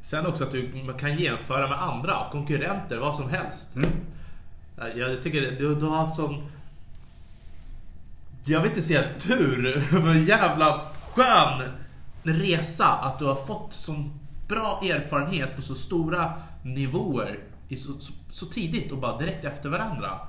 sen 0.01 0.25
också 0.25 0.43
att 0.43 0.51
du 0.51 0.93
kan 0.99 1.17
jämföra 1.17 1.67
med 1.67 1.83
andra, 1.83 2.15
konkurrenter, 2.31 2.97
vad 2.97 3.15
som 3.15 3.29
helst. 3.29 3.75
Mm. 3.75 3.89
Eh, 4.77 4.99
Jag 4.99 5.23
tycker 5.23 5.41
du, 5.41 5.75
du 5.75 5.85
har 5.85 5.97
haft 5.97 6.15
sån... 6.15 6.51
Jag 8.45 8.61
vill 8.61 8.69
inte 8.69 8.81
säga 8.81 9.03
tur, 9.19 9.87
men 10.03 10.25
jävla 10.25 10.81
skön 11.13 11.61
resa 12.23 12.87
att 12.87 13.19
du 13.19 13.25
har 13.25 13.45
fått 13.45 13.73
sån 13.73 14.19
bra 14.47 14.81
erfarenhet 14.83 15.55
på 15.55 15.61
så 15.61 15.75
stora 15.75 16.33
nivåer 16.63 17.39
så, 17.69 17.99
så, 17.99 18.13
så 18.31 18.45
tidigt 18.45 18.91
och 18.91 18.97
bara 18.97 19.17
direkt 19.17 19.45
efter 19.45 19.69
varandra. 19.69 20.19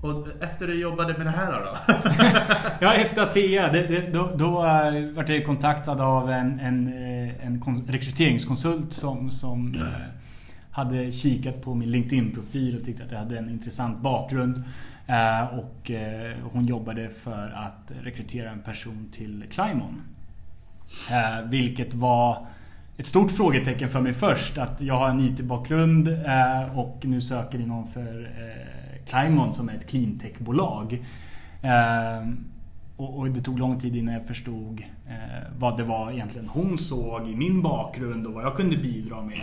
Och 0.00 0.28
efter 0.40 0.66
du 0.66 0.80
jobbade 0.80 1.18
med 1.18 1.26
det 1.26 1.30
här 1.30 1.52
då? 1.52 1.94
Ja, 2.86 2.94
efter 2.94 3.22
Atea, 3.22 3.72
det, 3.72 3.86
det, 3.86 4.12
då, 4.12 4.30
då 4.36 4.64
äh, 4.64 5.04
vart 5.14 5.28
jag 5.28 5.46
kontaktad 5.46 6.00
av 6.00 6.30
en, 6.30 6.60
en, 6.60 6.86
eh, 6.86 7.46
en 7.46 7.60
kon- 7.60 7.86
rekryteringskonsult 7.88 8.92
som, 8.92 9.30
som 9.30 9.74
äh, 9.74 9.82
hade 10.70 11.12
kikat 11.12 11.62
på 11.62 11.74
min 11.74 11.90
LinkedIn-profil 11.90 12.76
och 12.76 12.84
tyckte 12.84 13.02
att 13.02 13.10
jag 13.10 13.18
hade 13.18 13.38
en 13.38 13.50
intressant 13.50 14.00
bakgrund. 14.00 14.62
Äh, 15.06 15.58
och 15.58 15.90
äh, 15.90 16.36
hon 16.52 16.66
jobbade 16.66 17.08
för 17.08 17.48
att 17.50 17.92
rekrytera 18.02 18.50
en 18.50 18.62
person 18.62 19.08
till 19.12 19.44
Climon. 19.50 20.02
Äh, 21.10 21.48
vilket 21.50 21.94
var 21.94 22.46
ett 22.96 23.06
stort 23.06 23.30
frågetecken 23.30 23.88
för 23.88 24.00
mig 24.00 24.14
först. 24.14 24.58
Att 24.58 24.80
jag 24.80 24.98
har 24.98 25.08
en 25.08 25.20
IT-bakgrund 25.20 26.08
äh, 26.08 26.78
och 26.78 27.00
nu 27.02 27.20
söker 27.20 27.58
ni 27.58 27.66
någon 27.66 27.88
för 27.88 28.30
äh, 28.38 28.77
Climon 29.08 29.52
som 29.52 29.68
är 29.68 29.74
ett 29.74 29.86
cleantech-bolag. 29.86 31.04
Eh, 31.62 32.28
och, 32.96 33.30
det 33.30 33.40
tog 33.40 33.58
lång 33.58 33.78
tid 33.78 33.96
innan 33.96 34.14
jag 34.14 34.26
förstod 34.26 34.84
eh, 35.08 35.46
vad 35.58 35.76
det 35.76 35.84
var 35.84 36.10
egentligen 36.10 36.48
hon 36.48 36.78
såg 36.78 37.28
i 37.28 37.36
min 37.36 37.62
bakgrund 37.62 38.26
och 38.26 38.32
vad 38.32 38.44
jag 38.44 38.56
kunde 38.56 38.76
bidra 38.76 39.22
med. 39.22 39.42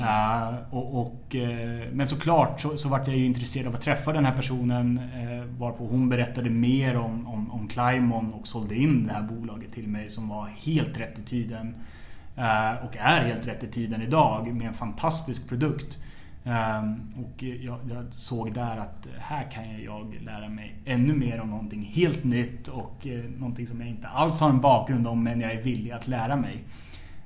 Eh, 0.00 0.54
och, 0.70 1.00
och, 1.00 1.36
eh, 1.36 1.88
men 1.92 2.06
såklart 2.06 2.60
så, 2.60 2.78
så 2.78 2.88
vart 2.88 3.08
jag 3.08 3.16
ju 3.16 3.26
intresserad 3.26 3.66
av 3.66 3.74
att 3.74 3.80
träffa 3.80 4.12
den 4.12 4.24
här 4.24 4.36
personen 4.36 4.98
eh, 4.98 5.58
varpå 5.58 5.86
hon 5.86 6.08
berättade 6.08 6.50
mer 6.50 6.96
om, 6.96 7.26
om, 7.26 7.50
om 7.50 7.68
Climon 7.68 8.32
och 8.32 8.48
sålde 8.48 8.74
in 8.74 9.06
det 9.06 9.12
här 9.12 9.22
bolaget 9.22 9.72
till 9.72 9.88
mig 9.88 10.08
som 10.08 10.28
var 10.28 10.46
helt 10.46 11.00
rätt 11.00 11.18
i 11.18 11.22
tiden. 11.22 11.74
Eh, 12.36 12.84
och 12.84 12.96
är 12.96 13.24
helt 13.24 13.46
rätt 13.46 13.64
i 13.64 13.68
tiden 13.68 14.02
idag 14.02 14.54
med 14.54 14.66
en 14.66 14.74
fantastisk 14.74 15.48
produkt. 15.48 15.98
Ehm, 16.44 17.14
och 17.16 17.42
jag, 17.42 17.78
jag 17.90 18.06
såg 18.10 18.54
där 18.54 18.76
att 18.76 19.08
här 19.18 19.50
kan 19.50 19.82
jag 19.82 20.18
lära 20.24 20.48
mig 20.48 20.74
ännu 20.84 21.14
mer 21.14 21.40
om 21.40 21.50
någonting 21.50 21.82
helt 21.82 22.24
nytt 22.24 22.68
och 22.68 23.06
eh, 23.06 23.24
någonting 23.24 23.66
som 23.66 23.80
jag 23.80 23.88
inte 23.88 24.08
alls 24.08 24.40
har 24.40 24.50
en 24.50 24.60
bakgrund 24.60 25.06
om 25.06 25.24
men 25.24 25.40
jag 25.40 25.52
är 25.52 25.62
villig 25.62 25.90
att 25.90 26.08
lära 26.08 26.36
mig. 26.36 26.64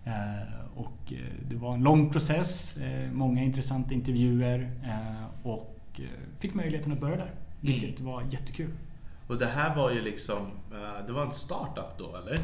Eh, 0.04 0.56
och 0.74 1.12
eh, 1.12 1.18
det 1.48 1.56
var 1.56 1.74
en 1.74 1.82
lång 1.82 2.10
process, 2.10 2.76
eh, 2.76 3.12
många 3.12 3.42
intressanta 3.42 3.94
intervjuer 3.94 4.70
eh, 4.84 5.46
och 5.46 5.76
eh, 5.94 6.04
fick 6.38 6.54
möjligheten 6.54 6.92
att 6.92 7.00
börja 7.00 7.16
där. 7.16 7.30
Vilket 7.60 8.00
var 8.00 8.22
jättekul. 8.30 8.70
Och 9.26 9.38
det 9.38 9.46
här 9.46 9.76
var 9.76 9.90
ju 9.90 10.02
liksom, 10.02 10.38
eh, 10.72 11.06
det 11.06 11.12
var 11.12 11.22
en 11.22 11.32
startup 11.32 11.98
då 11.98 12.16
eller? 12.16 12.38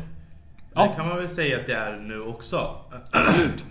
Ja. 0.75 0.83
Det 0.83 0.95
kan 0.97 1.09
man 1.09 1.17
väl 1.17 1.29
säga 1.29 1.59
att 1.59 1.67
det 1.67 1.75
är 1.75 2.01
nu 2.01 2.21
också. 2.21 2.77
Absolut. 3.13 3.65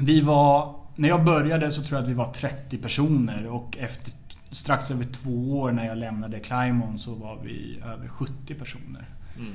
Vi 0.00 0.20
var, 0.20 0.74
när 0.96 1.08
jag 1.08 1.24
började 1.24 1.70
så 1.70 1.82
tror 1.82 1.96
jag 1.96 2.02
att 2.02 2.08
vi 2.10 2.14
var 2.14 2.32
30 2.32 2.78
personer 2.78 3.46
och 3.46 3.78
efter 3.78 4.12
strax 4.50 4.90
över 4.90 5.04
två 5.04 5.60
år 5.60 5.72
när 5.72 5.86
jag 5.86 5.98
lämnade 5.98 6.38
Climon 6.40 6.98
så 6.98 7.14
var 7.14 7.38
vi 7.44 7.80
över 7.84 8.08
70 8.08 8.54
personer. 8.54 9.08
Mm. 9.36 9.52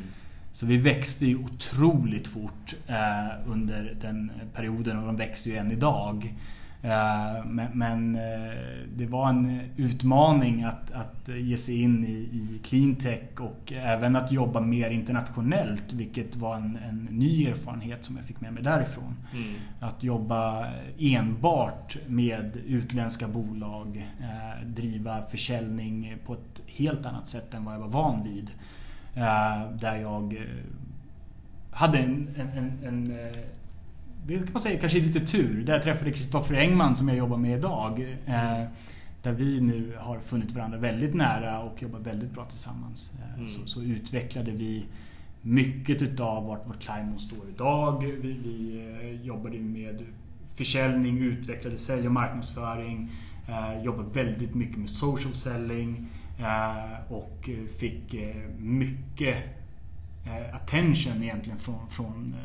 Så 0.52 0.66
vi 0.66 0.78
växte 0.78 1.26
ju 1.26 1.36
otroligt 1.36 2.28
fort 2.28 2.76
eh, 2.88 3.52
under 3.52 3.98
den 4.02 4.32
perioden 4.54 5.00
och 5.00 5.06
de 5.06 5.18
växer 5.18 5.52
ju 5.52 5.58
än 5.58 5.72
idag. 5.72 6.36
Eh, 6.82 7.46
men 7.46 7.68
men 7.74 8.16
eh, 8.16 8.54
det 8.96 9.06
var 9.06 9.30
en 9.30 9.62
utmaning 9.78 10.64
att, 10.64 10.92
att 10.92 11.30
ge 11.38 11.58
sig 11.58 11.82
in 11.82 12.06
i, 12.06 12.12
i 12.12 12.60
cleantech 12.64 13.40
och 13.40 13.74
även 13.74 14.16
att 14.16 14.32
jobba 14.32 14.60
mer 14.60 14.90
internationellt 14.90 15.94
vilket 15.94 16.36
var 16.36 16.56
en, 16.56 16.80
en 16.90 17.08
ny 17.12 17.46
erfarenhet 17.46 18.06
som 18.06 18.18
jag 18.18 18.26
fick 18.26 18.42
med 18.42 18.54
mig 18.54 18.64
därifrån. 18.64 19.16
Mm. 19.34 19.54
Att 19.80 20.04
jobba 20.04 20.68
enbart 21.00 21.98
med 22.08 22.58
utländska 22.68 23.28
bolag, 23.28 24.06
eh, 24.20 24.68
driva 24.68 25.22
försäljning 25.22 26.18
på 26.26 26.34
ett 26.34 26.62
helt 26.66 27.06
annat 27.06 27.28
sätt 27.28 27.54
än 27.54 27.66
vad 27.66 27.74
jag 27.74 27.80
var 27.80 27.88
van 27.88 28.24
vid. 28.24 28.52
Där 29.80 29.96
jag 29.96 30.46
hade 31.72 31.98
en, 31.98 32.30
en, 32.38 32.72
en, 32.86 33.18
det 34.30 34.38
kan 34.44 34.54
man 34.54 34.60
säga 34.62 34.80
kanske 34.80 35.00
lite 35.00 35.20
tur. 35.20 35.64
Där 35.66 35.74
jag 35.74 35.84
träffade 35.84 36.12
Kristoffer 36.12 36.56
Engman 36.56 36.96
som 36.96 37.08
jag 37.08 37.18
jobbar 37.18 37.38
med 37.38 37.58
idag. 37.58 38.18
Eh, 38.26 38.64
där 39.24 39.34
vi 39.34 39.62
nu 39.62 39.96
har 40.00 40.20
funnit 40.20 40.52
varandra 40.52 40.78
väldigt 40.78 41.14
nära 41.16 41.60
och 41.60 41.82
jobbar 41.82 42.00
väldigt 42.00 42.32
bra 42.32 42.46
tillsammans. 42.46 43.14
Eh, 43.20 43.34
Mm. 43.36 43.48
så, 43.48 43.66
så 43.68 43.84
utvecklade 43.84 44.52
vi 44.52 44.86
mycket 45.42 46.02
utav 46.02 46.48
vart 46.48 46.68
vårt 46.68 46.80
Climon 46.80 47.20
står 47.20 47.50
idag. 47.50 48.04
Vi, 48.04 48.12
vi 48.22 48.80
eh, 49.02 49.26
jobbade 49.26 49.60
med 49.60 50.06
försäljning, 50.56 51.18
utvecklade 51.18 51.78
sälj 51.78 52.08
och 52.08 52.14
marknadsföring. 52.14 53.10
Jobbade 53.84 54.24
väldigt 54.24 54.56
mycket 54.56 54.78
med 54.78 54.90
social 54.90 55.34
selling. 55.34 56.08
Och 57.10 57.50
fick 57.80 58.16
mycket 58.58 59.38
attention 60.54 61.24
egentligen 61.24 61.60
från, 61.60 61.90
från 61.90 62.36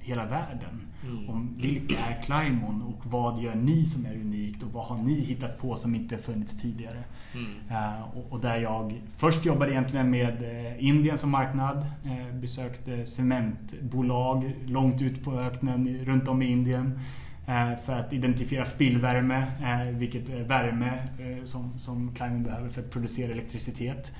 hela 0.00 0.26
världen. 0.26 0.80
Mm. 1.04 1.30
Om 1.30 1.54
vilka 1.56 1.98
är 1.98 2.22
Climon 2.22 2.82
och 2.82 3.06
vad 3.06 3.42
gör 3.42 3.54
ni 3.54 3.84
som 3.84 4.06
är 4.06 4.14
unikt 4.14 4.62
och 4.62 4.72
vad 4.72 4.84
har 4.86 4.98
ni 4.98 5.20
hittat 5.20 5.58
på 5.58 5.76
som 5.76 5.94
inte 5.94 6.18
funnits 6.18 6.62
tidigare. 6.62 7.04
Mm. 7.34 7.50
Eh, 7.70 8.02
och, 8.18 8.32
och 8.32 8.40
där 8.40 8.56
jag 8.56 9.02
först 9.16 9.44
jobbade 9.44 9.72
egentligen 9.72 10.10
med 10.10 10.42
eh, 10.42 10.84
Indien 10.84 11.18
som 11.18 11.30
marknad. 11.30 11.86
Eh, 12.04 12.34
besökte 12.34 13.06
cementbolag 13.06 14.56
långt 14.66 15.02
ut 15.02 15.24
på 15.24 15.40
öknen 15.40 16.04
runt 16.04 16.28
om 16.28 16.42
i 16.42 16.46
Indien. 16.46 17.00
För 17.84 17.92
att 17.92 18.12
identifiera 18.12 18.64
spillvärme, 18.64 19.46
vilket 19.92 20.28
är 20.28 20.44
värme 20.44 21.08
som, 21.42 21.78
som 21.78 22.14
Climon 22.14 22.42
behöver 22.42 22.68
för 22.68 22.82
att 22.82 22.90
producera 22.90 23.32
elektricitet. 23.32 24.12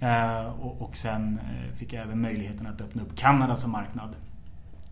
Mm. 0.00 0.46
Och, 0.46 0.82
och 0.82 0.96
sen 0.96 1.40
fick 1.76 1.92
jag 1.92 2.02
även 2.02 2.20
möjligheten 2.20 2.66
att 2.66 2.80
öppna 2.80 3.02
upp 3.02 3.16
Kanada 3.16 3.56
som 3.56 3.72
marknad. 3.72 4.14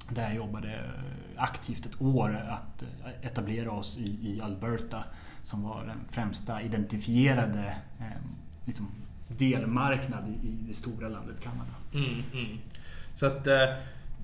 Där 0.08 0.22
jag 0.22 0.34
jobbade 0.34 0.90
aktivt 1.36 1.86
ett 1.86 2.02
år 2.02 2.46
att 2.48 2.82
eh, 2.82 3.26
etablera 3.26 3.70
oss 3.70 3.98
i, 3.98 4.04
i 4.04 4.40
Alberta 4.40 5.04
som 5.42 5.62
var 5.62 5.84
den 5.86 6.00
främsta 6.10 6.62
identifierade 6.62 7.76
eh, 8.00 8.06
liksom, 8.64 8.88
delmarknad 9.28 10.28
i, 10.28 10.48
i 10.48 10.64
det 10.68 10.74
stora 10.74 11.08
landet 11.08 11.40
Kanada. 11.40 11.74
Mm, 11.94 12.22
mm. 12.32 12.58
Så 13.14 13.26
att 13.26 13.46
eh, 13.46 13.74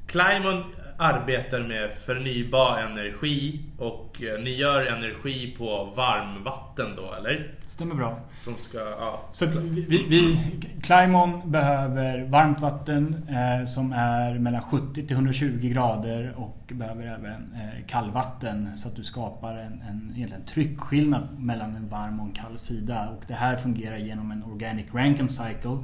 Climon 0.06 0.64
arbetar 1.00 1.60
med 1.60 1.92
förnybar 1.92 2.78
energi 2.78 3.60
och 3.78 4.22
eh, 4.22 4.42
ni 4.42 4.50
gör 4.50 4.86
energi 4.86 5.54
på 5.58 5.92
varmvatten 5.96 6.86
då, 6.96 7.14
eller? 7.14 7.54
Stämmer 7.66 7.94
bra. 7.94 8.20
Som 8.34 8.54
ska, 8.56 8.78
ja. 8.78 9.20
Så 9.32 9.46
vi, 9.46 10.06
vi, 10.08 10.38
Climon 10.82 11.50
behöver 11.50 12.24
varmt 12.24 12.60
vatten 12.60 13.28
eh, 13.28 13.66
som 13.66 13.92
är 13.92 14.38
mellan 14.38 14.62
70 14.62 15.06
till 15.06 15.16
120 15.16 15.58
grader 15.62 16.34
och 16.36 16.72
behöver 16.74 17.06
även 17.06 17.54
eh, 17.54 17.86
kallvatten 17.86 18.76
så 18.76 18.88
att 18.88 18.96
du 18.96 19.04
skapar 19.04 19.56
en, 19.56 19.82
en 19.88 20.12
egentligen 20.16 20.44
tryckskillnad 20.44 21.22
mellan 21.38 21.76
en 21.76 21.88
varm 21.88 22.20
och 22.20 22.26
en 22.26 22.32
kall 22.32 22.58
sida. 22.58 23.08
Och 23.08 23.24
det 23.26 23.34
här 23.34 23.56
fungerar 23.56 23.96
genom 23.96 24.30
en 24.30 24.44
Organic 24.44 24.86
Rankine 24.94 25.28
Cycle 25.28 25.78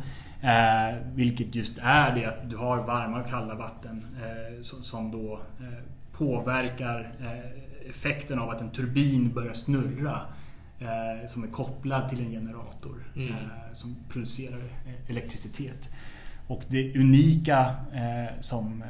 Eh, 0.47 0.95
vilket 1.15 1.55
just 1.55 1.79
är 1.83 2.15
det 2.15 2.25
att 2.25 2.51
du 2.51 2.57
har 2.57 2.77
varma 2.77 3.21
och 3.21 3.29
kalla 3.29 3.55
vatten 3.55 4.07
eh, 4.17 4.63
som, 4.63 4.83
som, 4.83 5.11
då 5.11 5.41
eh, 5.61 5.85
påverkar 6.13 7.11
eh, 7.21 7.91
effekten 7.91 8.39
av 8.39 8.51
att 8.51 8.61
en 8.61 8.71
turbin 8.71 9.33
börjar 9.33 9.53
snurra. 9.53 10.21
Eh, 10.79 11.27
som 11.27 11.45
är 11.45 11.49
kopplad 11.49 12.09
till 12.09 12.21
en 12.21 12.31
generator 12.31 13.05
mm. 13.17 13.31
Eh, 13.31 13.73
som 13.73 13.97
producerar 14.09 14.63
elektricitet. 15.09 15.91
Och 16.47 16.63
det 16.69 16.97
unika 16.97 17.67
som, 18.41 18.85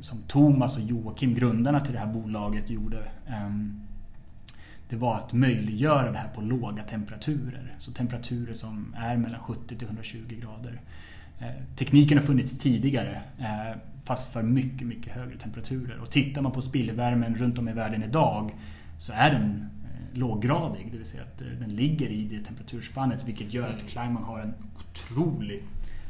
som 0.00 0.22
Thomas 0.22 0.76
och 0.76 0.82
Joakim, 0.82 1.34
grundarna 1.34 1.80
till 1.80 1.92
det 1.92 1.98
här 1.98 2.12
bolaget, 2.12 2.70
gjorde 2.70 3.10
ehm, 3.26 3.87
det 4.88 4.96
var 4.96 5.14
att 5.14 5.32
möjliggöra 5.32 6.12
det 6.12 6.18
här 6.18 6.28
på 6.28 6.40
låga 6.40 6.82
temperaturer. 6.82 7.74
Så 7.78 7.92
temperaturer 7.92 8.54
som 8.54 8.94
är 8.98 9.16
mellan 9.16 9.40
70 9.40 9.76
till 9.76 9.86
120 9.86 10.18
grader. 10.40 10.80
Eh, 11.38 11.76
tekniken 11.76 12.18
har 12.18 12.24
funnits 12.24 12.58
tidigare 12.58 13.22
eh, 13.38 13.78
fast 14.04 14.32
för 14.32 14.42
mycket, 14.42 14.86
mycket 14.86 15.12
högre 15.12 15.38
temperaturer. 15.38 15.98
Och 15.98 16.10
tittar 16.10 16.42
man 16.42 16.52
på 16.52 16.60
spillvärmen 16.60 17.34
runt 17.34 17.58
om 17.58 17.68
i 17.68 17.72
världen 17.72 18.02
idag 18.02 18.54
så 18.98 19.12
är 19.12 19.30
den 19.30 19.68
eh, 19.84 20.18
låggradig. 20.18 20.88
Det 20.92 20.98
vill 20.98 21.06
säga 21.06 21.22
att 21.22 21.38
den 21.38 21.76
ligger 21.76 22.08
i 22.08 22.24
det 22.24 22.40
temperaturspannet 22.40 23.28
vilket 23.28 23.54
gör 23.54 23.68
att 23.68 23.86
Climon 23.86 24.22
har 24.22 24.40
en 24.40 24.54
otrolig 24.76 25.62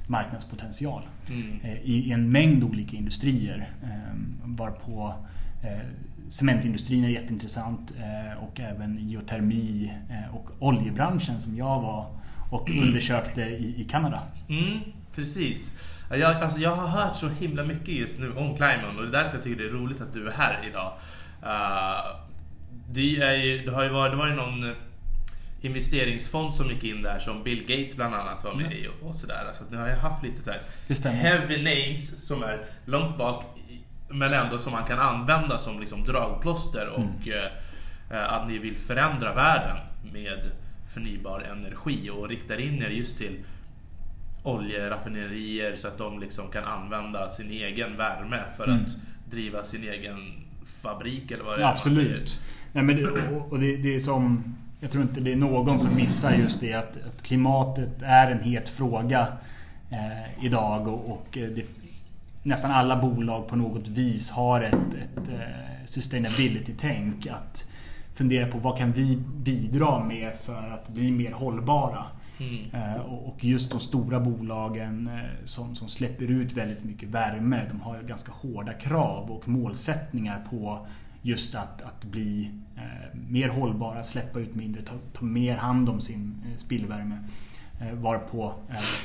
marknadspotential 0.07 1.03
mm. 1.31 1.59
i 1.83 2.13
en 2.13 2.33
mängd 2.33 2.65
olika 2.65 2.97
industrier. 2.97 3.69
Varpå 4.45 5.15
cementindustrin 6.31 7.05
är 7.05 7.09
jätteintressant 7.09 7.95
eh, 7.99 8.45
och 8.45 8.61
även 8.61 9.09
geotermi 9.09 9.93
eh, 10.11 10.35
och 10.35 10.51
oljebranschen 10.59 11.41
som 11.41 11.57
jag 11.57 11.81
var 11.81 12.07
och 12.51 12.71
undersökte 12.71 13.41
i, 13.41 13.75
i 13.81 13.85
Kanada. 13.85 14.23
Mm, 14.49 14.79
precis. 15.15 15.77
Jag, 16.11 16.43
alltså 16.43 16.61
jag 16.61 16.77
har 16.77 16.89
hört 16.89 17.17
så 17.17 17.29
himla 17.29 17.65
mycket 17.65 17.89
just 17.89 18.21
nu 18.21 18.33
om 18.33 18.57
Climon 18.57 18.97
och 18.97 19.03
det 19.03 19.09
är 19.09 19.23
därför 19.23 19.37
jag 19.37 19.45
tycker 19.45 19.63
det 19.63 19.69
är 19.69 19.73
roligt 19.73 20.01
att 20.01 20.13
du 20.13 20.29
är 20.29 20.33
här 20.33 20.67
idag. 20.71 20.93
Uh, 21.43 22.21
det, 22.91 23.17
är 23.17 23.35
ju, 23.35 23.65
det 23.65 23.73
har 23.73 23.85
ju 23.85 23.89
varit, 23.91 24.13
det 24.13 24.17
var 24.17 24.29
ju 24.29 24.35
någon 24.35 24.75
investeringsfond 25.61 26.55
som 26.55 26.71
gick 26.71 26.85
in 26.85 27.03
där 27.03 27.19
som 27.19 27.43
Bill 27.43 27.61
Gates 27.61 27.97
bland 27.97 28.15
annat 28.15 28.45
var 28.45 28.55
med 28.55 28.73
i 28.73 28.89
och, 29.03 29.15
sådär. 29.15 29.51
Så 29.53 29.65
nu 29.71 29.77
har 29.77 29.89
jag 29.89 29.97
haft 29.97 30.23
lite 30.23 30.43
så 30.43 30.51
här 31.09 31.11
heavy 31.11 31.57
names 31.57 32.27
som 32.27 32.43
är 32.43 32.65
långt 32.85 33.19
bak 33.19 33.58
men 34.09 34.33
ändå 34.33 34.59
som 34.59 34.73
man 34.73 34.85
kan 34.85 34.99
använda 34.99 35.59
som 35.59 35.81
liksom 35.81 36.05
dragplåster 36.05 36.89
och 36.89 37.27
mm. 37.27 37.53
eh, 38.11 38.33
att 38.33 38.49
ni 38.49 38.59
vill 38.59 38.77
förändra 38.77 39.35
världen 39.35 39.77
med 40.13 40.51
förnybar 40.95 41.41
energi 41.41 42.11
och 42.11 42.29
riktar 42.29 42.61
in 42.61 42.83
er 42.83 42.89
just 42.89 43.19
till 43.19 43.39
oljeraffinerier 44.43 45.77
så 45.77 45.89
att 45.89 45.99
de 45.99 46.21
liksom 46.21 46.51
kan 46.53 46.65
använda 46.65 47.29
sin 47.29 47.51
egen 47.51 47.97
värme 47.97 48.41
för 48.57 48.65
mm. 48.65 48.81
att 48.81 48.97
driva 49.31 49.65
sin 49.65 49.83
egen 49.83 50.33
fabrik 50.83 51.31
eller 51.31 51.45
vad 51.45 51.59
det 51.59 51.63
är 51.63 51.67
Absolut. 51.67 52.41
Nej, 52.73 52.85
men 52.85 52.97
det, 52.97 53.11
och 53.51 53.59
det, 53.59 53.77
det, 53.77 53.95
är 53.95 53.99
som 54.01 54.57
Jag 54.81 54.91
tror 54.91 55.03
inte 55.03 55.21
det 55.21 55.33
är 55.33 55.37
någon 55.37 55.79
som 55.79 55.97
missar 55.97 56.33
just 56.33 56.61
det 56.61 56.73
att, 56.73 56.97
att 57.07 57.23
klimatet 57.23 58.03
är 58.03 58.31
en 58.31 58.41
het 58.41 58.69
fråga 58.69 59.27
eh, 59.91 60.45
idag 60.45 60.89
och, 60.89 61.11
och 61.11 61.27
det, 61.33 61.67
nästan 62.43 62.71
alla 62.71 62.97
bolag 62.97 63.49
på 63.49 63.57
något 63.57 63.89
vis 63.89 64.31
har 64.31 64.61
ett, 64.61 64.95
ett 64.95 65.29
eh, 65.29 65.85
sustainability-tänk. 65.87 67.27
Att 67.27 67.69
fundera 68.15 68.47
på 68.47 68.59
vad 68.59 68.79
kan 68.79 68.93
vi 68.93 69.17
bidra 69.17 70.05
med 70.05 70.35
för 70.35 70.71
att 70.71 70.89
bli 70.89 71.11
mer 71.11 71.33
hållbara. 71.33 72.05
Mm. 72.41 72.95
Eh, 72.95 73.01
och 73.01 73.45
just 73.45 73.71
de 73.71 73.81
stora 73.81 74.21
bolagen 74.21 75.09
eh, 75.09 75.45
som, 75.45 75.75
som 75.75 75.89
släpper 75.89 76.31
ut 76.31 76.53
väldigt 76.53 76.85
mycket 76.85 77.09
värme. 77.09 77.67
De 77.71 77.81
har 77.81 78.03
ganska 78.03 78.33
hårda 78.33 78.73
krav 78.73 79.31
och 79.31 79.49
målsättningar 79.49 80.47
på 80.51 80.87
just 81.23 81.55
att, 81.55 81.83
att 81.83 82.05
bli 82.05 82.51
mer 83.29 83.49
hållbara, 83.49 84.05
släppa 84.05 84.39
ut 84.39 84.55
mindre, 84.55 84.83
ta, 84.83 84.95
ta 85.13 85.25
mer 85.25 85.57
hand 85.57 85.89
om 85.89 86.01
sin 86.01 86.43
spillvärme. 86.57 87.19
Varpå 87.93 88.55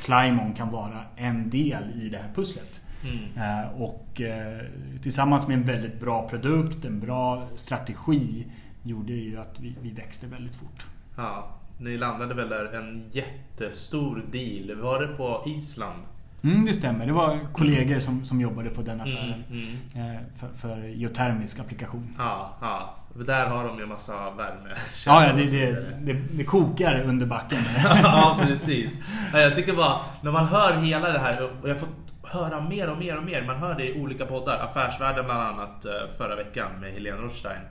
Climon 0.04 0.54
kan 0.54 0.72
vara 0.72 1.04
en 1.16 1.50
del 1.50 1.84
i 2.02 2.10
det 2.10 2.18
här 2.18 2.32
pusslet. 2.36 2.83
Mm. 3.04 3.82
Och 3.82 4.22
eh, 4.22 4.62
tillsammans 5.02 5.48
med 5.48 5.58
en 5.58 5.64
väldigt 5.64 6.00
bra 6.00 6.30
produkt, 6.30 6.86
en 6.86 7.00
bra 7.00 7.48
strategi 7.56 8.46
gjorde 8.84 9.14
ju 9.14 9.40
att 9.40 9.60
vi, 9.60 9.76
vi 9.82 9.92
växte 9.92 10.28
väldigt 10.28 10.56
fort. 10.56 10.88
Ja, 11.18 11.48
ni 11.78 11.98
landade 11.98 12.34
väl 12.34 12.50
där 12.50 12.74
en 12.74 13.10
jättestor 13.12 14.24
deal. 14.32 14.82
Var 14.82 15.02
det 15.02 15.08
på 15.08 15.44
Island? 15.46 16.04
Mm, 16.44 16.66
det 16.66 16.74
stämmer. 16.74 17.06
Det 17.06 17.14
var 17.14 17.40
kollegor 17.54 18.00
som, 18.00 18.26
som 18.26 18.42
jobbade 18.42 18.70
på 18.70 18.82
den 18.82 19.02
affären. 19.02 19.44
Mm, 19.50 19.68
mm. 19.96 20.16
Eh, 20.16 20.22
för, 20.36 20.48
för 20.58 20.88
geotermisk 20.88 21.60
applikation. 21.60 22.16
Ja, 22.18 22.58
ja. 22.62 22.96
Där 23.26 23.48
har 23.48 23.68
de 23.68 23.80
ju 23.80 23.86
massa 23.86 24.30
värme. 24.30 24.70
Ja, 25.06 25.26
ja 25.28 25.34
det, 25.34 25.46
det, 25.46 25.86
det, 26.02 26.14
det, 26.14 26.44
kokar 26.44 27.02
under 27.02 27.26
backen. 27.26 27.60
ja, 28.04 28.40
precis. 28.42 28.98
Jag 29.34 29.56
tycker 29.56 29.74
bara, 29.74 29.98
när 30.22 30.32
man 30.32 30.46
hör 30.46 30.82
hela 30.82 31.12
det 31.12 31.20
här. 31.20 31.50
Och 31.62 31.70
jag 31.70 31.80
får 31.80 31.90
höra 32.24 32.62
mer 32.62 32.90
och 32.90 32.98
mer 32.98 33.18
och 33.18 33.24
mer. 33.24 33.42
Man 33.42 33.58
hör 33.58 33.76
det 33.76 33.96
i 33.96 34.02
olika 34.02 34.26
poddar. 34.26 34.60
Affärsvärlden 34.60 35.26
bland 35.26 35.42
annat 35.42 35.86
eh, 35.86 35.92
förra 36.18 36.36
veckan 36.36 36.80
med 36.82 36.94
Helene 36.94 37.18
Rothstein. 37.18 37.62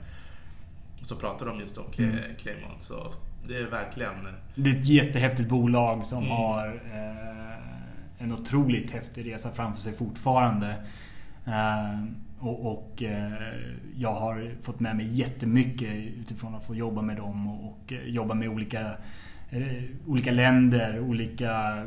Så 1.01 1.15
pratade 1.15 1.51
de 1.51 1.59
just 1.59 1.77
om 1.77 1.85
mm. 1.97 2.17
Claymont. 2.37 2.83
Så 2.83 3.13
det 3.47 3.57
är 3.57 3.65
verkligen... 3.65 4.27
Det 4.55 4.69
är 4.69 4.75
ett 4.75 4.87
jättehäftigt 4.87 5.49
bolag 5.49 6.05
som 6.05 6.23
mm. 6.23 6.29
har 6.29 6.67
eh, 6.67 8.23
en 8.23 8.33
otroligt 8.33 8.91
häftig 8.91 9.31
resa 9.31 9.51
framför 9.51 9.81
sig 9.81 9.93
fortfarande. 9.93 10.75
Eh, 11.45 12.03
och, 12.39 12.71
och 12.71 13.03
eh, 13.03 13.33
jag 13.95 14.13
har 14.13 14.51
fått 14.61 14.79
med 14.79 14.95
mig 14.95 15.07
jättemycket 15.07 15.93
utifrån 15.93 16.55
att 16.55 16.65
få 16.65 16.75
jobba 16.75 17.01
med 17.01 17.17
dem 17.17 17.47
och, 17.47 17.65
och 17.67 17.93
jobba 18.05 18.33
med 18.33 18.49
olika, 18.49 18.91
eh, 19.49 19.83
olika 20.07 20.31
länder, 20.31 20.99
olika 20.99 21.83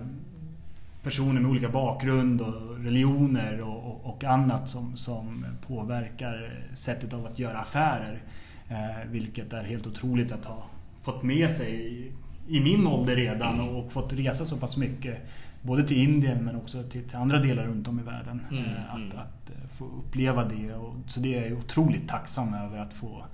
personer 1.06 1.40
med 1.40 1.50
olika 1.50 1.68
bakgrund 1.68 2.40
och 2.40 2.78
religioner 2.78 3.60
och, 3.60 4.06
och, 4.06 4.24
annat 4.24 4.68
som, 4.68 4.96
som 4.96 5.46
påverkar 5.66 6.64
sättet 6.72 7.12
av 7.12 7.26
att 7.26 7.38
göra 7.38 7.58
affärer. 7.58 8.22
Eh, 8.68 9.10
vilket 9.10 9.52
är 9.52 9.62
helt 9.62 9.86
otroligt 9.86 10.32
att 10.32 10.44
ha 10.44 10.64
fått 11.02 11.22
med 11.22 11.50
sig 11.50 11.72
i, 11.72 12.12
i 12.48 12.60
min 12.60 12.86
ålder 12.86 13.16
redan 13.16 13.60
och, 13.60 13.84
och, 13.84 13.92
fått 13.92 14.12
resa 14.12 14.44
så 14.44 14.56
pass 14.56 14.76
mycket. 14.76 15.18
Både 15.62 15.84
till 15.84 15.96
Indien 15.96 16.44
men 16.44 16.56
också 16.56 16.82
till, 16.82 17.08
till 17.08 17.16
andra 17.18 17.38
delar 17.38 17.66
runt 17.66 17.88
om 17.88 18.00
i 18.00 18.02
världen. 18.02 18.40
Mm, 18.50 18.64
eh, 18.64 18.94
att, 18.94 18.96
mm. 18.96 19.18
att, 19.18 19.50
eh, 19.50 19.68
få 19.68 19.84
uppleva 19.84 20.44
det. 20.44 20.74
Och, 20.74 20.94
så 21.06 21.20
det 21.20 21.34
är 21.34 21.48
jag 21.50 21.58
otroligt 21.58 22.08
tacksam 22.08 22.54
över 22.54 22.78
att 22.78 22.92
få, 22.92 23.24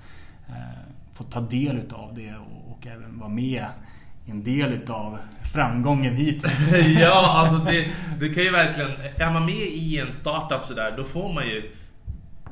eh, 0.48 0.82
få 1.12 1.24
ta 1.24 1.40
del 1.40 1.78
utav 1.78 2.14
det 2.14 2.34
och, 2.34 2.72
och 2.72 2.86
även 2.86 3.18
vara 3.18 3.30
med 3.30 3.66
en 4.26 4.44
del 4.44 4.72
utav 4.72 5.18
framgången 5.52 6.14
hittills. 6.14 6.74
ja, 7.00 7.32
alltså 7.36 7.72
det, 7.72 7.86
det 8.20 8.34
kan 8.34 8.42
ju 8.42 8.50
verkligen... 8.50 8.90
Är 9.16 9.32
man 9.32 9.46
med 9.46 9.54
i 9.54 9.98
en 9.98 10.12
startup 10.12 10.64
sådär, 10.64 10.94
då 10.96 11.04
får 11.04 11.32
man 11.32 11.46
ju... 11.46 11.70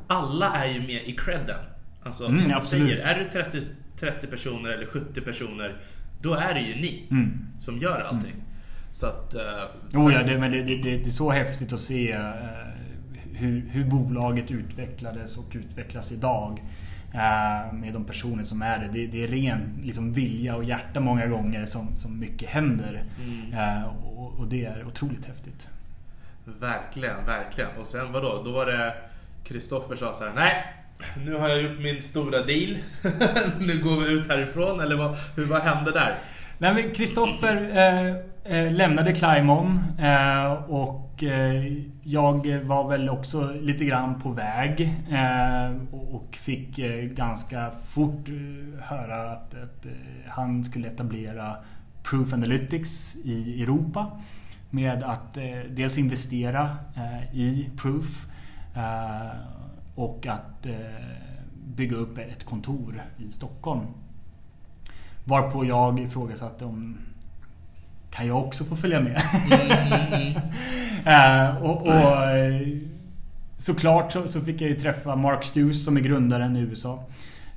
Alla 0.06 0.54
är 0.54 0.68
ju 0.72 0.80
med 0.80 1.02
i 1.04 1.16
credden. 1.16 1.58
Alltså, 2.02 2.26
mm, 2.26 2.40
som 2.40 2.52
absolut. 2.52 2.88
säger, 2.88 3.06
är 3.06 3.18
du 3.18 3.30
30, 3.30 3.62
30 4.00 4.26
personer 4.26 4.70
eller 4.70 4.86
70 4.86 5.20
personer, 5.20 5.76
då 6.22 6.34
är 6.34 6.54
det 6.54 6.60
ju 6.60 6.74
ni 6.74 7.06
mm. 7.10 7.46
som 7.58 7.78
gör 7.78 8.00
allting. 8.00 8.30
Mm. 8.30 8.44
Så 8.92 9.06
att... 9.06 9.34
Uh, 9.94 10.00
oh 10.00 10.14
ja, 10.14 10.22
det, 10.22 10.38
men 10.38 10.50
det, 10.50 10.62
det, 10.62 10.76
det, 10.76 11.06
är 11.06 11.10
så 11.10 11.30
häftigt 11.30 11.72
att 11.72 11.80
se 11.80 12.16
uh, 12.16 12.22
hur, 13.32 13.68
hur 13.70 13.84
bolaget 13.84 14.50
utvecklades 14.50 15.38
och 15.38 15.52
utvecklas 15.52 16.12
idag. 16.12 16.62
Eh, 17.14 17.72
med 17.72 17.92
de 17.92 18.04
personer 18.04 18.42
som 18.44 18.62
är 18.62 18.78
det. 18.78 18.88
Det, 18.92 19.06
det 19.06 19.24
är 19.24 19.28
ren 19.28 19.80
liksom, 19.84 20.12
vilja 20.12 20.56
och 20.56 20.64
hjärta 20.64 21.00
många 21.00 21.26
gånger 21.26 21.66
som, 21.66 21.96
som 21.96 22.18
mycket 22.18 22.48
händer. 22.48 23.02
Mm. 23.22 23.52
Eh, 23.52 23.84
och, 23.84 24.38
och, 24.38 24.46
det 24.46 24.64
är 24.64 24.86
otroligt 24.86 25.26
häftigt. 25.26 25.68
Verkligen, 26.44 27.24
verkligen. 27.26 27.70
Och 27.80 27.86
sen 27.86 28.12
vadå? 28.12 28.42
Då 28.44 28.52
var 28.52 28.66
det 28.66 28.94
Kristoffer 29.44 29.96
sa 29.96 30.14
så 30.14 30.24
här, 30.24 30.32
nej 30.34 30.64
nu 31.24 31.34
har 31.34 31.48
jag 31.48 31.62
gjort 31.62 31.78
min 31.80 32.02
stora 32.02 32.42
deal. 32.42 32.76
nu 33.58 33.78
går 33.78 34.00
vi 34.00 34.12
ut 34.12 34.28
härifrån. 34.28 34.80
Eller 34.80 34.96
vad, 34.96 35.16
hur, 35.36 35.44
vad 35.46 35.62
hände 35.62 35.92
där? 35.92 36.14
Nej 36.58 36.74
men 36.74 36.94
Kristoffer 36.94 37.70
eh, 37.74 38.56
eh, 38.56 38.72
lämnade 38.72 39.12
Climon 39.12 39.80
eh, 40.00 40.52
och 40.52 41.09
och 41.22 41.86
jag 42.02 42.60
var 42.64 42.88
väl 42.88 43.08
också 43.08 43.52
lite 43.60 43.84
grann 43.84 44.20
på 44.20 44.30
väg 44.30 44.80
eh, 45.10 45.76
och 46.10 46.36
fick 46.36 46.78
eh, 46.78 47.04
ganska 47.04 47.70
fort 47.70 48.28
höra 48.80 49.32
att, 49.32 49.54
att 49.54 49.86
han 50.28 50.64
skulle 50.64 50.88
etablera 50.88 51.56
Proof 52.02 52.32
Analytics 52.32 53.16
i 53.24 53.62
Europa 53.62 54.20
med 54.70 55.02
att 55.02 55.34
dels 55.70 55.98
investera 55.98 56.76
i 57.32 57.70
Proof 57.76 58.26
och 59.94 60.26
att 60.26 60.66
bygga 61.76 61.96
upp 61.96 62.18
ett 62.18 62.44
kontor 62.44 63.02
i 63.18 63.32
Stockholm. 63.32 63.86
Varpå 65.24 65.64
jag 65.64 66.00
ifrågasatte 66.00 66.64
om 66.64 66.98
kan 68.10 68.26
jag 68.26 68.46
också 68.46 68.64
få 68.64 68.76
följa 68.76 69.00
med? 69.00 69.22
Mm, 69.52 69.70
mm, 69.70 70.36
mm. 71.04 71.56
uh, 71.56 71.62
och, 71.70 71.86
och, 71.86 72.16
såklart 73.56 74.12
så, 74.12 74.28
så, 74.28 74.40
fick 74.40 74.60
jag 74.60 74.68
ju 74.68 74.74
träffa 74.74 75.16
Mark 75.16 75.44
Stews 75.44 75.84
som 75.84 75.96
är 75.96 76.00
grundaren 76.00 76.56
i 76.56 76.60
USA. 76.60 77.04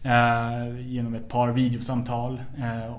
Uh, 0.05 0.81
genom 0.81 1.15
ett 1.15 1.29
par 1.29 1.49
videosamtal. 1.49 2.41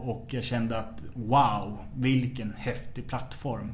Och 0.03 0.27
jag 0.31 0.45
kände 0.45 0.79
att 0.79 1.05
wow, 1.15 1.79
vilken 1.95 2.55
häftig 2.59 3.09
plattform. 3.09 3.73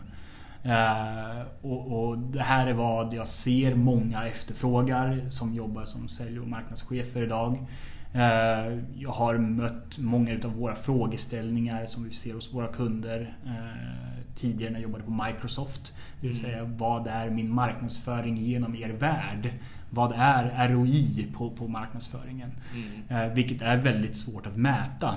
Och, 1.62 2.08
och, 2.08 2.18
det 2.18 2.42
här 2.42 2.66
är 2.66 2.72
vad 2.72 3.14
jag 3.14 3.28
ser 3.28 3.74
många 3.74 4.26
efterfrågar 4.26 5.26
som 5.28 5.54
jobbar 5.54 5.84
som 5.84 6.08
sälj 6.08 6.40
och 6.40 6.48
marknadschefer 6.48 7.22
idag. 7.22 7.66
Eh, 8.12 8.78
jag 8.96 9.10
har 9.10 9.38
mött 9.38 9.98
många 9.98 10.32
utav 10.32 10.52
våra 10.52 10.74
frågeställningar 10.74 11.86
som 11.86 12.04
vi 12.04 12.10
ser 12.10 12.34
hos 12.34 12.54
våra 12.54 12.68
kunder 12.68 13.36
eh, 13.46 14.22
tidigare 14.34 14.72
när 14.72 14.80
jag 14.80 14.82
jobbade 14.82 15.04
på 15.04 15.24
Microsoft. 15.26 15.94
Det 16.20 16.28
vill 16.28 16.38
mm. 16.38 16.50
säga 16.50 16.64
vad 16.64 17.06
är 17.06 17.30
min 17.30 17.54
marknadsföring 17.54 18.36
genom 18.36 18.76
er 18.76 18.88
värld? 18.88 19.50
Vad 19.90 20.12
är 20.16 20.68
ROI 20.68 21.26
på, 21.34 21.50
på 21.50 21.68
marknadsföringen? 21.68 22.50
Mm. 22.74 23.26
Eh, 23.28 23.34
vilket 23.34 23.62
är 23.62 23.76
väldigt 23.76 24.16
svårt 24.16 24.46
att 24.46 24.56
mäta. 24.56 25.16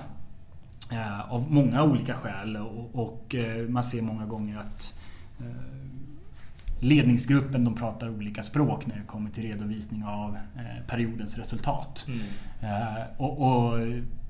Av 1.30 1.52
många 1.52 1.84
olika 1.84 2.14
skäl 2.14 2.58
och, 2.58 2.96
och 2.96 3.36
man 3.70 3.84
ser 3.84 4.02
många 4.02 4.26
gånger 4.26 4.58
att 4.58 5.00
ledningsgruppen 6.84 7.64
de 7.64 7.76
pratar 7.76 8.10
olika 8.10 8.44
språk 8.44 8.86
när 8.88 8.96
det 8.96 9.06
kommer 9.06 9.30
till 9.30 9.44
redovisning 9.44 10.04
av 10.04 10.36
eh, 10.36 10.86
periodens 10.88 11.38
resultat. 11.38 12.08
Mm. 12.08 12.22
Eh, 12.62 13.04
och, 13.18 13.42
och, 13.42 13.80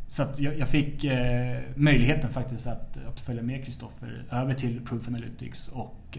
så 0.08 0.24
jag, 0.38 0.60
jag 0.60 0.70
fick 0.70 1.04
eh, 1.04 1.60
möjligheten 1.76 2.30
faktiskt 2.30 2.68
att, 2.68 2.98
att 3.08 3.20
följa 3.20 3.44
med 3.44 3.66
Kristoffer 3.66 4.26
över 4.32 4.54
till 4.54 4.82
Proof 4.86 5.08
Analytics 5.08 5.68
och 5.68 6.18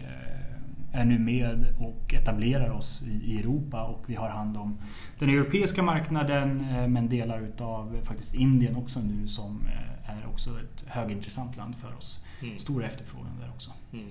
är 0.91 1.05
nu 1.05 1.19
med 1.19 1.65
och 1.79 2.13
etablerar 2.13 2.69
oss 2.69 3.03
i 3.23 3.39
Europa 3.39 3.83
och 3.83 4.03
vi 4.07 4.15
har 4.15 4.29
hand 4.29 4.57
om 4.57 4.77
den 5.19 5.29
europeiska 5.29 5.83
marknaden 5.83 6.65
men 6.93 7.09
delar 7.09 7.41
utav 7.41 8.01
faktiskt 8.03 8.35
Indien 8.35 8.75
också 8.75 8.99
nu 8.99 9.27
som 9.27 9.67
är 10.05 10.27
också 10.27 10.49
ett 10.49 10.85
högintressant 10.87 11.57
land 11.57 11.75
för 11.75 11.95
oss. 11.97 12.25
Mm. 12.41 12.59
Stor 12.59 12.85
efterfrågan 12.85 13.39
där 13.39 13.49
också. 13.49 13.71
Mm. 13.93 14.05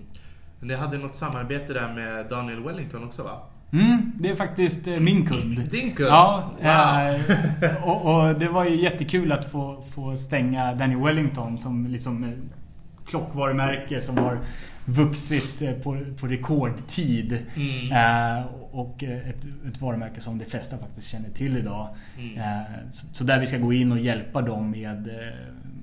Ni 0.65 0.75
hade 0.75 0.99
något 0.99 1.15
samarbete 1.15 1.73
där 1.73 1.95
med 1.95 2.27
Daniel 2.29 2.62
Wellington 2.62 3.05
också 3.05 3.23
va? 3.23 3.43
Mm, 3.73 4.12
det 4.19 4.31
är 4.31 4.35
faktiskt 4.35 4.87
eh, 4.87 5.01
min 5.01 5.27
kund. 5.27 5.71
Din 5.71 5.95
kund? 5.95 6.09
Ja. 6.09 6.53
Wow. 6.59 6.67
Eh, 6.67 7.85
och, 7.85 8.29
och, 8.29 8.39
det 8.39 8.49
var 8.49 8.65
ju 8.65 8.83
jättekul 8.83 9.33
att 9.33 9.51
få, 9.51 9.85
få 9.95 10.17
stänga 10.17 10.75
Daniel 10.75 11.01
Wellington 11.01 11.59
som 11.59 11.87
liksom 11.87 12.33
klockvarumärke 13.07 14.01
som 14.01 14.19
har 14.19 14.39
vuxit 14.85 15.62
eh, 15.62 15.73
på, 15.73 16.05
på 16.21 16.27
rekordtid. 16.27 17.39
Mm. 17.57 17.93
Eh, 18.39 18.47
och 18.73 19.03
ett, 19.03 19.43
ett 19.69 19.81
varumärke 19.81 20.21
som 20.21 20.39
de 20.39 20.45
flesta 20.45 20.79
faktiskt 20.79 21.09
känner 21.09 21.31
till 21.31 21.57
idag. 21.57 21.89
Mm. 22.19 22.39
Eh, 22.39 22.91
så, 22.91 23.07
så, 23.12 23.25
där 23.25 23.41
vi 23.41 23.47
ska 23.47 23.59
gå 23.59 23.73
in 23.73 23.93
och 23.93 23.99
hjälpa 23.99 24.43
dem 24.43 24.71
med 24.71 25.09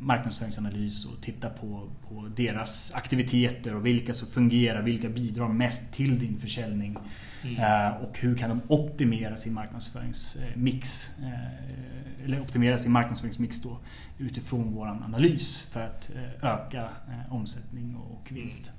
marknadsföringsanalys 0.02 1.06
och 1.06 1.22
titta 1.22 1.50
på, 1.50 1.90
på 2.10 2.30
deras 2.36 2.92
aktiviteter 2.94 3.76
och 3.76 3.86
vilka 3.86 4.14
som 4.14 4.28
fungerar, 4.28 4.82
vilka 4.82 5.10
bidrar 5.10 5.48
mest 5.48 5.94
till 5.94 6.20
din 6.20 6.38
försäljning. 6.38 6.98
Mm. 7.44 7.56
Eh, 7.56 8.02
och 8.02 8.20
hur 8.20 8.38
kan 8.38 8.50
de 8.50 8.62
optimera 8.68 9.36
sin 9.36 9.54
marknadsföringsmix 9.54 11.10
eh, 11.20 12.26
eller 12.26 12.42
optimera 12.42 12.78
sin 12.78 12.92
marknadsföringsmix 12.92 13.62
då 13.62 13.80
utifrån 14.18 14.74
vår 14.74 14.88
analys 14.88 15.68
för 15.72 15.82
att 15.82 16.10
eh, 16.10 16.54
öka 16.54 16.90
omsättning 17.30 17.96
och 17.96 18.28
vinst. 18.32 18.72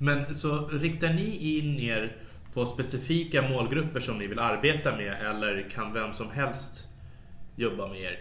Mm. 0.00 0.18
Men 0.18 0.34
så 0.34 0.68
riktar 0.68 1.12
ni 1.12 1.58
in 1.58 1.78
er 1.78 2.16
på 2.54 2.66
specifika 2.66 3.48
målgrupper 3.48 4.00
som 4.00 4.18
ni 4.18 4.26
vill 4.26 4.38
arbeta 4.38 4.96
med 4.96 5.12
eller 5.30 5.70
kan 5.70 5.92
vem 5.92 6.12
som 6.12 6.30
helst 6.30 6.88
jobba 7.56 7.88
med 7.88 8.00
er? 8.00 8.18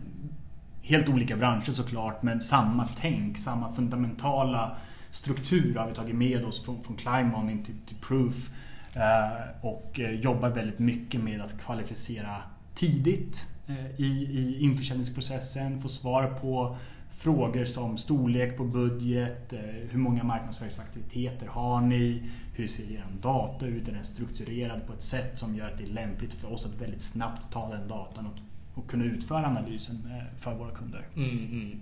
helt 0.81 1.09
olika 1.09 1.37
branscher 1.37 1.71
såklart 1.71 2.23
men 2.23 2.41
samma 2.41 2.87
tänk, 2.99 3.37
samma 3.37 3.71
fundamentala 3.71 4.77
struktur 5.11 5.75
har 5.75 5.87
vi 5.87 5.93
tagit 5.93 6.15
med 6.15 6.45
oss 6.45 6.65
från, 6.65 6.81
från 6.81 6.97
Climon 6.97 7.49
in 7.49 7.63
till, 7.63 7.75
till 7.87 7.97
Proof. 7.97 8.49
Eh, 8.95 9.65
och 9.65 9.99
eh, 9.99 10.11
jobbar 10.11 10.49
väldigt 10.49 10.79
mycket 10.79 11.23
med 11.23 11.41
att 11.41 11.59
kvalificera 11.59 12.41
tidigt 12.73 13.47
eh, 13.67 14.01
i, 14.01 14.27
i 14.31 14.59
införsäljningsprocessen, 14.59 15.81
få 15.81 15.89
svar 15.89 16.27
på 16.41 16.77
frågor 17.11 17.65
som 17.65 17.97
storlek 17.97 18.57
på 18.57 18.63
budget, 18.63 19.53
hur 19.89 19.99
många 19.99 20.23
marknadsföringsaktiviteter 20.23 21.47
har 21.47 21.81
ni, 21.81 22.23
hur 22.55 22.67
ser 22.67 22.91
er 22.91 23.05
data 23.21 23.65
ut, 23.65 23.87
är 23.87 23.91
den 23.91 24.03
strukturerad 24.03 24.87
på 24.87 24.93
ett 24.93 25.01
sätt 25.01 25.39
som 25.39 25.55
gör 25.55 25.67
att 25.67 25.77
det 25.77 25.83
är 25.83 25.87
lämpligt 25.87 26.33
för 26.33 26.53
oss 26.53 26.65
att 26.65 26.81
väldigt 26.81 27.01
snabbt 27.01 27.53
ta 27.53 27.69
den 27.69 27.87
datan 27.87 28.25
och, 28.25 28.39
och 28.79 28.89
kunna 28.89 29.03
utföra 29.05 29.47
analysen 29.47 30.13
för 30.37 30.55
våra 30.55 30.71
kunder. 30.71 31.07
Mm, 31.15 31.29
mm. 31.29 31.79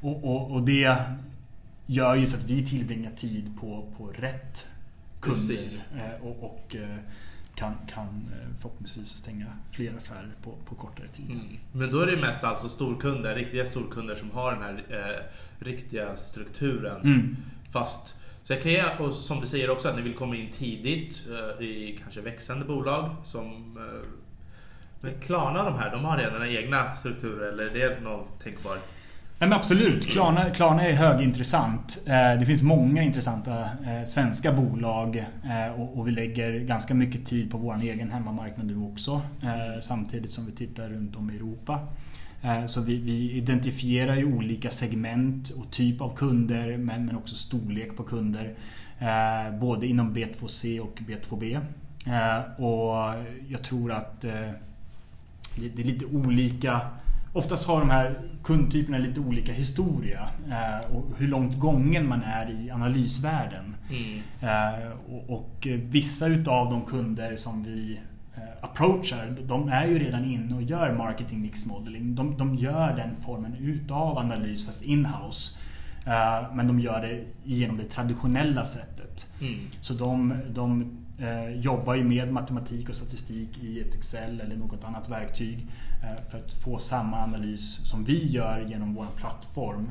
Och, 0.00 0.24
och, 0.24 0.50
och, 0.50 0.62
det 0.62 0.96
gör 1.86 2.14
ju 2.14 2.26
så 2.26 2.36
att 2.36 2.44
vi 2.44 2.66
tillbringar 2.66 3.10
tid 3.10 3.52
på, 3.60 3.86
på 3.96 4.06
rätt 4.06 4.66
kunder 5.20 5.68
eh, 5.96 6.26
och, 6.26 6.44
och 6.44 6.76
eh, 6.76 6.96
kan, 7.54 7.74
kan 7.88 8.08
eh, 8.08 8.48
förhoppningsvis 8.60 9.08
stänga 9.08 9.46
fler 9.72 9.96
affärer 9.96 10.32
på, 10.42 10.54
på 10.68 10.74
kortare 10.74 11.08
tid. 11.08 11.30
Mm. 11.30 11.58
Men 11.72 11.90
då 11.90 12.00
är 12.00 12.06
det 12.06 12.16
mest 12.16 12.44
alltså 12.44 12.68
storkunder, 12.68 13.34
riktiga 13.34 13.66
storkunder 13.66 14.14
som 14.14 14.30
har 14.30 14.52
den 14.52 14.62
här 14.62 14.84
eh, 14.88 15.64
riktiga 15.64 16.16
strukturen. 16.16 17.00
Mm. 17.02 17.36
Fast 17.72 18.14
så 18.42 18.52
jag 18.52 18.62
kan 18.62 18.72
ge, 18.72 18.84
och 18.98 19.14
som 19.14 19.40
du 19.40 19.46
säger 19.46 19.70
också, 19.70 19.88
att 19.88 19.96
ni 19.96 20.02
vill 20.02 20.14
komma 20.14 20.36
in 20.36 20.50
tidigt 20.50 21.26
eh, 21.30 21.66
i 21.66 21.98
kanske 22.02 22.20
växande 22.20 22.64
bolag 22.64 23.16
som 23.24 23.76
eh, 23.76 24.08
men 25.02 25.20
Klarna 25.20 25.64
de 25.64 25.78
här, 25.78 25.90
de 25.90 26.04
har 26.04 26.18
redan 26.18 26.48
egna 26.48 26.94
strukturer 26.94 27.52
eller 27.52 27.76
är 27.76 27.90
det 27.90 28.00
något 28.00 28.40
tänkbart? 28.40 28.78
Nej, 29.40 29.48
men 29.48 29.58
absolut, 29.58 30.06
Klarna, 30.06 30.50
Klarna 30.50 30.82
är 30.82 30.92
högintressant. 30.92 32.02
Eh, 32.06 32.38
det 32.38 32.46
finns 32.46 32.62
många 32.62 33.02
intressanta 33.02 33.60
eh, 33.60 34.04
svenska 34.06 34.52
bolag 34.52 35.16
eh, 35.44 35.80
och 35.80 36.08
vi 36.08 36.10
lägger 36.10 36.58
ganska 36.58 36.94
mycket 36.94 37.26
tid 37.26 37.50
på 37.50 37.58
vår 37.58 37.76
egen 37.82 38.10
hemmamarknad 38.10 38.66
nu 38.66 38.76
också. 38.76 39.22
Samtidigt 39.80 40.32
som 40.32 40.46
vi 40.46 40.52
tittar 40.52 40.88
runt 40.88 41.16
om 41.16 41.30
i 41.30 41.36
Europa. 41.36 41.88
Så 42.66 42.80
vi, 42.80 42.96
vi 42.96 43.32
identifierar 43.32 44.16
ju 44.16 44.24
olika 44.24 44.70
segment 44.70 45.50
och 45.50 45.70
typ 45.70 46.00
av 46.00 46.16
kunder 46.16 46.76
men, 46.76 47.16
också 47.16 47.34
storlek 47.34 47.96
på 47.96 48.02
kunder. 48.02 48.54
Både 49.60 49.86
inom 49.86 50.16
B2C 50.16 50.80
och 50.80 51.00
B2B. 51.06 51.60
Och 52.56 53.24
jag 53.48 53.62
tror 53.62 53.92
att 53.92 54.20
det 54.20 55.82
är 55.82 55.84
lite 55.84 56.04
olika 56.04 56.80
Oftast 57.32 57.66
har 57.68 57.80
de 57.80 57.90
här 57.90 58.20
kundtyperna 58.44 58.98
lite 58.98 59.20
olika 59.20 59.52
historia 59.52 60.28
eh, 60.48 60.96
och 60.96 61.04
hur 61.18 61.28
långt 61.28 61.58
gången 61.58 62.08
man 62.08 62.22
är 62.22 62.50
i 62.50 62.70
analysvärlden. 62.70 63.74
Mm. 63.90 64.20
Eh, 64.42 64.90
och, 65.28 65.66
vissa 65.70 66.26
utav 66.26 66.70
de 66.70 66.82
kunder 66.82 67.36
som 67.36 67.62
vi 67.62 68.00
eh, 68.36 68.42
approachar, 68.64 69.36
de 69.42 69.68
är 69.68 69.86
ju 69.86 69.98
redan 69.98 70.24
inne 70.24 70.54
och 70.54 70.62
gör 70.62 70.92
marketing 70.92 71.42
mix 71.42 71.66
modeling. 71.66 72.14
De, 72.14 72.36
de 72.36 72.54
gör 72.54 72.96
den 72.96 73.16
formen 73.16 73.54
utav 73.54 74.18
analys 74.18 74.66
fast 74.66 74.82
inhouse. 74.82 75.56
Men 76.52 76.66
de 76.66 76.80
gör 76.80 77.00
det 77.00 77.24
genom 77.44 77.76
det 77.76 77.84
traditionella 77.84 78.64
sättet. 78.64 79.32
Mm. 79.40 79.54
Så 79.80 79.94
de, 79.94 80.34
de 80.54 80.99
Eh, 81.22 81.50
jobbar 81.60 81.94
ju 81.94 82.04
med 82.04 82.32
matematik 82.32 82.88
och 82.88 82.94
statistik 82.94 83.58
i 83.62 83.80
ett 83.80 83.94
Excel 83.94 84.40
eller 84.40 84.56
något 84.56 84.84
annat 84.84 85.08
verktyg 85.08 85.66
eh, 86.02 86.30
för 86.30 86.38
att 86.38 86.52
få 86.52 86.78
samma 86.78 87.22
analys 87.22 87.80
som 87.84 88.04
vi 88.04 88.30
gör 88.30 88.66
genom 88.68 88.94
vår 88.94 89.06
plattform. 89.16 89.90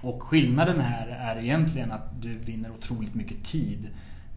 Och 0.00 0.22
skillnaden 0.22 0.80
här 0.80 1.08
är 1.08 1.42
egentligen 1.42 1.92
att 1.92 2.22
du 2.22 2.38
vinner 2.38 2.70
otroligt 2.70 3.14
mycket 3.14 3.44
tid 3.44 3.88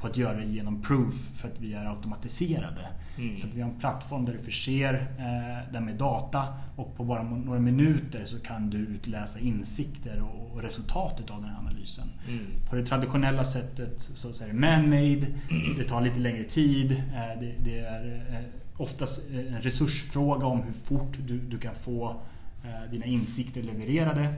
på 0.02 0.08
att 0.08 0.18
göra 0.18 0.38
det 0.38 0.46
genom 0.46 0.82
Proof 0.82 1.32
för 1.36 1.48
att 1.48 1.60
vi 1.60 1.74
är 1.74 1.86
automatiserade. 1.86 2.88
Mm. 3.18 3.38
Så 3.38 3.48
att 3.48 3.54
vi 3.54 3.62
har 3.62 3.70
en 3.70 3.80
plattform 3.80 4.26
där 4.26 4.34
du 4.34 4.40
förser 4.40 4.94
eh, 5.18 5.74
den 5.74 5.86
med 5.86 5.96
data 5.96 6.48
och 6.76 6.96
på 6.98 7.04
bara 7.04 7.24
några 7.24 7.60
minuter 7.60 8.26
så 8.26 8.40
kan 8.40 8.70
du 8.70 8.78
utläsa 8.78 9.40
insikter 9.40 10.22
och, 10.22 10.52
och 10.52 10.62
resultatet 10.62 11.30
av 11.30 11.42
den 11.42 11.50
här 11.50 11.60
analysen. 11.60 12.10
Mm. 12.28 12.46
På 12.70 12.76
det 12.76 12.86
traditionella 12.86 13.44
sättet 13.44 14.02
så, 14.02 14.34
så 14.34 14.44
är 14.44 14.48
det 14.48 14.54
man-made, 14.54 15.28
det 15.78 15.84
tar 15.84 16.02
lite 16.02 16.20
längre 16.20 16.44
tid, 16.44 16.92
eh, 16.92 17.40
det, 17.40 17.54
det, 17.64 17.80
är 17.80 18.26
eh, 18.30 18.82
oftast 18.82 19.30
en 19.30 19.62
resursfråga 19.62 20.46
om 20.46 20.64
hur 20.64 20.74
fort 20.74 21.18
du, 21.28 21.40
du 21.40 21.60
kan 21.60 21.76
få 21.76 22.22
eh, 22.64 22.92
dina 22.92 23.06
insikter 23.06 23.64
levererade. 23.64 24.34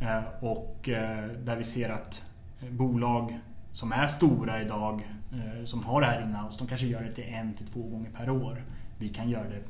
Eh, 0.00 0.44
och 0.44 0.88
eh, 0.88 1.28
där 1.44 1.56
vi 1.56 1.64
ser 1.64 1.90
att 1.90 2.24
bolag 2.70 3.38
som 3.72 3.92
är 3.92 4.06
stora 4.06 4.62
idag, 4.62 5.08
eh, 5.32 5.64
som 5.64 5.84
har 5.84 6.00
det 6.00 6.06
här 6.06 6.22
inhouse, 6.22 6.58
de 6.58 6.66
kanske 6.66 6.86
gör 6.86 7.02
det 7.02 7.12
till 7.12 7.24
en 7.24 7.54
till 7.54 7.66
två 7.66 7.82
gånger 7.82 8.10
per 8.10 8.30
år. 8.30 8.62
Vi 8.98 9.08
kan 9.08 9.30
göra 9.30 9.48
det 9.48 9.62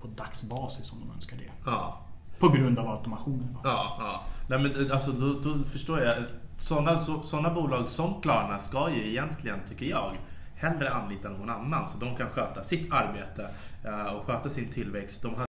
på 0.00 0.08
dagsbasis 0.08 0.92
om 0.92 0.98
de 1.06 1.14
önskar 1.14 1.36
det. 1.36 1.70
Ja. 1.70 2.00
På 2.38 2.48
grund 2.48 2.78
av 2.78 2.88
automationen. 2.88 3.58
Ja, 3.64 3.96
ja. 3.98 4.22
Nej, 4.48 4.58
men 4.58 4.92
alltså, 4.92 5.12
då, 5.12 5.32
då 5.32 5.64
förstår 5.64 6.00
jag. 6.00 6.16
Sådana, 6.58 6.98
så, 6.98 7.22
sådana 7.22 7.50
bolag 7.50 7.88
som 7.88 8.20
Klarna 8.20 8.58
ska 8.58 8.90
ju 8.90 9.08
egentligen, 9.08 9.58
tycker 9.68 9.86
jag, 9.86 10.16
hellre 10.56 10.90
anlita 10.90 11.28
någon 11.28 11.50
annan 11.50 11.88
så 11.88 11.98
de 11.98 12.16
kan 12.16 12.30
sköta 12.30 12.62
sitt 12.62 12.92
arbete 12.92 13.48
eh, 13.84 14.12
och 14.12 14.24
sköta 14.24 14.50
sin 14.50 14.68
tillväxt. 14.70 15.22
De 15.22 15.34
har... 15.34 15.46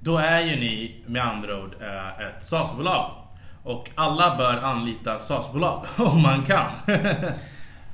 Då 0.00 0.18
är 0.18 0.40
ju 0.40 0.56
ni 0.56 1.04
med 1.06 1.22
andra 1.22 1.62
ord 1.62 1.76
eh, 1.80 2.20
ett 2.20 2.42
SaaS-bolag 2.42 3.25
och 3.66 3.90
alla 3.94 4.36
bör 4.36 4.56
anlita 4.56 5.18
SaaS-bolag 5.18 5.84
om 5.98 6.22
man 6.22 6.44
kan. 6.44 6.70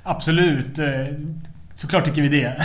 Absolut. 0.03 0.79
Eh, 0.79 1.07
såklart 1.75 2.05
tycker 2.05 2.23
vi 2.23 2.29
det. 2.29 2.57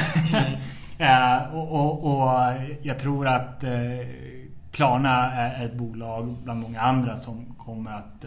Mm. 1.00 1.54
och, 1.54 1.72
och, 1.72 2.06
och, 2.06 2.54
jag 2.82 3.00
tror 3.00 3.28
att 3.28 3.64
eh, 3.64 3.72
Klarna 4.72 5.34
är 5.34 5.66
ett 5.66 5.74
bolag 5.74 6.38
bland 6.44 6.60
många 6.60 6.82
andra 6.82 7.18
som 7.18 7.56
kommer 7.58 7.92
att 7.92 8.26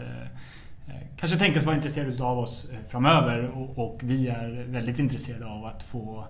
kanske 1.17 1.39
tänkas 1.39 1.65
vara 1.65 1.77
intresserade 1.77 2.25
av 2.25 2.39
oss 2.39 2.71
framöver 2.89 3.49
och, 3.49 3.79
och, 3.79 4.01
vi 4.03 4.29
är 4.29 4.65
väldigt 4.69 4.99
intresserade 4.99 5.47
av 5.47 5.65
att 5.65 5.83
få 5.83 6.27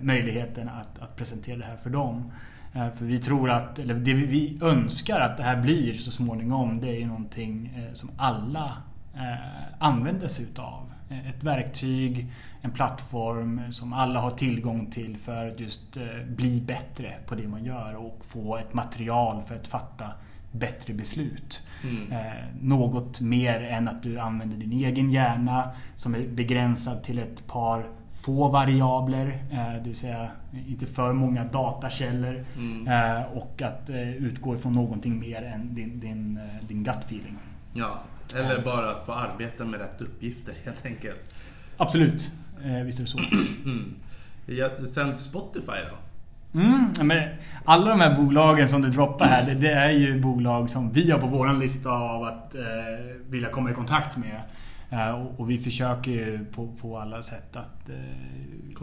möjligheten 0.00 0.68
att, 0.68 1.02
att 1.02 1.16
presentera 1.16 1.56
det 1.56 1.64
här 1.64 1.76
för 1.76 1.90
dem. 1.90 2.32
Eh, 2.74 2.90
för 2.90 3.04
vi 3.04 3.18
tror 3.18 3.50
att, 3.50 3.78
eller 3.78 3.94
det 3.94 4.14
vi 4.14 4.58
önskar 4.62 5.20
att 5.20 5.36
det 5.36 5.42
här 5.42 5.56
blir 5.56 5.94
så 5.94 6.10
småningom, 6.10 6.80
det 6.80 6.88
är 6.88 6.98
ju 6.98 7.06
någonting 7.06 7.72
eh, 7.76 7.92
som 7.92 8.10
alla 8.16 8.72
eh, 9.14 9.78
använder 9.78 10.28
sig 10.28 10.44
utav. 10.44 10.92
Ett 11.08 11.44
verktyg, 11.44 12.26
en 12.62 12.70
plattform 12.70 13.72
som 13.72 13.92
alla 13.92 14.20
har 14.20 14.30
tillgång 14.30 14.90
till 14.90 15.16
för 15.16 15.48
att 15.48 15.60
just 15.60 15.96
bli 16.28 16.60
bättre 16.60 17.14
på 17.26 17.34
det 17.34 17.48
man 17.48 17.64
gör 17.64 17.94
och 17.94 18.18
få 18.24 18.56
ett 18.56 18.74
material 18.74 19.42
för 19.42 19.54
att 19.54 19.66
fatta 19.66 20.12
bättre 20.52 20.94
beslut. 20.94 21.62
Mm. 21.84 22.32
något 22.60 23.20
mer 23.20 23.60
än 23.60 23.88
att 23.88 24.02
du 24.02 24.18
använder 24.18 24.56
din 24.56 24.72
egen 24.72 25.10
hjärna 25.10 25.70
som 25.94 26.14
är 26.14 26.28
begränsad 26.28 27.02
till 27.02 27.18
ett 27.18 27.46
par 27.46 27.86
få 28.26 28.48
variabler, 28.48 29.42
eh, 29.52 29.82
det 29.82 29.88
vill 29.88 29.96
säga 29.96 30.28
inte 30.68 30.86
för 30.86 31.12
många 31.12 31.44
datakällor 31.44 32.44
mm. 32.56 32.88
Eh, 32.88 33.22
och 33.22 33.62
att 33.62 33.90
eh, 33.90 34.14
utgå 34.14 34.54
ifrån 34.54 34.72
någonting 34.72 35.20
mer 35.20 35.42
än 35.42 35.74
din, 35.74 36.00
din, 36.00 36.40
din 36.60 36.84
gut 36.84 36.96
feeling. 36.96 37.36
Ja, 37.72 38.00
eller 38.34 38.62
bara 38.62 38.90
att 38.90 39.06
få 39.06 39.12
arbeta 39.12 39.64
med 39.64 39.80
rätt 39.80 40.00
uppgifter 40.00 40.54
helt 40.64 40.86
enkelt. 40.86 41.34
Absolut, 41.76 42.32
visst 42.84 42.98
är 42.98 43.02
det 43.02 43.10
så. 43.10 43.18
Mm. 43.64 43.94
Ja, 44.46 44.68
sen 44.86 45.16
Spotify 45.16 45.80
då? 45.90 45.96
Mm, 46.60 46.92
men 47.02 47.28
alla 47.64 47.90
de 47.90 48.00
här 48.00 48.16
bolagen 48.16 48.68
som 48.68 48.82
du 48.82 48.88
droppar 48.88 49.26
här, 49.26 49.46
det, 49.46 49.54
det, 49.54 49.72
är 49.72 49.90
ju 49.90 50.20
bolag 50.20 50.70
som 50.70 50.92
vi 50.92 51.10
har 51.10 51.18
på 51.18 51.26
våran 51.26 51.58
lista 51.58 51.90
av 51.90 52.22
att 52.24 52.54
eh, 52.54 52.62
vilja 53.28 53.48
komma 53.48 53.70
i 53.70 53.74
kontakt 53.74 54.16
med. 54.16 54.40
Eh, 54.90 55.26
och 55.36 55.50
vi 55.50 55.58
försöker 55.58 56.10
ju 56.10 56.44
på, 56.44 56.68
på 56.80 56.98
alla 56.98 57.22
sätt 57.22 57.56
att 57.56 57.88
eh, 57.88 58.74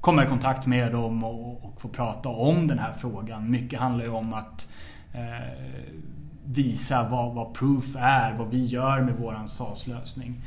komma, 0.00 0.24
i 0.24 0.26
kontakt 0.26 0.66
med 0.66 0.92
dem 0.92 1.24
och, 1.24 1.64
och 1.64 1.80
få 1.80 1.88
prata 1.88 2.28
om 2.28 2.66
den 2.66 2.78
här 2.78 2.92
frågan. 2.92 3.50
Mycket 3.50 3.80
handlar 3.80 4.04
ju 4.04 4.10
om 4.10 4.34
att 4.34 4.68
eh, 5.12 5.52
visa 6.44 7.08
vad, 7.08 7.34
vad 7.34 7.54
Proof 7.54 7.96
är, 7.96 8.34
vad 8.34 8.50
vi 8.50 8.66
gör 8.66 9.00
med 9.00 9.14
våran 9.14 9.48
SaaS-lösning 9.48 10.40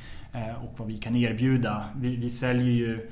och 0.63 0.79
vad 0.79 0.87
vi 0.87 0.97
kan 0.97 1.15
erbjuda. 1.15 1.83
Vi, 1.95 2.15
vi 2.15 2.29
säljer 2.29 2.69
ju 2.69 3.11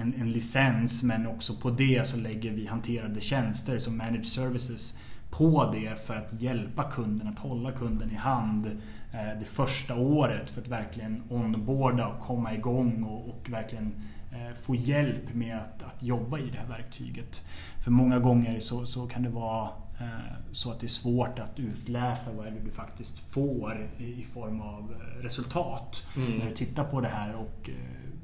en, 0.00 0.14
en, 0.20 0.32
licens 0.32 1.02
men 1.02 1.26
också 1.26 1.56
på 1.56 1.70
det 1.70 2.06
så 2.06 2.16
lägger 2.16 2.52
vi 2.52 2.66
hanterade 2.66 3.20
tjänster 3.20 3.78
som 3.78 3.96
managed 3.96 4.26
services 4.26 4.94
på 5.30 5.70
det 5.72 6.06
för 6.06 6.16
att 6.16 6.40
hjälpa 6.40 6.90
kunden 6.90 7.28
att 7.28 7.38
hålla 7.38 7.72
kunden 7.72 8.10
i 8.10 8.14
hand 8.14 8.80
det 9.12 9.44
första 9.44 9.96
året 9.96 10.50
för 10.50 10.60
att 10.60 10.68
verkligen 10.68 11.22
onboarda 11.28 12.06
och 12.06 12.20
komma 12.20 12.54
igång 12.54 13.02
och, 13.02 13.28
och 13.28 13.50
verkligen 13.50 13.94
eh, 14.32 14.56
få 14.60 14.74
hjälp 14.74 15.34
med 15.34 15.56
att, 15.56 15.82
att, 15.82 16.02
jobba 16.02 16.38
i 16.38 16.50
det 16.50 16.58
här 16.58 16.66
verktyget. 16.66 17.44
För 17.84 17.90
många 17.90 18.18
gånger 18.18 18.60
så, 18.60 18.86
så 18.86 19.06
kan 19.06 19.22
det 19.22 19.28
vara 19.28 19.68
eh, 20.00 20.08
så 20.52 20.72
att 20.72 20.80
det 20.80 20.86
är 20.86 20.88
svårt 20.88 21.38
att 21.38 21.58
utläsa 21.58 22.30
vad 22.32 22.46
du 22.64 22.70
faktiskt 22.70 23.18
får 23.18 23.90
i 23.98 24.24
form 24.24 24.60
av 24.60 24.94
resultat 25.20 26.06
mm. 26.16 26.38
när 26.38 26.46
du 26.46 26.54
tittar 26.54 26.84
på 26.84 27.00
det 27.00 27.08
här 27.08 27.34
och 27.34 27.70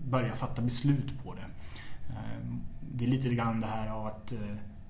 börjar 0.04 0.32
fatta 0.32 0.62
beslut 0.62 1.24
på 1.24 1.34
det. 1.34 1.44
Det 2.80 3.04
är 3.04 3.08
lite 3.08 3.28
grann 3.28 3.60
det 3.60 3.66
här 3.66 3.88
av 3.88 4.06
att 4.06 4.32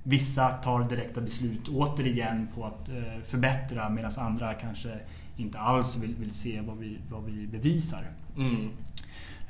vissa 0.02 0.50
tar 0.50 0.88
direkta 0.88 1.20
beslut 1.20 1.68
återigen 1.68 2.48
på 2.54 2.64
att 2.64 2.88
förbättra 3.24 3.88
medan 3.88 4.10
andra 4.18 4.54
kanske 4.54 5.00
inte 5.36 5.58
alls 5.58 5.96
vill, 5.96 6.14
vill 6.14 6.30
se 6.30 6.60
vad 6.60 6.78
vi, 6.78 6.98
vad 7.10 7.24
vi 7.24 7.46
bevisar. 7.46 8.04
Mm. 8.36 8.70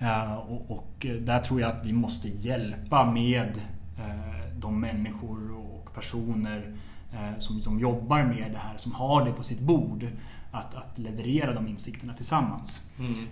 Uh, 0.03 0.35
och, 0.35 0.70
och, 0.70 1.07
där 1.20 1.41
tror 1.41 1.61
jag 1.61 1.70
att 1.70 1.87
vi 1.87 1.93
måste 1.93 2.28
hjälpa 2.28 3.12
med 3.12 3.61
uh, 3.99 4.59
de 4.59 4.80
människor 4.80 5.53
och 5.53 5.95
personer 5.95 6.76
uh, 7.14 7.39
som, 7.39 7.62
som 7.62 7.80
jobbar 7.80 8.22
med 8.22 8.53
det 8.53 8.59
här, 8.59 8.76
som 8.76 8.93
har 8.93 9.24
det 9.24 9.32
på 9.32 9.43
sitt 9.43 9.61
bord. 9.61 10.07
Att, 10.53 10.74
att 10.74 10.99
leverera 10.99 11.55
de 11.55 11.68
insikterna 11.68 12.14
tillsammans. 12.14 12.91
Mm. 12.99 13.26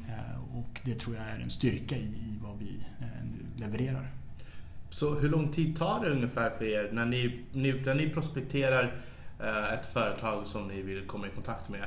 och 0.54 0.80
det 0.84 0.94
tror 0.94 1.16
jag 1.16 1.24
är 1.24 1.40
en 1.40 1.50
styrka 1.50 1.96
i, 1.96 2.04
i 2.04 2.38
vad 2.42 2.58
vi 2.58 2.84
nu 3.22 3.60
levererar. 3.64 4.06
Så 4.90 5.18
hur 5.18 5.28
lång 5.28 5.48
tid 5.48 5.76
tar 5.76 6.04
det 6.04 6.10
ungefär 6.10 6.50
för 6.50 6.64
er 6.64 6.90
när 6.92 7.06
ni, 7.06 7.40
när 7.52 7.94
ni 7.94 8.08
prospekterar 8.08 8.94
ett 9.74 9.86
företag 9.86 10.46
som 10.46 10.68
ni 10.68 10.82
vill 10.82 11.06
komma 11.06 11.26
i 11.26 11.30
kontakt 11.30 11.68
med? 11.68 11.84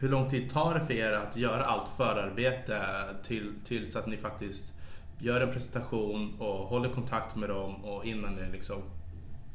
Hur 0.00 0.08
lång 0.08 0.28
tid 0.28 0.50
tar 0.50 0.74
det 0.74 0.80
för 0.80 0.94
er 0.94 1.12
att 1.12 1.36
göra 1.36 1.64
allt 1.64 1.88
förarbete 1.88 2.82
till, 3.22 3.52
tills 3.64 3.96
att 3.96 4.06
ni 4.06 4.16
faktiskt 4.16 4.74
gör 5.18 5.40
en 5.40 5.52
presentation 5.52 6.34
och 6.38 6.68
håller 6.68 6.88
kontakt 6.88 7.36
med 7.36 7.48
dem 7.48 7.84
och 7.84 8.04
innan 8.04 8.34
ni 8.34 8.52
liksom 8.52 8.82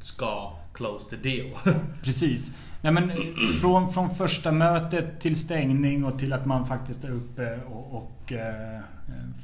ska 0.00 0.52
close 0.72 1.10
the 1.10 1.16
deal? 1.16 1.50
Precis. 2.02 2.52
Nej, 2.80 2.92
men 2.92 3.10
eh, 3.10 3.16
från, 3.60 3.92
från 3.92 4.10
första 4.10 4.52
mötet 4.52 5.20
till 5.20 5.36
stängning 5.36 6.04
och 6.04 6.18
till 6.18 6.32
att 6.32 6.46
man 6.46 6.66
faktiskt 6.66 7.04
är 7.04 7.10
uppe 7.10 7.60
och, 7.70 7.94
och 7.94 8.32
eh, 8.32 8.76
eh 8.76 8.82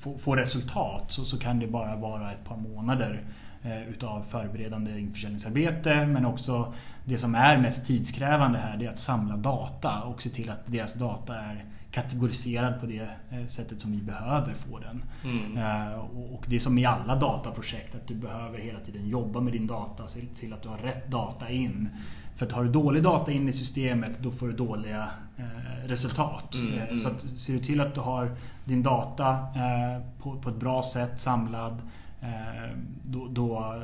får, 0.03 0.18
får 0.18 0.36
resultat 0.36 1.12
så, 1.12 1.24
så 1.24 1.38
kan 1.38 1.59
det 1.59 1.66
bara 1.66 1.96
vara 1.96 2.32
ett 2.32 2.44
par 2.44 2.57
månader. 2.57 3.24
Eh, 3.65 3.89
utav 3.89 4.23
förberedande 4.23 5.01
införsäljningsarbete 5.01 6.07
men 6.07 6.27
också 6.27 6.75
det 7.05 7.19
som 7.19 7.35
är 7.35 7.59
mest 7.59 7.87
tidskrävande 7.87 8.59
här 8.59 8.77
det 8.77 8.87
är 8.87 8.91
att 8.91 8.99
samla 8.99 9.37
data 9.37 10.03
och 10.03 10.23
se 10.23 10.31
till 10.31 10.51
att 10.51 10.67
deras 10.67 10.95
data 10.95 11.37
är 11.37 11.65
kategoriserad 11.91 12.81
på 12.81 12.87
det 12.87 13.09
eh, 13.31 13.47
sättet 13.47 13.81
som 13.81 13.93
vi 13.93 14.03
behöver 14.03 14.55
få 14.55 14.79
den. 14.79 15.05
Mm. 15.25 15.57
Eh, 15.57 15.95
och 16.35 16.45
det 16.49 16.55
är 16.55 16.61
som 16.61 16.79
i 16.79 16.87
alla 16.87 17.17
dataprojekt 17.17 17.95
att 17.95 18.07
du 18.07 18.15
behöver 18.15 18.59
hela 18.59 18.81
tiden 18.81 19.09
jobba 19.09 19.41
med 19.41 19.53
din 19.53 19.67
data, 19.67 20.07
se 20.07 20.21
till 20.21 20.53
att 20.53 20.63
du 20.63 20.69
har 20.69 20.79
rätt 20.79 21.11
data 21.11 21.51
in. 21.51 21.89
För 22.37 22.47
att 22.47 22.53
har 22.53 22.65
du 22.65 22.71
dålig 22.71 23.03
data 23.03 23.33
in 23.33 23.49
i 23.49 23.53
systemet 23.53 24.11
då 24.19 24.31
får 24.31 24.47
du 24.47 24.53
dåliga 24.53 25.09
resultat. 25.85 26.55
Mm, 26.55 26.79
mm. 26.79 26.99
Så 26.99 27.09
att, 27.09 27.39
ser 27.39 27.53
du 27.53 27.59
till 27.59 27.81
att 27.81 27.95
du 27.95 28.01
har 28.01 28.37
din 28.65 28.83
data 28.83 29.39
på, 30.23 30.41
på 30.41 30.51
ett 30.51 30.57
bra 30.57 30.83
sätt 30.83 31.21
samlad 31.21 31.79
Eh, 31.83 32.01
då, 33.03 33.29
då 33.29 33.83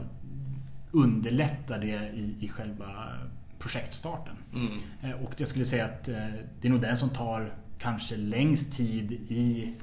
underlättar 0.91 1.79
det 1.79 2.11
i, 2.15 2.37
i 2.41 2.49
själva 2.49 3.19
projektstarten. 3.59 4.37
Mm. 4.55 4.73
Eh, 5.03 5.25
och 5.25 5.35
jag 5.37 5.49
skulle 5.49 5.65
säga 5.65 5.85
att 5.85 6.09
eh, 6.09 6.17
det 6.61 6.69
är 6.69 6.73
nog 6.73 6.81
den 6.81 6.97
som 6.97 7.09
tar 7.09 7.53
kanske 7.79 8.17
längst 8.17 8.77
tid 8.77 9.13
i 9.13 9.75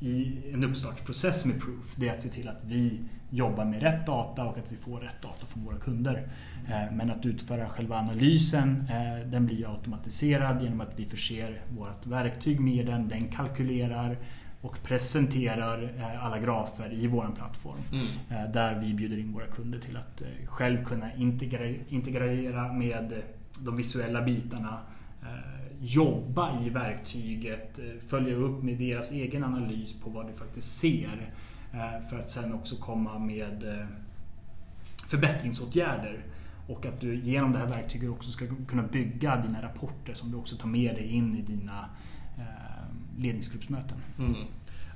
i 0.00 0.38
en 0.52 0.64
uppstartsprocess 0.64 1.44
med 1.44 1.60
Proof, 1.60 1.94
det 1.96 2.08
är 2.08 2.14
att 2.14 2.22
se 2.22 2.28
till 2.28 2.48
att 2.48 2.60
vi 2.64 3.00
jobbar 3.30 3.64
med 3.64 3.82
rätt 3.82 4.06
data 4.06 4.44
och 4.44 4.58
att 4.58 4.72
vi 4.72 4.76
får 4.76 5.00
rätt 5.00 5.22
data 5.22 5.46
från 5.46 5.64
våra 5.64 5.76
kunder. 5.76 6.28
Eh, 6.68 6.92
men 6.92 7.10
att 7.10 7.26
utföra 7.26 7.68
själva 7.68 7.96
analysen, 7.96 8.88
eh, 8.90 9.28
den 9.28 9.46
blir 9.46 9.74
automatiserad 9.74 10.62
genom 10.62 10.80
att 10.80 10.92
vi 10.96 11.06
förser 11.06 11.62
vårt 11.68 12.06
verktyg 12.06 12.60
med 12.60 12.86
den. 12.86 13.08
Den 13.08 13.28
kalkylerar 13.28 14.18
och 14.66 14.82
presenterar 14.82 15.94
eh, 15.98 16.24
alla 16.24 16.38
grafer 16.38 16.92
i 16.92 17.06
vår 17.06 17.30
plattform. 17.36 17.78
Mm. 17.92 18.52
Där 18.52 18.80
vi 18.80 18.94
bjuder 18.94 19.18
in 19.18 19.32
våra 19.32 19.46
kunder 19.46 19.78
till 19.78 19.96
att 19.96 20.22
själv 20.46 20.84
kunna 20.84 21.14
integrera 21.88 22.72
med 22.72 23.22
de 23.60 23.76
visuella 23.76 24.22
bitarna 24.22 24.78
jobba 25.80 26.60
i 26.62 26.70
verktyget, 26.70 27.80
följa 28.08 28.34
upp 28.34 28.62
med 28.62 28.78
deras 28.78 29.12
egen 29.12 29.44
analys 29.44 30.00
på 30.00 30.10
vad 30.10 30.26
du 30.26 30.32
faktiskt 30.32 30.78
ser 30.78 31.32
för 32.10 32.18
att 32.18 32.30
sen 32.30 32.54
också 32.54 32.76
komma 32.76 33.18
med 33.18 33.86
förbättringsåtgärder 35.06 36.24
och 36.66 36.86
att 36.86 37.00
du 37.00 37.16
genom 37.16 37.52
det 37.52 37.58
här 37.58 37.68
verktyget 37.68 38.10
också 38.10 38.30
ska 38.30 38.46
kunna 38.68 38.82
bygga 38.82 39.36
dina 39.36 39.62
rapporter 39.62 40.14
som 40.14 40.30
du 40.30 40.36
också 40.36 40.56
tar 40.56 40.68
med 40.68 40.94
dig 40.94 41.06
in 41.06 41.36
i 41.36 41.42
dina 41.42 41.78
eh, 41.80 41.86
ledningsgruppsmöten. 43.18 43.98
Mm. 44.18 44.34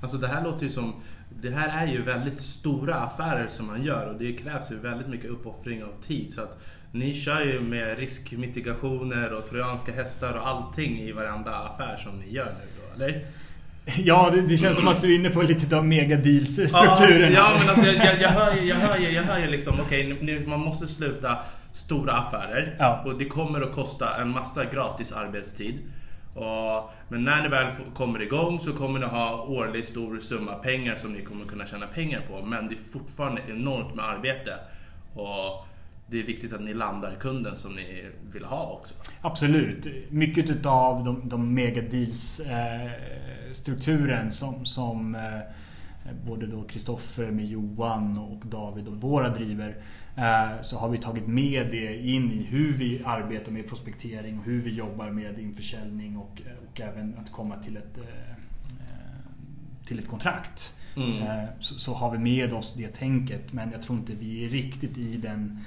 Alltså 0.03 0.17
det 0.17 0.29
här 0.29 0.45
låter 0.45 0.63
ju 0.63 0.71
som 0.71 0.95
det 1.43 1.51
här 1.51 1.87
är 1.87 1.93
ju 1.93 2.03
väldigt 2.03 2.41
stora 2.41 2.95
affärer 2.95 3.49
som 3.49 3.67
man 3.67 3.83
gör 3.83 4.07
och 4.07 4.19
det 4.19 4.33
krävs 4.33 4.71
ju 4.71 4.77
väldigt 4.77 5.09
mycket 5.09 5.31
uppoffring 5.31 5.85
av 5.85 5.93
tid. 6.07 6.33
Så 6.33 6.43
att 6.43 6.59
ni 6.93 7.15
kör 7.15 7.45
ju 7.45 7.61
med 7.61 7.99
riskmitigationer 7.99 9.33
och 9.33 9.47
trojanska 9.47 9.93
hästar 9.93 10.33
och 10.33 10.49
allting 10.49 10.99
i 10.99 11.13
varenda 11.13 11.51
affär 11.51 11.97
som 11.97 12.19
ni 12.19 12.33
gör 12.33 12.47
nu 12.47 12.67
då, 12.77 12.95
eller? 12.95 13.25
Ja, 13.97 14.31
det, 14.35 14.41
det, 14.41 14.57
känns 14.57 14.77
som 14.77 14.89
att 14.89 15.03
du 15.03 15.13
är 15.13 15.19
inne 15.19 15.31
på 15.31 15.43
lite 15.43 15.77
av 15.77 15.87
megadeals-strukturen. 15.87 17.33
Ja, 17.33 17.53
ja, 17.53 17.59
men 17.61 17.69
alltså, 17.69 17.87
jag, 17.87 17.97
jag, 17.97 18.21
jag, 18.21 18.31
hör 18.31 18.57
ju, 18.57 18.69
jag, 18.69 18.77
hör 18.77 18.99
ju, 18.99 19.11
jag 19.11 19.23
hör 19.23 19.39
ju 19.39 19.47
liksom, 19.47 19.81
okej, 19.81 20.13
okay, 20.13 20.47
man 20.47 20.61
måste 20.61 20.87
sluta 20.87 21.39
stora 21.73 22.13
affärer. 22.13 22.77
Ja. 22.79 23.03
Och 23.07 23.19
det 23.19 23.25
kommer 23.25 23.61
att 23.61 23.73
kosta 23.73 24.17
en 24.21 24.31
massa 24.31 24.65
gratis 24.65 25.13
arbetstid. 25.13 25.79
Och, 26.35 26.91
men 27.09 27.25
när 27.25 27.43
ni 27.43 27.49
väl 27.49 27.73
kommer 27.95 28.23
igång 28.23 28.61
så 28.61 28.73
kommer 28.73 29.01
ni 29.01 29.07
ha 29.07 29.43
årlig 29.43 29.85
stor 29.85 30.21
summa 30.21 30.55
pengar 30.55 30.97
som 30.97 31.13
ni 31.13 31.23
kommer 31.23 31.45
kunna 31.45 31.67
tjäna 31.67 31.87
pengar 31.87 32.23
på. 32.29 32.47
Men 32.47 32.69
det 32.69 32.75
är 32.75 32.93
fortfarande 32.93 33.43
enormt 33.49 33.95
med 33.95 34.05
arbete. 34.05 34.55
Och 35.15 35.67
det 36.07 36.21
är 36.21 36.25
viktigt 36.25 36.53
att 36.53 36.61
ni 36.61 36.75
landar 36.75 37.15
kunden 37.21 37.57
som 37.57 37.75
ni 37.75 38.05
vill 38.33 38.45
ha 38.45 38.79
också. 38.81 38.95
Absolut. 39.21 39.87
Mycket 40.11 40.51
utav 40.51 41.05
de, 41.05 41.29
de 41.29 41.55
megadeals 41.55 42.41
eh, 42.41 42.91
strukturen 43.53 44.31
som, 44.31 44.65
som 44.65 45.15
eh, 45.15 45.21
både 46.27 46.47
då 46.47 46.63
Kristoffer 46.63 47.31
med 47.31 47.47
Johan 47.47 48.19
och 48.19 48.47
David 48.47 48.89
och 48.89 48.97
Bora 48.97 49.29
driver 49.29 49.77
eh, 50.17 50.63
så 50.63 50.79
har 50.79 50.89
vi 50.89 50.99
tagit 50.99 51.27
med 51.27 51.71
det 51.71 52.07
in 52.07 52.33
i 52.33 52.43
hur 52.43 52.73
vi 52.73 53.03
arbetar 53.05 53.53
med 53.53 53.69
prospektering 53.69 54.39
och 54.39 54.45
hur 54.45 54.61
vi 54.61 54.75
jobbar 54.75 55.11
med 55.11 55.39
införsäljning 55.39 56.17
och, 56.17 56.43
och 56.69 56.81
även 56.81 57.19
att 57.19 57.33
komma 57.33 57.57
till 57.57 57.77
ett, 57.77 57.99
eh, 57.99 58.35
till 59.87 59.99
ett 59.99 60.09
kontrakt. 60.09 60.77
Mm. 60.97 61.47
Så, 61.61 61.75
så, 61.75 61.95
har 61.95 62.11
vi 62.11 62.19
med 62.19 62.53
oss 62.53 62.75
det 62.75 62.89
tänket 62.89 63.53
men 63.53 63.73
jag 63.73 63.83
tror 63.83 63.99
inte 63.99 64.13
vi 64.13 64.45
är 64.45 64.49
riktigt 64.49 64.99
i 64.99 65.17
den 65.17 65.65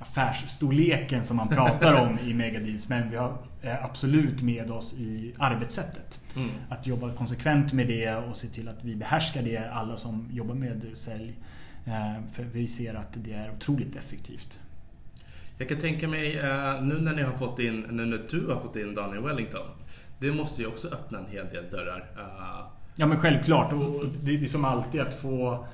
affärsstorleken 0.00 1.24
som 1.24 1.36
man 1.36 1.48
pratar 1.48 1.94
om 1.94 2.18
i 2.28 2.34
megadeals 2.34 2.88
men 2.88 3.10
vi 3.10 3.16
har 3.16 3.38
absolut 3.82 4.42
med 4.42 4.70
oss 4.70 4.94
i 4.94 5.34
arbetssättet. 5.38 6.21
Mm. 6.36 6.50
Att 6.68 6.86
jobba 6.86 7.12
konsekvent 7.12 7.72
med 7.72 7.86
det 7.86 8.16
och 8.16 8.36
se 8.36 8.48
till 8.48 8.68
att 8.68 8.84
vi 8.84 8.96
behärskar 8.96 9.42
det, 9.42 9.70
alla 9.72 9.96
som 9.96 10.28
jobbar 10.32 10.54
med 10.54 10.86
sälj. 10.92 11.36
Eh, 11.86 12.26
för 12.32 12.42
vi 12.42 12.66
ser 12.66 12.94
att 12.94 13.12
det 13.24 13.32
är 13.32 13.52
otroligt 13.56 13.96
effektivt. 13.96 14.60
Jag 15.58 15.68
kan 15.68 15.78
tänka 15.78 16.08
mig, 16.08 16.38
eh, 16.38 16.82
nu 16.82 17.00
när 17.00 17.14
ni 17.14 17.22
har 17.22 17.32
fått 17.32 17.58
in, 17.58 17.80
nu 17.90 18.06
när 18.06 18.26
du 18.30 18.46
har 18.46 18.60
fått 18.60 18.76
in 18.76 18.94
Daniel 18.94 19.22
Wellington. 19.22 19.66
Det 20.18 20.32
måste 20.32 20.62
ju 20.62 20.68
också 20.68 20.88
öppna 20.88 21.18
en 21.18 21.26
hel 21.26 21.46
del 21.46 21.70
dörrar. 21.70 22.10
Eh, 22.16 22.66
ja 22.96 23.06
men 23.06 23.18
självklart. 23.18 23.72
Och 23.72 24.04
det 24.22 24.34
är 24.34 24.46
som 24.46 24.64
alltid 24.64 25.00
att 25.00 25.14
få 25.14 25.66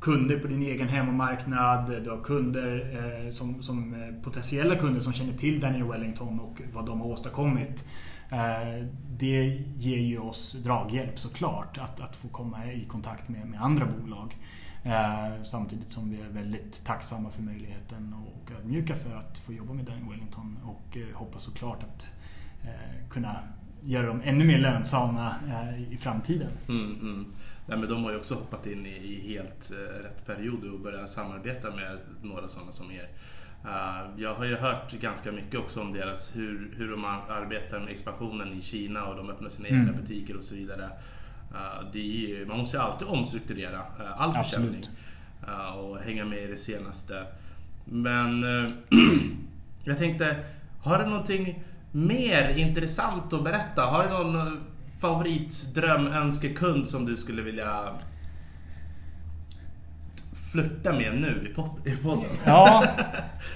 kunder 0.00 0.38
på 0.38 0.46
din 0.48 0.62
egen 0.62 0.88
hemmamarknad. 0.88 2.02
Du 2.04 2.10
har 2.10 2.24
kunder 2.24 3.30
som, 3.30 3.62
som 3.62 3.94
potentiella 4.24 4.76
kunder 4.76 5.00
som 5.00 5.12
känner 5.12 5.32
till 5.32 5.60
Daniel 5.60 5.84
Wellington 5.84 6.40
och 6.40 6.62
vad 6.72 6.86
de 6.86 7.00
har 7.00 7.08
åstadkommit. 7.08 7.84
Eh, 8.30 8.86
det 9.10 9.62
ger 9.76 9.98
ju 9.98 10.18
oss 10.18 10.52
draghjälp 10.52 11.18
såklart 11.18 11.78
att, 11.78 12.00
att 12.00 12.16
få 12.16 12.28
komma 12.28 12.72
i 12.72 12.84
kontakt 12.84 13.28
med, 13.28 13.46
med 13.46 13.62
andra 13.62 13.86
bolag. 13.86 14.36
Eh, 14.84 15.42
samtidigt 15.42 15.92
som 15.92 16.10
vi 16.10 16.20
är 16.20 16.28
väldigt 16.28 16.84
tacksamma 16.84 17.30
för 17.30 17.42
möjligheten 17.42 18.14
och 18.14 18.50
ödmjuka 18.50 18.94
för 18.94 19.16
att 19.16 19.38
få 19.38 19.52
jobba 19.52 19.72
med 19.72 19.84
Daniel 19.84 20.08
Wellington 20.08 20.58
och 20.64 20.96
eh, 20.96 21.16
hoppas 21.16 21.42
såklart 21.42 21.82
att 21.82 22.10
kunna 23.10 23.38
göra 23.84 24.06
dem 24.06 24.22
ännu 24.24 24.44
mer 24.44 24.58
lönsamma 24.58 25.34
i 25.90 25.96
framtiden. 25.96 26.50
Mm, 26.68 27.00
mm. 27.00 27.26
Nej, 27.66 27.78
men 27.78 27.88
de 27.88 28.04
har 28.04 28.10
ju 28.10 28.16
också 28.16 28.34
hoppat 28.34 28.66
in 28.66 28.86
i, 28.86 28.90
i 28.90 29.28
helt 29.28 29.72
rätt 30.02 30.26
period 30.26 30.64
och 30.64 30.80
börjat 30.80 31.10
samarbeta 31.10 31.70
med 31.70 31.98
några 32.22 32.48
sådana 32.48 32.72
som 32.72 32.90
er. 32.90 33.08
Eh, 33.66 34.10
jag 34.16 34.34
har 34.34 34.44
ju 34.44 34.56
hört 34.56 34.92
ganska 34.92 35.32
mycket 35.32 35.60
också 35.60 35.80
om 35.80 35.92
deras, 35.92 36.36
hur, 36.36 36.74
hur 36.76 36.90
de 36.90 37.04
arbetar 37.04 37.80
med 37.80 37.88
expansionen 37.88 38.52
i 38.52 38.62
Kina 38.62 39.04
och 39.04 39.16
de 39.16 39.30
öppnar 39.30 39.48
sina 39.48 39.68
mm. 39.68 39.80
egna 39.80 40.00
butiker 40.00 40.36
och 40.36 40.44
så 40.44 40.54
vidare. 40.54 40.90
Det 41.92 42.32
är, 42.32 42.46
man 42.46 42.58
måste 42.58 42.76
ju 42.76 42.82
alltid 42.82 43.08
omstrukturera 43.08 43.78
uh, 43.78 44.20
all 44.20 44.34
försäljning 44.34 44.84
och 45.76 45.98
hänga 45.98 46.24
med 46.24 46.42
i 46.42 46.46
det 46.46 46.58
senaste. 46.58 47.26
Men 47.84 48.44
jag 49.84 49.98
tänkte, 49.98 50.44
har 50.82 50.98
du 50.98 51.04
någonting 51.04 51.64
mer 51.92 52.48
intressant 52.48 53.32
att 53.32 53.44
berätta? 53.44 53.82
Har 53.82 54.04
du 54.04 54.10
någon 54.10 54.60
favoritdrömönskekund 55.00 56.88
som 56.88 57.06
du 57.06 57.16
skulle 57.16 57.42
vilja 57.42 57.94
flörta 60.56 60.92
med 60.92 61.20
nu 61.20 61.48
i 61.50 61.54
podden. 61.54 62.30
Ja, 62.46 62.84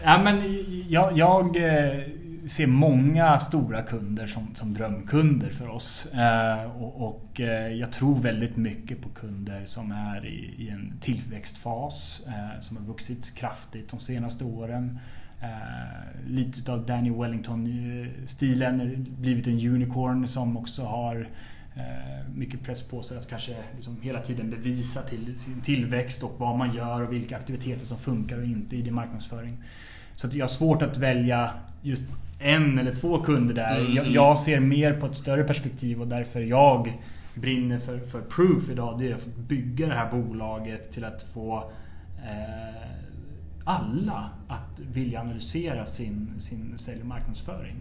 ja 0.05 0.20
men 0.24 0.42
jag, 0.88 1.18
jag 1.18 1.57
eh, 1.57 2.01
ser 2.46 2.66
många 2.66 3.38
stora 3.38 3.82
kunder 3.82 4.26
som, 4.26 4.55
som 4.55 4.74
drömkunder 4.74 5.51
för 5.51 5.68
oss. 5.68 6.07
Eh, 6.07 6.82
och, 6.82 7.09
och 7.09 7.40
eh, 7.40 7.68
jag 7.74 7.92
tror 7.92 8.16
väldigt 8.16 8.57
mycket 8.57 9.03
på 9.03 9.09
kunder 9.09 9.62
som 9.64 9.92
är 9.92 10.26
i, 10.26 10.55
i 10.59 10.68
en 10.68 10.98
tillväxtfas, 11.01 12.22
eh, 12.26 12.61
som 12.61 12.76
har 12.76 12.84
vuxit 12.84 13.34
kraftigt 13.34 13.90
de 13.90 14.01
senaste 14.01 14.44
åren. 14.44 14.98
Eh, 15.40 16.26
lite 16.26 16.72
av 16.72 16.86
Danny 16.86 17.11
Wellington-stilen, 17.11 19.07
blivit 19.18 19.46
en 19.46 19.68
unicorn 19.68 20.28
som 20.28 20.57
också 20.57 20.84
har 20.84 21.28
mycket 22.35 22.62
press 22.62 22.89
på 22.89 23.03
sig 23.03 23.18
att 23.18 23.29
kanske 23.29 23.57
liksom 23.75 24.01
hela 24.03 24.21
tiden 24.21 24.51
bevisa 24.51 25.03
till 25.03 25.39
sin 25.39 25.61
tillväxt 25.61 26.23
och 26.23 26.35
vad 26.39 26.59
man 26.59 26.75
gör 26.75 27.03
och 27.03 27.12
vilka 27.12 27.37
aktiviteter 27.37 27.85
som 27.85 27.99
funkar 27.99 28.39
och 28.39 28.45
inte 28.45 28.77
i 28.77 28.83
din 28.83 28.95
marknadsföring. 28.95 29.57
Så 30.14 30.27
att 30.27 30.35
jag 30.35 30.45
har 30.45 30.49
svårt 30.49 30.83
att 30.83 30.97
välja 30.97 31.51
just 31.83 32.05
en 32.39 32.79
eller 32.79 32.95
två 32.95 33.18
kunder 33.18 33.55
där. 33.55 33.81
Mm. 33.81 33.95
Jag, 33.95 34.07
jag, 34.07 34.39
ser 34.39 34.61
mer 34.61 34.93
på 34.93 35.07
ett 35.07 35.16
större 35.16 35.45
perspektiv 35.45 36.01
och 36.01 36.07
därför 36.07 36.41
jag 36.41 36.99
brinner 37.35 37.79
för, 37.79 37.99
för 37.99 38.21
Proof 38.21 38.71
idag. 38.71 38.99
Det 38.99 39.11
är 39.11 39.14
att 39.14 39.37
bygga 39.37 39.87
det 39.87 39.95
här 39.95 40.11
bolaget 40.11 40.93
till 40.93 41.05
att 41.05 41.23
få 41.23 41.73
eh, 42.16 42.81
alla 43.64 44.31
att 44.49 44.81
vilja 44.81 45.21
analysera 45.21 45.87
sin, 45.87 46.35
sin 46.39 46.79
sälj 46.79 47.01
och 47.01 47.07
marknadsföring. 47.07 47.77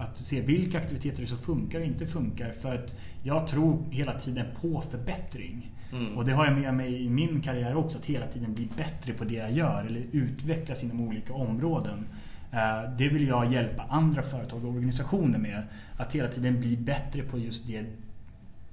Att 0.00 0.18
se 0.18 0.40
vilka 0.40 0.78
aktiviteter 0.78 1.26
som 1.26 1.38
funkar 1.38 1.80
och 1.80 1.86
inte 1.86 2.06
funkar. 2.06 2.52
För 2.52 2.74
att 2.74 2.94
jag 3.22 3.46
tror 3.46 3.84
hela 3.90 4.18
tiden 4.18 4.46
på 4.60 4.80
förbättring. 4.80 5.70
Mm. 5.92 6.18
Och 6.18 6.24
det 6.24 6.32
har 6.32 6.44
jag 6.44 6.58
med 6.58 6.74
mig 6.74 7.04
i 7.04 7.10
min 7.10 7.40
karriär 7.40 7.76
också. 7.76 7.98
Att 7.98 8.06
hela 8.06 8.26
tiden 8.26 8.54
bli 8.54 8.68
bättre 8.76 9.12
på 9.12 9.24
det 9.24 9.34
jag 9.34 9.52
gör. 9.52 9.84
Eller 9.84 10.02
utvecklas 10.12 10.84
inom 10.84 11.00
olika 11.00 11.34
områden. 11.34 12.06
Eh, 12.52 12.94
det 12.98 13.08
vill 13.08 13.28
jag 13.28 13.52
hjälpa 13.52 13.82
andra 13.82 14.22
företag 14.22 14.64
och 14.64 14.70
organisationer 14.70 15.38
med. 15.38 15.62
Att 15.96 16.14
hela 16.14 16.28
tiden 16.28 16.60
bli 16.60 16.76
bättre 16.76 17.22
på 17.22 17.38
just 17.38 17.66
det 17.66 17.84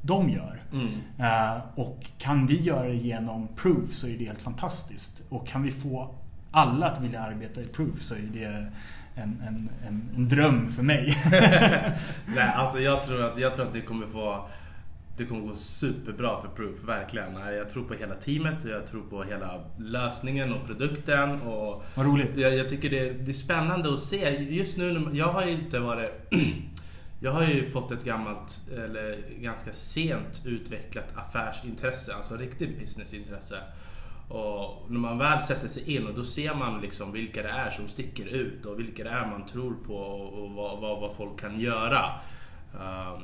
de 0.02 0.30
gör. 0.30 0.62
Mm. 0.74 0.88
Eh, 1.20 1.62
och 1.76 2.06
kan 2.18 2.48
vi 2.48 2.62
göra 2.62 2.88
det 2.88 2.96
genom 2.96 3.48
Proof 3.56 3.94
så 3.94 4.08
är 4.08 4.18
det 4.18 4.26
helt 4.26 4.42
fantastiskt. 4.42 5.24
Och 5.30 5.48
kan 5.48 5.64
vi 5.64 5.72
få 5.72 6.16
alla 6.52 6.86
att 6.86 7.02
vilja 7.02 7.22
arbeta 7.22 7.62
i 7.62 7.66
Proof 7.66 8.02
så 8.02 8.16
är 8.16 8.30
det 8.34 8.68
en, 9.18 9.42
en, 9.48 9.70
en, 9.88 10.10
en 10.16 10.28
dröm 10.28 10.72
för 10.72 10.84
mig. 10.84 11.16
Nej, 12.26 12.54
alltså 12.56 12.80
jag 12.80 13.06
tror, 13.06 13.24
att, 13.24 13.38
jag 13.38 13.56
tror 13.56 13.66
att 13.66 13.74
det 13.74 13.82
kommer 13.82 14.08
få 14.08 14.50
det 15.18 15.26
kommer 15.26 15.42
gå 15.42 15.56
superbra 15.56 16.42
för 16.42 16.48
Proof, 16.48 16.84
verkligen. 16.84 17.36
Jag 17.36 17.70
tror 17.70 17.84
på 17.84 17.94
hela 17.94 18.16
teamet, 18.16 18.66
jag 18.66 18.88
tror 18.88 19.02
på 19.02 19.24
hela 19.24 19.64
lösningen 19.78 20.54
och 20.54 20.68
produkten. 20.68 21.42
Och 21.42 21.84
Vad 21.96 22.06
roligt. 22.06 22.40
Jag, 22.40 22.56
jag 22.56 22.70
tycker 22.70 22.90
det, 22.90 23.14
det, 23.14 23.32
är 23.32 23.34
spännande 23.34 23.94
att 23.94 24.00
se. 24.00 24.30
Just 24.30 24.78
nu, 24.78 25.10
jag 25.14 25.28
har 25.28 25.46
ju 25.46 25.52
inte 25.52 25.80
varit... 25.80 26.12
jag 27.20 27.32
har 27.32 27.46
ju 27.46 27.70
fått 27.70 27.92
ett 27.92 28.04
gammalt, 28.04 28.62
eller 28.78 29.18
ganska 29.40 29.74
sent 29.74 30.42
utvecklat 30.46 31.14
affärsintresse, 31.16 32.14
alltså 32.14 32.36
riktigt 32.36 32.80
businessintresse. 32.80 33.58
Och 34.28 34.92
när 34.92 35.00
man 35.00 35.18
väl 35.18 35.44
sätter 35.44 35.68
sig 35.68 35.96
in 35.96 36.08
och 36.08 36.14
då 36.14 36.24
ser 36.24 36.54
man 36.54 36.82
liksom 36.82 37.12
vilka 37.12 37.44
det 37.44 37.50
är 37.50 37.70
som 37.70 37.88
sticker 37.88 38.26
ut 38.26 38.66
och 38.66 38.80
vilka 38.80 39.04
det 39.04 39.10
är 39.10 39.28
man 39.28 39.46
tror 39.46 39.76
på 39.86 39.96
och 39.96 40.52
vad, 40.52 40.80
vad, 40.80 41.02
vad 41.02 41.16
folk 41.16 41.40
kan 41.40 41.60
göra. 41.60 42.12
Um, 42.74 43.24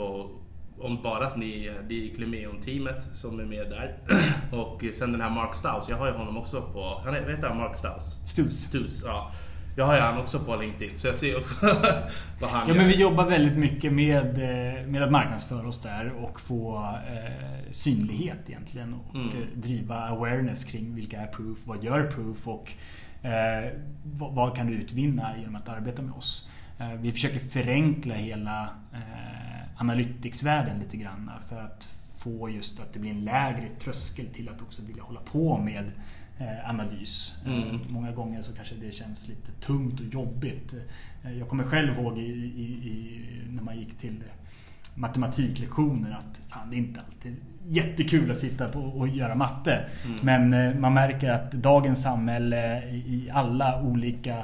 och 0.00 0.30
om 0.78 1.02
bara 1.02 1.26
att 1.26 1.36
ni, 1.36 1.72
det 1.88 2.10
är 2.10 2.14
Clemeon-teamet 2.14 3.00
som 3.12 3.40
är 3.40 3.44
med 3.44 3.70
där. 3.70 3.98
och 4.52 4.84
sen 4.94 5.12
den 5.12 5.20
här 5.20 5.30
Mark 5.30 5.54
Staus, 5.54 5.88
jag 5.88 5.96
har 5.96 6.06
ju 6.06 6.12
honom 6.12 6.36
också 6.36 6.62
på, 6.62 7.02
han 7.04 7.14
är, 7.14 7.28
heter 7.30 7.48
han 7.48 7.58
Mark 7.58 7.76
Staus? 7.76 8.04
Stus. 8.26 8.64
Stus, 8.64 9.02
ja. 9.06 9.32
Jag 9.76 9.84
har 9.86 9.94
ju 9.94 10.00
han 10.00 10.18
också 10.18 10.38
på 10.38 10.56
LinkedIn, 10.56 10.98
så 10.98 11.06
jag 11.06 11.16
ser 11.16 11.38
också 11.38 11.54
vad 12.40 12.50
han 12.50 12.68
Ja 12.68 12.74
gör. 12.74 12.80
men 12.80 12.86
vi 12.88 12.94
jobbar 13.00 13.24
väldigt 13.26 13.56
mycket 13.58 13.92
med, 13.92 14.26
eh, 14.38 14.86
med 14.86 15.02
att 15.02 15.10
marknadsföra 15.10 15.68
oss 15.68 15.82
där 15.82 16.10
och 16.12 16.40
få 16.40 16.76
eh, 17.08 17.70
synlighet 17.70 18.50
egentligen. 18.50 18.94
Och 18.94 19.14
Mm. 19.14 19.28
eh, 19.28 19.46
driva 19.54 19.96
awareness 20.08 20.64
kring 20.64 20.94
vilka 20.94 21.20
är 21.20 21.26
Proof, 21.26 21.58
vad 21.66 21.84
gör 21.84 22.06
Proof 22.10 22.48
och 22.48 22.72
eh, 23.26 23.70
vad, 24.04 24.34
vad 24.34 24.56
kan 24.56 24.66
du 24.66 24.72
utvinna 24.72 25.36
genom 25.38 25.56
att 25.56 25.68
arbeta 25.68 26.02
med 26.02 26.14
oss. 26.14 26.48
Eh, 26.78 26.92
vi 26.92 27.12
försöker 27.12 27.38
förenkla 27.38 28.14
hela 28.14 28.62
eh, 28.92 29.80
analyticsvärlden 29.80 30.78
lite 30.78 30.96
grann 30.96 31.30
för 31.48 31.60
att 31.60 31.88
få 32.16 32.48
just 32.50 32.80
att 32.80 32.92
det 32.92 32.98
blir 32.98 33.10
en 33.10 33.24
lägre 33.24 33.68
tröskel 33.78 34.26
till 34.26 34.48
att 34.48 34.62
också 34.62 34.82
vilja 34.86 35.02
hålla 35.02 35.20
på 35.20 35.58
med 35.58 35.84
analys. 36.66 37.36
Mm. 37.46 37.58
Eh, 37.68 37.76
Många 37.88 38.12
gånger 38.12 38.42
så 38.42 38.52
kanske 38.54 38.74
det 38.74 38.92
känns 38.92 39.28
lite 39.28 39.52
tungt 39.52 40.00
och 40.00 40.06
jobbigt. 40.06 40.74
Eh, 41.24 41.38
Jag 41.38 41.48
kommer 41.48 41.64
själv 41.64 41.98
ihåg 41.98 42.18
i, 42.18 42.22
i, 42.22 42.62
i, 42.88 43.20
när 43.50 43.62
man 43.62 43.78
gick 43.78 43.98
till 43.98 44.22
matematiklektioner 44.94 46.10
att 46.10 46.42
fan, 46.48 46.70
det 46.70 46.76
är 46.76 46.78
inte 46.78 47.00
alltid 47.00 47.36
jättekul 47.68 48.30
att 48.30 48.38
sitta 48.38 48.68
på 48.68 48.80
och 48.80 49.08
göra 49.08 49.34
matte. 49.34 49.84
Mm. 50.06 50.18
Men 50.22 50.68
eh, 50.68 50.78
man 50.80 50.94
märker 50.94 51.30
att 51.30 51.52
dagens 51.52 52.02
samhälle 52.02 52.82
i, 52.88 53.30
alla 53.32 53.82
olika 53.82 54.38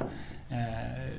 eh, 0.50 1.10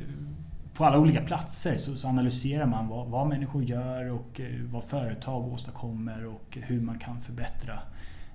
på 0.73 0.85
alla 0.85 0.99
olika 0.99 1.21
platser 1.21 1.77
så, 1.77 1.95
så 1.95 2.07
analyserar 2.07 2.65
man 2.65 2.87
vad, 2.87 3.07
vad 3.07 3.27
människor 3.27 3.63
gör 3.63 4.11
och 4.11 4.39
eh, 4.39 4.47
vad 4.71 4.83
företag 4.83 5.53
åstadkommer 5.53 6.25
och 6.25 6.57
hur 6.61 6.81
man 6.81 6.99
kan 6.99 7.21
förbättra 7.21 7.73
eh, 7.73 7.79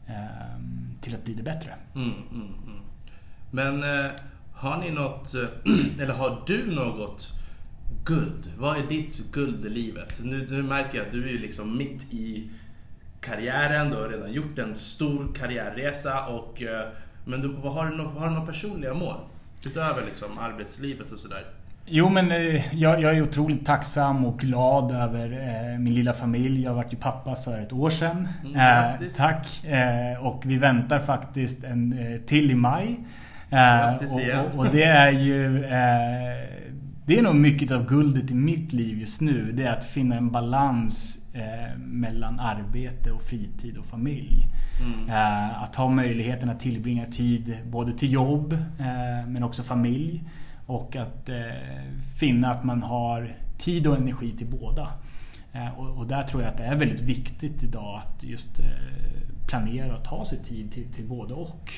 Ehm, 0.07 0.95
till 1.01 1.15
att 1.15 1.25
bli 1.25 1.35
det 1.35 1.43
bättre. 1.43 1.75
Mm, 1.95 2.13
mm, 2.33 2.55
mm. 2.67 2.81
Men 3.51 3.83
eh, 3.83 4.11
har 4.55 4.77
ni 4.81 4.91
något, 4.91 5.35
eh, 5.35 5.49
eller 6.01 6.15
har 6.15 6.43
du 6.47 6.75
något 6.75 7.33
guld? 8.05 8.53
Vad 8.59 8.77
är 8.77 8.87
ditt 8.87 9.33
guld 9.33 9.67
i 9.67 9.69
livet? 9.69 10.21
Nu, 10.25 10.47
nu 10.51 10.63
märker 10.63 10.99
jag 10.99 11.07
att 11.07 11.13
du 11.13 11.25
är 11.25 11.33
ju 11.33 11.39
liksom 11.39 11.77
mitt 11.77 12.13
i 12.15 12.51
karriären, 13.21 13.91
du 13.91 13.97
har 13.97 14.09
redan 14.09 14.33
gjort 14.33 14.59
en 14.59 14.77
stor 14.77 15.35
karriärresa 15.35 16.27
och 16.27 16.63
eh, 16.63 16.89
men 17.25 17.41
du, 17.41 17.49
vad 17.49 17.73
har, 17.75 17.87
du, 17.87 18.03
har 18.03 18.29
du 18.29 18.35
några 18.35 18.47
personliga 18.47 18.95
mål? 18.95 19.17
Utöver 19.67 20.05
liksom 20.07 20.39
arbetslivet 20.39 21.11
och 21.11 21.19
sådär. 21.19 21.45
Jo 21.89 22.09
men 22.09 22.31
eh, 22.31 22.75
jag, 22.77 23.03
jag 23.03 23.17
är 23.17 23.23
otroligt 23.23 23.67
tacksam 23.67 24.25
och 24.25 24.39
glad 24.39 24.93
över 24.93 25.31
eh, 25.73 25.79
min 25.79 25.95
lilla 25.95 26.13
familj. 26.13 26.63
Jag 26.63 26.75
varit 26.75 26.93
ju 26.93 26.97
pappa 26.97 27.35
för 27.37 27.59
ett 27.61 27.73
år 27.73 27.91
sedan. 27.91 28.29
Mm, 28.45 28.57
Eh, 28.57 29.09
tack! 29.17 29.65
Eh, 29.65 30.27
och 30.27 30.43
vi 30.47 30.57
väntar 30.57 30.99
faktiskt 30.99 31.65
en 31.65 31.99
eh, 31.99 32.21
till 32.21 32.51
i 32.51 32.55
maj. 32.55 32.99
Eh, 33.51 33.57
Grattis 33.59 34.15
och, 34.15 34.21
igen. 34.21 34.45
och, 34.55 34.59
och 34.59 34.67
det 34.73 34.83
är 34.85 35.11
ju... 35.11 35.67
Det 37.07 37.19
är 37.19 37.23
nog 37.23 37.35
mycket 37.35 37.71
av 37.71 37.87
guldet 37.87 38.31
i 38.31 38.35
mitt 38.35 38.73
liv 38.73 39.01
just 39.01 39.21
nu. 39.21 39.53
Det 39.53 39.65
är 39.65 39.73
att 39.73 39.85
finna 39.85 40.17
en 40.17 40.31
balans 40.31 41.27
mellan 41.77 42.41
arbete 42.41 43.11
och 43.11 43.23
fritid 43.23 43.77
och 43.79 43.87
familj. 43.87 44.47
Mm. 44.81 45.11
Att 45.63 45.77
ha 45.77 45.89
möjligheten 45.89 46.51
att 46.51 46.61
tillbringa 46.61 47.05
tid 47.05 47.57
både 47.67 47.93
till 47.93 48.13
jobb 48.13 48.59
men 49.27 49.43
också 49.43 49.63
familj. 49.63 50.25
Och 50.67 50.97
att 50.97 51.29
eh, 51.29 51.37
finna 52.17 52.51
att 52.51 52.65
man 52.65 52.83
har 52.83 53.37
tid 53.59 53.87
och 53.87 53.97
energi 53.97 54.37
till 54.37 54.47
båda. 54.47 54.93
Eh, 55.53 55.79
och, 55.79 55.99
och 55.99 56.07
där 56.07 56.23
tror 56.23 56.43
jag 56.43 56.51
att 56.51 56.57
det 56.57 56.65
är 56.65 56.77
väldigt 56.77 57.01
viktigt 57.01 57.63
idag 57.63 58.01
att 58.05 58.25
just 58.25 58.61
eh, 58.61 58.67
planera 59.47 59.97
och 59.97 60.05
ta 60.05 60.25
sig 60.25 60.43
tid 60.43 60.73
till, 60.73 60.93
till 60.93 61.05
både 61.05 61.35
och. 61.35 61.73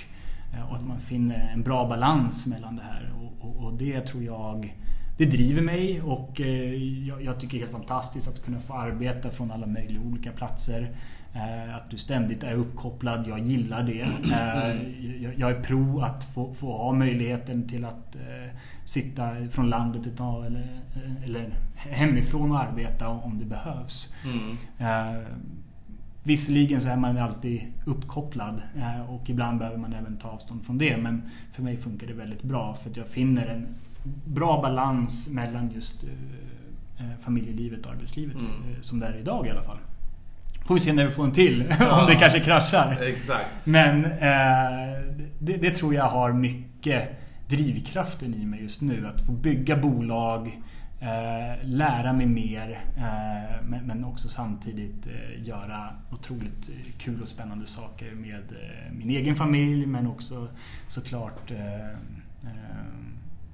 Eh, 0.54 0.70
och 0.70 0.76
att 0.76 0.86
man 0.86 1.00
finner 1.00 1.50
en 1.54 1.62
bra 1.62 1.88
balans 1.88 2.46
mellan 2.46 2.76
det 2.76 2.82
här. 2.82 3.12
Och, 3.20 3.48
och, 3.48 3.64
och 3.64 3.78
det 3.78 4.00
tror 4.00 4.22
jag 4.22 4.74
det 5.18 5.24
driver 5.24 5.62
mig 5.62 6.00
och 6.00 6.40
eh, 6.40 6.74
jag, 7.08 7.22
jag 7.22 7.40
tycker 7.40 7.52
det 7.52 7.58
är 7.58 7.60
helt 7.60 7.72
fantastiskt 7.72 8.28
att 8.28 8.44
kunna 8.44 8.60
få 8.60 8.74
arbeta 8.74 9.30
från 9.30 9.50
alla 9.50 9.66
möjliga 9.66 10.00
olika 10.00 10.32
platser. 10.32 10.96
Eh, 11.38 11.76
Att 11.76 11.90
du 11.90 11.96
ständigt 11.96 12.42
är 12.44 12.54
uppkopplad, 12.54 13.26
jag 13.28 13.38
gillar 13.38 13.82
det. 13.82 14.00
Eh, 14.00 15.32
Jag, 15.36 15.50
är 15.50 15.62
pro 15.62 16.00
att 16.00 16.24
få, 16.24 16.54
få 16.54 16.76
ha 16.76 16.92
möjligheten 16.92 17.68
till 17.68 17.84
att 17.84 18.16
eh, 18.16 18.50
sitta 18.84 19.48
från 19.50 19.68
landet 19.70 20.06
ett 20.06 20.16
tag 20.16 20.46
eller, 20.46 20.80
eller 21.24 21.50
hemifrån 21.76 22.52
och 22.52 22.60
arbeta 22.60 23.08
om 23.08 23.38
det 23.38 23.44
behövs. 23.44 24.14
Mm. 24.24 25.24
Visserligen 26.22 26.80
så 26.80 26.88
är 26.88 26.96
man 26.96 27.18
alltid 27.18 27.62
uppkopplad 27.86 28.62
och 29.08 29.30
ibland 29.30 29.58
behöver 29.58 29.78
man 29.78 29.92
även 29.92 30.16
ta 30.16 30.28
avstånd 30.28 30.64
från 30.64 30.78
det. 30.78 30.96
Men 30.96 31.22
för 31.52 31.62
mig 31.62 31.76
funkar 31.76 32.06
det 32.06 32.12
väldigt 32.12 32.42
bra 32.42 32.74
för 32.74 32.90
att 32.90 32.96
jag 32.96 33.08
finner 33.08 33.46
en 33.46 33.66
bra 34.24 34.62
balans 34.62 35.30
mellan 35.32 35.70
just 35.74 36.04
familjelivet 37.20 37.86
och 37.86 37.92
arbetslivet. 37.92 38.36
Mm. 38.36 38.82
Som 38.82 39.00
det 39.00 39.06
är 39.06 39.16
idag 39.20 39.46
i 39.46 39.50
alla 39.50 39.62
fall. 39.62 39.78
Får 40.68 40.74
vi 40.74 40.80
se 40.80 40.92
när 40.92 41.04
vi 41.04 41.10
får 41.10 41.24
en 41.24 41.32
till. 41.32 41.74
Ja. 41.80 42.00
om 42.00 42.06
det 42.06 42.14
kanske 42.14 42.40
kraschar. 42.40 42.96
Exakt. 43.02 43.50
Men 43.64 44.04
eh, 44.04 45.02
det, 45.38 45.56
det 45.56 45.74
tror 45.74 45.94
jag 45.94 46.04
har 46.04 46.32
mycket 46.32 47.08
drivkraften 47.46 48.34
i 48.34 48.46
mig 48.46 48.62
just 48.62 48.82
nu. 48.82 49.06
Att 49.06 49.26
få 49.26 49.32
bygga 49.32 49.76
bolag, 49.76 50.60
eh, 51.00 51.64
lära 51.64 52.12
mig 52.12 52.26
mer 52.26 52.80
eh, 52.96 53.66
men, 53.68 53.86
men 53.86 54.04
också 54.04 54.28
samtidigt 54.28 55.06
eh, 55.06 55.46
göra 55.46 55.88
otroligt 56.10 56.70
kul 56.98 57.22
och 57.22 57.28
spännande 57.28 57.66
saker 57.66 58.14
med 58.14 58.34
eh, 58.52 58.92
min 58.92 59.10
egen 59.10 59.36
familj 59.36 59.86
men 59.86 60.06
också 60.06 60.48
såklart 60.88 61.50
eh, 61.50 61.98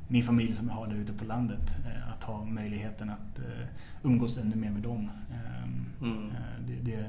min 0.08 0.22
familj 0.22 0.54
som 0.54 0.68
jag 0.68 0.74
har 0.74 0.86
där 0.86 0.94
ute 0.96 1.12
på 1.12 1.24
landet. 1.24 1.76
Eh, 1.86 2.12
att 2.12 2.24
ha 2.24 2.44
möjligheten 2.44 3.10
att 3.10 3.38
eh, 3.38 3.66
umgås 4.02 4.38
ännu 4.38 4.56
mer 4.56 4.70
med 4.70 4.82
dem. 4.82 5.10
Eh, 5.30 5.64
Mm. 6.02 6.30
eh, 6.30 6.66
det, 6.66 6.90
det, 6.90 7.06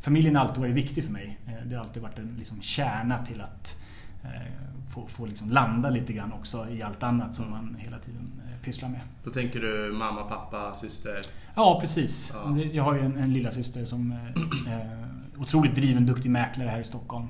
familjen 0.00 0.36
har 0.36 0.42
alltid 0.44 0.60
varit 0.60 0.74
viktig 0.74 1.04
för 1.04 1.12
mig. 1.12 1.38
Det 1.66 1.74
har 1.76 1.84
alltid 1.84 2.02
varit 2.02 2.18
en 2.18 2.34
liksom 2.38 2.60
kärna 2.60 3.18
till 3.24 3.40
att 3.40 3.80
få, 4.94 5.06
få 5.06 5.26
liksom 5.26 5.48
landa 5.50 5.90
lite 5.90 6.12
grann 6.12 6.32
också 6.32 6.66
i 6.70 6.82
allt 6.82 7.02
annat 7.02 7.34
som 7.34 7.50
man 7.50 7.76
hela 7.78 7.98
tiden 7.98 8.32
pysslar 8.62 8.88
med. 8.88 9.00
Då 9.24 9.30
tänker 9.30 9.60
du 9.60 9.92
mamma, 9.92 10.22
pappa, 10.22 10.74
syster? 10.74 11.22
Ja, 11.54 11.78
precis. 11.80 12.32
Ja. 12.34 12.58
Jag 12.72 12.84
har 12.84 12.94
ju 12.94 13.00
en, 13.00 13.16
en 13.16 13.32
lilla 13.32 13.50
syster 13.50 13.84
som 13.84 14.12
eh, 14.66 15.38
otroligt 15.40 15.74
driven, 15.74 16.06
duktig 16.06 16.30
mäklare 16.30 16.68
här 16.68 16.80
i 16.80 16.84
Stockholm. 16.84 17.28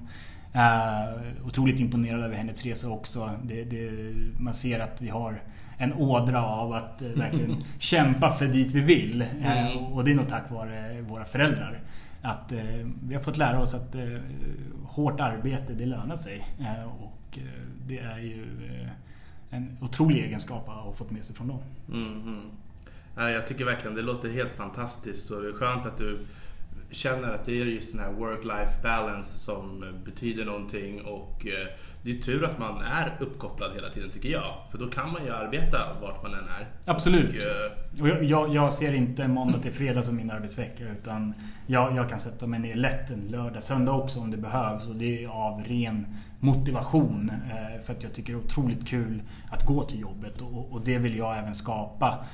Eh, 0.53 1.47
otroligt 1.47 1.81
imponerad 1.81 2.23
över 2.23 2.35
hennes 2.35 2.65
resa 2.65 2.91
också. 2.91 3.31
Det, 3.43 3.65
det, 3.65 3.91
man 4.39 4.55
ser 4.55 4.81
att 4.81 5.01
vi 5.01 5.09
har 5.09 5.43
en 5.79 5.93
ådra 5.93 6.45
av 6.45 6.73
att 6.73 7.03
eh, 7.03 7.09
verkligen 7.09 7.57
kämpa 7.79 8.31
för 8.31 8.47
dit 8.47 8.73
vi 8.73 8.81
vill. 8.81 9.25
Mm. 9.43 9.79
och 9.79 10.05
det 10.05 10.11
är 10.11 10.15
nog 10.15 10.29
tack 10.29 10.51
vare 10.51 11.01
våra 11.01 11.25
föräldrar. 11.25 11.81
Att 12.23 12.53
vi 13.03 13.15
har 13.15 13.23
fått 13.23 13.37
lära 13.37 13.61
oss 13.61 13.75
att 13.75 13.97
hårt 14.85 15.21
arbete, 15.21 15.73
det 15.73 15.87
lönar 15.87 16.17
sig. 16.17 16.43
Och 17.01 17.39
det 17.87 17.99
är 17.99 18.19
ju 18.19 18.47
en 19.51 19.79
otrolig 19.81 20.25
egenskap 20.25 20.69
att 20.69 20.75
ha 20.75 20.93
fått 20.93 21.11
med 21.11 21.25
sig 21.25 21.37
från 21.37 21.49
dem. 21.49 21.59
Mm, 21.89 22.23
mm. 22.23 22.51
Ja, 23.17 23.31
Jag 23.31 23.47
tycker 23.47 23.65
verkligen 23.65 23.97
det 23.97 24.03
låter 24.03 24.29
helt 24.29 24.55
fantastiskt 24.55 25.31
och 25.31 25.43
det 25.43 25.49
är 25.49 25.53
skönt 25.53 25.87
att 25.87 25.99
du 25.99 26.19
känner 26.91 27.31
att 27.31 27.45
det 27.45 27.61
är 27.61 27.65
just 27.65 27.93
den 27.93 28.01
här 28.01 28.13
work-life 28.13 28.83
balance 28.83 29.39
som 29.39 29.85
betyder 30.05 30.45
någonting 30.45 31.01
och 31.01 31.47
eh, 31.47 31.69
det 32.03 32.11
är 32.11 32.15
tur 32.15 32.45
att 32.45 32.59
man 32.59 32.83
är 32.83 33.17
uppkopplad 33.21 33.71
hela 33.75 33.89
tiden 33.89 34.11
tycker 34.11 34.29
jag. 34.29 34.55
För 34.71 34.79
då 34.79 34.91
kan 34.91 35.13
man 35.13 35.25
ju 35.25 35.31
arbeta 35.31 35.79
vart 36.01 36.23
man 36.23 36.35
än 36.35 36.49
är. 36.49 36.69
Absolut. 36.85 37.45
Och, 38.01 38.07
eh, 38.07 38.17
Och 38.19 38.25
jag, 38.25 38.55
jag, 38.55 38.73
ser 38.73 38.93
inte 38.95 39.29
måndag 39.29 39.59
till 39.59 39.73
fredag 39.73 40.03
som 40.03 40.17
min 40.17 40.31
arbetsvecka 40.31 40.85
utan 40.85 41.35
jag, 41.67 41.97
jag 41.97 42.09
kan 42.09 42.21
sätta 42.21 42.47
mig 42.47 42.61
ner 42.61 42.75
lätt 42.75 43.11
en 43.11 43.29
lördag, 43.29 43.63
söndag 43.63 43.93
också 43.93 44.21
om 44.21 44.31
det 44.31 44.37
behövs. 44.37 44.89
Och 44.89 44.95
det 44.95 45.25
är 45.25 45.29
av 45.29 45.65
ren 45.65 46.07
motivation. 46.39 47.31
Eh, 47.51 47.85
för 47.85 47.93
att 47.93 48.03
jag 48.03 48.15
tycker 48.15 48.33
det 48.33 48.39
är 48.39 48.45
otroligt 48.45 48.89
kul 48.89 49.23
att 49.51 49.67
gå 49.67 49.83
till 49.83 50.01
jobbet. 50.01 50.41
Och, 50.41 50.73
och 50.73 50.81
det 50.85 50.99
vill 50.99 51.17
jag 51.17 51.39
även 51.39 51.55
skapa 51.55 52.25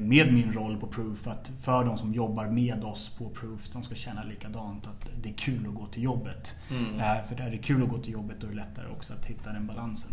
med 0.00 0.32
min 0.32 0.52
roll 0.52 0.76
på 0.76 0.86
Proof. 0.86 1.26
Att 1.28 1.50
för 1.62 1.84
de 1.84 1.98
som 1.98 2.14
jobbar 2.14 2.46
med 2.46 2.84
oss 2.84 3.16
på 3.18 3.28
Proof, 3.30 3.68
de 3.72 3.82
ska 3.82 3.94
känna 3.94 4.22
likadant. 4.22 4.86
Att 4.86 5.08
det 5.22 5.28
är 5.28 5.32
kul 5.34 5.66
att 5.68 5.74
gå 5.74 5.86
till 5.86 6.02
jobbet. 6.02 6.56
Mm. 6.70 7.00
Eh, 7.00 7.24
för 7.28 7.40
är 7.40 7.50
det 7.50 7.58
kul 7.58 7.82
att 7.82 7.88
gå 7.88 7.98
till 7.98 8.12
jobbet 8.12 8.36
då 8.40 8.46
är 8.46 8.50
det 8.50 8.56
lättare 8.56 8.86
också 8.96 9.14
att 9.14 9.26
hitta 9.26 9.52
den 9.52 9.66
balansen. 9.66 10.12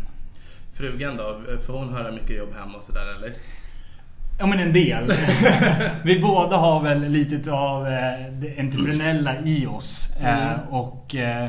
Frugan 0.72 1.16
då, 1.16 1.40
får 1.66 1.78
hon 1.78 1.92
höra 1.92 2.12
mycket 2.12 2.36
jobb 2.38 2.48
hemma 2.58 2.78
och 2.78 2.84
sådär 2.84 3.14
eller? 3.16 3.32
Ja 4.38 4.46
men 4.46 4.58
en 4.58 4.72
del. 4.72 5.12
vi 6.04 6.20
båda 6.20 6.56
har 6.56 6.82
väl 6.82 7.08
lite 7.08 7.52
av 7.52 7.86
eh, 7.86 8.32
det 8.32 8.58
entreprenella 8.60 9.40
i 9.44 9.66
oss. 9.66 10.16
Eh, 10.20 10.52
Mm. 10.52 10.68
och 10.70 11.14
eh, 11.14 11.44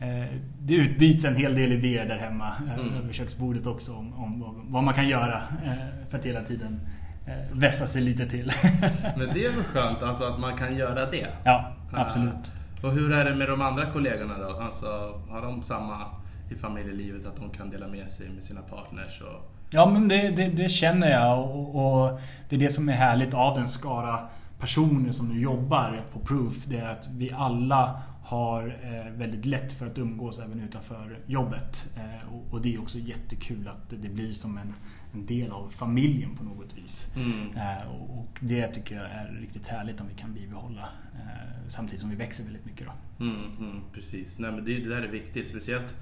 eh, 0.00 0.24
det 0.60 0.74
utbyts 0.74 1.24
en 1.24 1.36
hel 1.36 1.54
del 1.54 1.72
idéer 1.72 2.06
där 2.08 2.18
hemma 2.18 2.48
eh, 2.68 2.74
Mm. 2.74 2.94
över 2.94 3.12
köksbordet 3.12 3.66
också 3.66 3.92
om, 3.92 4.12
om 4.12 4.64
vad, 4.68 4.84
man 4.84 4.94
kan 4.94 5.08
göra 5.08 5.34
eh, 5.64 6.08
för 6.10 6.18
att 6.18 6.26
hela 6.26 6.42
tiden 6.42 6.80
eh, 6.84 7.03
vässa 7.52 7.86
sig 7.86 8.02
lite 8.02 8.26
till. 8.26 8.52
Men 9.16 9.34
det 9.34 9.46
är 9.46 9.52
väl 9.52 9.64
skönt 9.64 10.02
alltså 10.02 10.24
att 10.24 10.40
man 10.40 10.56
kan 10.56 10.76
göra 10.76 11.06
det. 11.06 11.26
ja, 11.44 11.72
absolut. 11.92 12.52
Och 12.82 12.90
hur 12.90 13.12
är 13.12 13.24
det 13.24 13.34
med 13.34 13.48
de 13.48 13.60
andra 13.60 13.90
kollegorna 13.90 14.38
då? 14.38 14.60
Alltså, 14.60 14.86
har 15.30 15.42
de 15.42 15.62
samma 15.62 16.06
i 16.50 16.54
familjelivet 16.54 17.26
att 17.26 17.36
de 17.36 17.50
kan 17.50 17.70
dela 17.70 17.88
med 17.88 18.10
sig 18.10 18.28
med 18.28 18.44
sina 18.44 18.60
partners? 18.60 19.20
Och... 19.20 19.50
Ja 19.70 19.90
men 19.90 20.08
det, 20.08 20.30
det, 20.30 20.48
det 20.48 20.68
känner 20.68 21.10
jag 21.10 21.38
och, 21.38 22.02
och 22.02 22.20
det 22.48 22.56
är 22.56 22.60
det 22.60 22.70
som 22.70 22.88
är 22.88 22.92
härligt 22.92 23.34
av 23.34 23.54
den 23.54 23.68
skara 23.68 24.18
personer 24.60 25.12
som 25.12 25.28
nu 25.28 25.40
jobbar 25.40 26.00
på 26.12 26.18
Proof. 26.18 26.64
Det 26.64 26.78
är 26.78 26.88
att 26.88 27.08
vi 27.10 27.32
alla 27.32 28.02
har 28.24 28.78
eh, 28.82 29.12
väldigt 29.12 29.46
lätt 29.46 29.72
för 29.72 29.86
att 29.86 29.98
umgås 29.98 30.38
även 30.38 30.60
utanför 30.60 31.18
jobbet. 31.26 31.86
Eh, 31.96 32.52
och 32.52 32.60
det 32.60 32.74
är 32.74 32.80
också 32.80 32.98
jättekul 32.98 33.68
att 33.68 33.90
det 34.02 34.08
blir 34.08 34.32
som 34.32 34.58
en, 34.58 34.74
en 35.14 35.26
del 35.26 35.50
av 35.50 35.68
familjen 35.68 36.36
på 36.36 36.44
något 36.44 36.76
vis. 36.76 37.14
Mm. 37.16 37.56
Eh, 37.56 37.90
och, 37.90 38.38
det 38.40 38.68
tycker 38.68 38.96
jag 38.96 39.04
är 39.04 39.36
riktigt 39.40 39.68
härligt 39.68 40.00
om 40.00 40.08
vi 40.08 40.14
kan 40.14 40.34
bibehålla. 40.34 40.88
Eh, 41.14 41.68
samtidigt 41.68 42.00
som 42.00 42.10
vi 42.10 42.16
växer 42.16 42.44
väldigt 42.44 42.64
mycket 42.64 42.86
då. 42.86 43.24
Mm, 43.24 43.36
mm, 43.58 43.80
precis. 43.92 44.38
Nej, 44.38 44.52
men 44.52 44.64
det, 44.64 44.78
det 44.78 44.88
där 44.88 45.02
är 45.02 45.08
viktigt. 45.08 45.48
Speciellt 45.48 45.96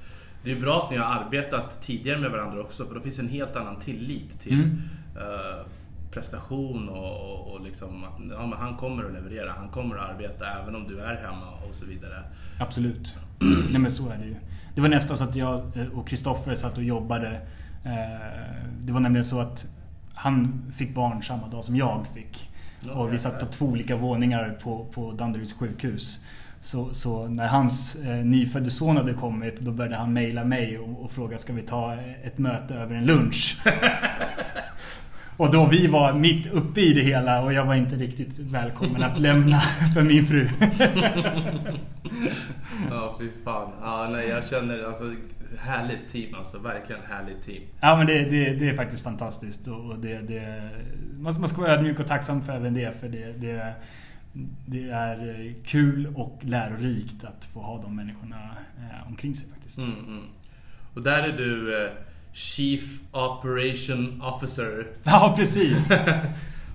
det 0.45 0.53
är 0.53 0.61
bra 0.61 0.83
att 0.85 0.91
ni 0.91 0.97
har 0.97 1.05
arbetat 1.05 1.83
tidigare 1.83 2.19
med 2.19 2.31
varandra 2.31 2.61
också 2.61 2.87
för 2.87 2.95
då 2.95 3.01
finns 3.01 3.19
en 3.19 3.29
helt 3.29 3.57
annan 3.57 3.79
tillit 3.79 4.41
till 4.41 4.55
Mm. 4.55 4.81
eh, 5.17 5.67
prestation 6.13 6.89
och, 6.89 7.33
och, 7.33 7.53
och 7.53 7.61
liksom 7.61 8.05
att 8.05 8.21
ja, 8.31 8.57
han 8.59 8.77
kommer 8.77 9.05
att 9.05 9.13
leverera. 9.13 9.53
Han 9.53 9.69
kommer 9.69 9.97
att 9.97 10.11
arbeta 10.11 10.47
även 10.63 10.75
om 10.75 10.89
du 10.89 11.01
är 11.01 11.17
hemma 11.17 11.51
och 11.69 11.75
så 11.75 11.85
vidare. 11.87 12.23
Absolut. 12.59 13.17
Nej 13.71 13.81
men 13.81 13.91
så 13.91 14.09
är 14.09 14.19
det 14.19 14.25
ju. 14.25 14.35
Det 14.75 14.81
var 14.81 14.89
nästan 14.89 15.17
så 15.17 15.25
att 15.25 15.37
jag 15.37 15.77
eh, 15.77 15.87
och 15.87 16.09
Kristoffer 16.09 16.55
satt 16.55 16.79
och 16.79 16.85
jobbade. 16.85 17.41
Eh, 17.85 17.93
Det 18.85 18.93
var 18.93 19.01
nämligen 19.01 19.25
så 19.25 19.41
att 19.41 19.67
han 20.15 20.63
fick 20.77 20.95
barn 20.95 21.23
samma 21.23 21.49
dag 21.49 21.65
som 21.65 21.77
jag 21.77 22.07
fick. 22.15 22.51
Och 22.95 23.13
vi 23.13 23.19
satt 23.19 23.41
på 23.41 23.47
två 23.47 23.67
olika 23.67 23.97
våningar 23.97 24.59
på, 24.63 24.85
på 24.95 25.13
Danderyds 25.13 25.53
sjukhus. 25.53 26.25
Så, 26.61 26.95
så 26.95 27.29
när 27.29 27.47
hans 27.49 27.97
eh, 27.97 28.25
nyfödde 28.25 28.71
son 28.71 28.97
hade 28.97 29.13
kommit 29.15 29.61
då 29.61 29.71
började 29.71 29.97
han 29.97 30.13
mejla 30.13 30.45
mig 30.45 30.79
och, 30.79 31.05
och 31.05 31.11
fråga 31.11 31.39
ska 31.39 31.53
vi 31.53 31.63
ta 31.63 31.95
ett 32.25 32.39
möte 32.39 32.75
över 32.75 32.95
en 32.95 33.05
lunch? 33.07 33.59
och 35.37 35.51
då 35.53 35.67
vi 35.67 35.87
var 35.87 36.13
mitt 36.13 36.47
uppe 36.47 36.81
i 36.81 36.93
det 36.93 37.03
hela 37.03 37.43
och 37.43 37.53
jag 37.53 37.65
var 37.65 37.75
inte 37.75 37.97
riktigt 37.97 38.39
välkommen 38.39 39.03
att 39.03 39.19
lämna 39.19 39.59
för 39.95 40.03
min 40.03 40.27
fru. 40.27 40.49
Ja, 42.91 43.17
fy 43.19 43.29
fan. 43.45 43.69
Ja, 43.83 44.09
nej, 44.13 44.29
jag 44.29 44.45
känner 44.45 44.85
alltså 44.85 45.05
härligt 45.59 46.09
team 46.09 46.35
alltså. 46.35 46.59
Verkligen 46.59 47.01
härligt 47.09 47.43
team. 47.43 47.63
Ja 47.81 47.97
men 47.97 48.07
det, 48.07 48.25
det, 48.25 48.55
det 48.55 48.69
är 48.69 48.77
faktiskt 48.77 49.03
fantastiskt 49.03 49.69
och 49.69 49.99
det, 49.99 50.19
det, 50.19 50.71
man, 51.19 51.35
man 51.41 51.49
ska 51.49 51.61
vara 51.61 51.73
ödmjuk 51.73 52.01
och 52.01 52.07
tacksam 52.07 52.43
för 52.43 52.53
även 52.53 52.75
det 52.75 53.01
för 53.01 53.09
det, 53.09 53.33
det, 53.33 53.75
det 54.67 54.91
är 54.91 55.55
kul 55.65 56.13
och 56.15 56.39
lärorikt 56.43 57.25
att 57.25 57.45
få 57.45 57.61
ha 57.61 57.83
de 57.83 57.97
människorna 57.97 58.51
eh, 58.79 59.09
omkring 59.09 59.35
sig 59.35 59.51
faktiskt. 59.51 59.79
Mm, 59.79 59.99
mm. 60.07 60.25
Och 60.95 61.03
där 61.03 61.23
är 61.23 61.37
du 61.37 61.85
eh, 61.85 61.91
Chief 62.33 63.01
Operation 63.13 64.23
Officer. 64.23 64.87
Ja 65.05 65.35
precis! 65.37 65.93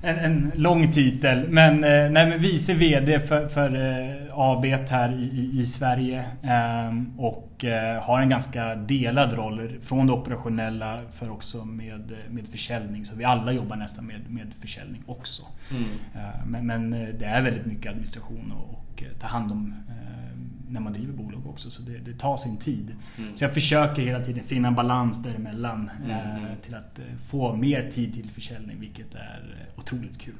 En, 0.02 0.18
en 0.18 0.52
lång 0.56 0.92
titel 0.92 1.46
men, 1.50 1.84
eh, 1.84 1.90
nej, 1.90 2.30
men 2.30 2.40
vice 2.40 2.74
VD 2.74 3.20
för, 3.20 3.48
för 3.48 3.76
eh, 3.76 4.27
AB 4.40 4.66
här 4.66 5.14
i, 5.20 5.60
i, 5.60 5.66
Sverige 5.66 6.26
ehm, 6.44 7.14
och 7.20 7.66
eh, 7.66 8.04
har 8.04 8.22
en 8.22 8.30
ganska 8.30 8.76
delad 8.76 9.34
roll 9.34 9.70
från 9.82 10.08
det 10.08 10.14
operationella 10.14 11.02
för 11.12 11.30
också 11.30 11.66
med, 11.66 12.14
med 12.30 12.48
försäljning. 12.48 13.06
Så 13.06 13.16
vi 13.16 13.24
alla 13.24 13.52
jobbar 13.52 13.76
nästan 13.76 14.06
med, 14.06 14.30
med 14.30 14.54
försäljning 14.60 15.04
också. 15.06 15.44
Mm. 15.72 15.84
Eh, 16.16 16.46
Men, 16.46 16.66
men 16.68 16.94
eh, 16.94 17.10
det 17.20 17.26
är 17.26 17.42
väldigt 17.42 17.66
mycket 17.66 17.92
administration 17.92 18.52
och, 18.52 18.70
och 18.74 19.04
eh, 19.04 19.18
ta 19.20 19.28
hand 19.28 19.52
om 19.52 19.74
eh, 19.90 20.38
när 20.70 20.80
man 20.80 20.94
driver 20.94 21.14
bolag 21.14 21.48
också. 21.48 21.70
Så 21.70 21.82
det, 21.82 21.98
det 21.98 22.14
tar 22.14 22.38
sin 22.38 22.58
tid. 22.58 22.96
Mm. 23.18 23.36
Så 23.36 23.44
jag 23.44 23.54
försöker 23.54 24.02
hela 24.02 24.20
tiden 24.24 24.44
finna 24.44 24.68
en 24.68 24.76
balans 24.76 25.24
däremellan 25.24 25.90
eh, 26.10 26.38
Mm. 26.38 26.56
till 26.62 26.76
att 26.76 27.00
eh, 27.00 27.06
få 27.26 27.56
mer 27.56 27.84
tid 27.90 28.14
till 28.14 28.32
försäljning 28.32 28.80
vilket 28.80 29.16
är 29.16 29.58
eh, 29.74 29.80
otroligt 29.80 30.18
kul. 30.20 30.34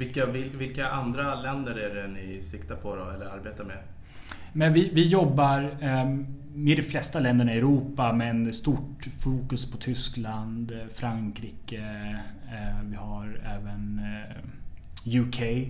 Vilka, 0.00 0.26
vilka 0.58 0.88
andra 0.88 1.34
länder 1.34 1.74
är 1.74 1.94
det 1.94 2.08
ni 2.08 2.42
siktar 2.42 2.76
på 2.76 2.96
då, 2.96 3.10
eller 3.10 3.26
arbetar 3.26 3.64
med? 3.64 3.78
Men 4.52 4.72
vi, 4.72 4.90
vi 4.94 5.08
jobbar 5.08 5.76
ehm, 5.80 6.26
med 6.54 6.76
de 6.76 6.82
flesta 6.82 7.20
länderna 7.20 7.54
i 7.54 7.58
Europa 7.58 8.12
med 8.12 8.54
stort 8.54 9.04
fokus 9.04 9.70
på 9.70 9.76
Tyskland, 9.76 10.72
Frankrike. 10.94 11.78
Eh, 12.50 12.84
vi 12.84 12.96
har 12.96 13.40
även 13.44 14.00
eh, 15.04 15.20
UK. 15.20 15.68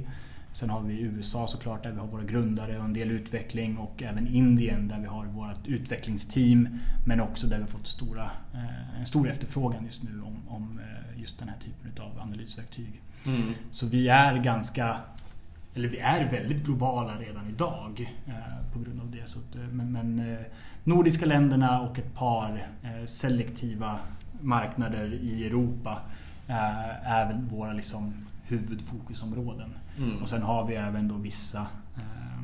Sen 0.52 0.70
har 0.70 0.82
vi 0.82 1.00
USA 1.00 1.46
såklart 1.46 1.82
där 1.82 1.92
vi 1.92 1.98
har 1.98 2.06
våra 2.06 2.24
grundare 2.24 2.78
och 2.78 2.84
en 2.84 2.92
del 2.92 3.10
utveckling 3.10 3.78
och 3.78 4.02
även 4.02 4.26
Indien 4.26 4.88
där 4.88 5.00
vi 5.00 5.06
har 5.06 5.26
vårt 5.26 5.66
utvecklingsteam 5.66 6.68
men 7.06 7.20
också 7.20 7.46
där 7.46 7.56
vi 7.56 7.62
har 7.62 7.68
fått 7.68 7.86
stora, 7.86 8.30
eh, 8.54 9.00
en 9.00 9.06
stor 9.06 9.28
efterfrågan 9.28 9.84
just 9.84 10.02
nu 10.02 10.22
om, 10.22 10.48
om 10.48 10.80
just 11.16 11.38
den 11.38 11.48
här 11.48 11.58
typen 11.58 12.04
av 12.04 12.20
analysverktyg. 12.20 13.02
Mm. 13.26 13.52
Så 13.70 13.86
vi 13.86 14.08
är 14.08 14.36
ganska 14.36 14.96
eller 15.74 15.88
vi 15.88 15.98
är 15.98 16.30
väldigt 16.30 16.64
globala 16.64 17.18
redan 17.18 17.48
idag 17.48 18.14
eh, 18.26 18.72
på 18.72 18.78
grund 18.78 19.00
av 19.00 19.10
det. 19.10 19.28
Så 19.28 19.38
att, 19.38 19.54
eh, 19.56 19.62
men 19.62 19.92
men 19.92 20.32
eh, 20.32 20.38
nordiska 20.84 21.26
länderna 21.26 21.80
och 21.80 21.98
ett 21.98 22.14
par 22.14 22.66
eh, 22.82 23.04
selektiva 23.06 23.98
marknader 24.40 25.14
i 25.14 25.46
Europa 25.46 25.98
eh, 26.48 27.10
är 27.12 27.26
väl 27.26 27.40
våra 27.42 27.72
liksom, 27.72 28.14
huvudfokusområden. 28.42 29.74
Mm. 29.98 30.22
Och 30.22 30.28
sen 30.28 30.42
har 30.42 30.66
vi 30.66 30.74
även 30.74 31.08
då 31.08 31.14
vissa 31.14 31.66
eh, 31.96 32.42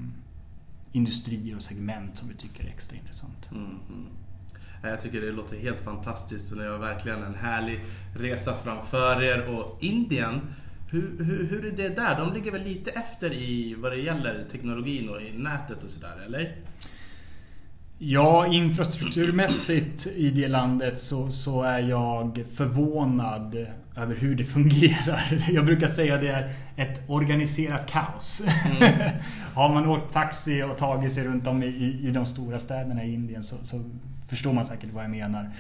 industrier 0.93 1.57
och 1.57 1.63
segment 1.63 2.17
som 2.17 2.29
vi 2.29 2.35
tycker 2.35 2.65
är 2.65 2.69
extra 2.69 2.97
intressant. 2.97 3.49
Mm, 3.51 4.07
Jag 4.83 5.01
tycker 5.01 5.21
det 5.21 5.33
låter 5.33 5.59
helt 5.59 5.81
fantastiskt 5.81 6.53
och 6.53 6.59
ni 6.59 6.67
har 6.67 6.79
verkligen 6.79 7.23
en 7.23 7.35
härlig 7.35 7.81
resa 8.17 8.55
framför 8.65 9.23
er. 9.23 9.49
Och 9.49 9.79
Indien, 9.81 10.41
hur, 10.91 11.25
hur, 11.25 11.47
hur 11.51 11.67
är 11.67 11.77
det 11.77 11.89
där? 11.97 12.17
De 12.19 12.35
ligger 12.35 12.53
väl 12.53 12.65
lite 12.65 12.91
efter 12.91 13.33
i 13.33 13.75
vad 13.79 13.93
det 13.93 13.99
gäller 13.99 14.45
teknologin 14.51 15.09
och 15.09 15.23
i 15.23 15.33
nätet 15.37 15.85
och 15.85 15.91
sådär, 15.91 16.23
eller? 16.27 16.57
Ja, 17.99 18.47
infrastrukturmässigt 18.47 20.07
i 20.07 20.31
det 20.31 20.49
landet 20.49 21.01
så, 21.01 21.31
så 21.31 21.63
är 21.63 21.79
jag 21.79 22.45
förvånad 22.55 23.67
över 23.97 24.17
hur 24.17 24.35
det 24.35 24.45
fungerar. 24.45 25.51
Jag 25.53 25.67
brukar 25.67 25.87
säga 25.87 26.17
det 26.17 26.29
är 26.29 26.51
ett 26.77 27.03
organiserat 27.09 27.91
kaos. 27.91 28.45
Mm. 28.81 29.11
Har 29.55 29.75
man 29.75 29.87
åkt 29.87 30.13
taxi 30.13 30.63
och 30.63 30.77
tagit 30.77 31.13
sig 31.13 31.25
runt 31.25 31.47
om 31.47 31.63
i, 31.63 32.01
i, 32.03 32.11
de 32.11 32.27
stora 32.27 32.59
städerna 32.59 33.05
i 33.05 33.15
Indien 33.15 33.43
så, 33.43 33.57
så 33.57 33.83
förstår 34.29 34.53
man 34.53 34.65
säkert 34.65 34.93
vad 34.93 35.05
jag 35.05 35.11
menar. 35.11 35.51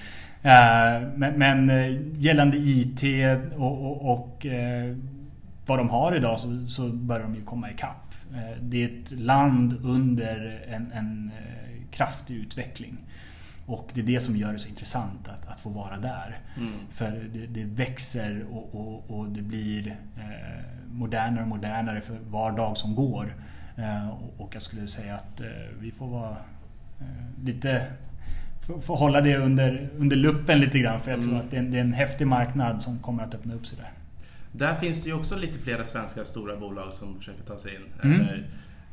Eh, 0.43 1.09
Men, 1.17 1.35
men 1.37 1.71
eh, 1.71 1.97
gällande 2.19 2.57
IT 2.57 3.03
och, 3.57 3.87
och, 3.87 4.13
och 4.13 4.47
eh, 4.47 4.97
vad 5.67 5.79
de 5.79 5.89
har 5.91 6.17
idag 6.17 6.39
så, 6.39 6.67
så 6.69 6.89
börjar 6.89 7.23
de 7.23 7.35
ju 7.35 7.45
komma 7.45 7.71
ikapp. 7.71 8.15
Eh, 8.35 8.63
Det 8.63 8.85
är 8.85 8.89
ett 9.03 9.11
land 9.11 9.79
under 9.85 10.65
en, 10.69 10.93
en 10.93 11.31
eh, 11.39 11.73
kraftig 11.91 12.35
utveckling. 12.37 12.99
Och 13.67 13.91
det 13.95 14.01
är 14.01 14.05
det 14.05 14.21
som 14.21 14.37
gör 14.37 14.53
det 14.53 14.59
så 14.59 14.69
intressant 14.69 15.29
att, 15.29 15.47
att 15.47 15.61
få 15.61 15.71
vara 15.71 15.99
där. 15.99 16.39
Mm. 16.57 16.73
För 16.91 17.29
det, 17.33 17.47
det 17.47 17.65
växer 17.65 18.45
och, 18.51 18.75
och, 18.75 19.11
och 19.19 19.29
det 19.29 19.43
blir 19.43 19.89
eh, 20.17 20.63
modernare 20.93 21.43
och 21.43 21.49
modernare 21.49 22.01
för 22.01 22.19
var 22.29 22.53
dag 22.57 22.77
som 22.77 22.95
går. 22.95 23.35
Eh, 23.77 24.09
och, 24.09 24.41
och 24.41 24.55
jag 24.55 24.63
skulle 24.63 24.87
säga 24.87 25.15
att 25.15 25.41
eh, 25.41 25.47
vi 25.81 25.91
får 25.91 26.07
vara 26.09 26.37
lite 27.45 27.83
får- 28.67 28.81
får 28.81 28.97
hålla 28.97 29.21
det 29.21 29.37
under, 29.37 29.91
under 29.99 30.17
luppen 30.17 30.61
lite 30.61 30.79
grann 30.79 31.01
för 31.01 31.11
jag 31.11 31.21
tror 31.21 31.33
Mm. 31.33 31.45
att 31.45 31.51
det 31.51 31.57
är, 31.57 31.61
en, 31.61 31.71
det 31.71 31.77
är 31.77 31.81
en 31.81 31.93
häftig 31.93 32.27
marknad 32.27 32.83
som 32.83 32.99
kommer 32.99 33.23
att 33.23 33.35
öppna 33.35 33.55
upp 33.55 33.67
sig 33.67 33.79
där. 33.79 33.91
Där 34.57 34.75
finns 34.75 35.03
det 35.03 35.09
ju 35.09 35.15
också 35.15 35.37
lite 35.37 35.59
flera 35.59 35.85
svenska 35.85 36.25
stora 36.25 36.57
bolag 36.57 36.93
som 36.93 37.19
försöker 37.19 37.43
ta 37.43 37.59
sig 37.59 37.75
in. 37.75 37.81
Mm. 38.03 38.21
Eller, 38.21 38.47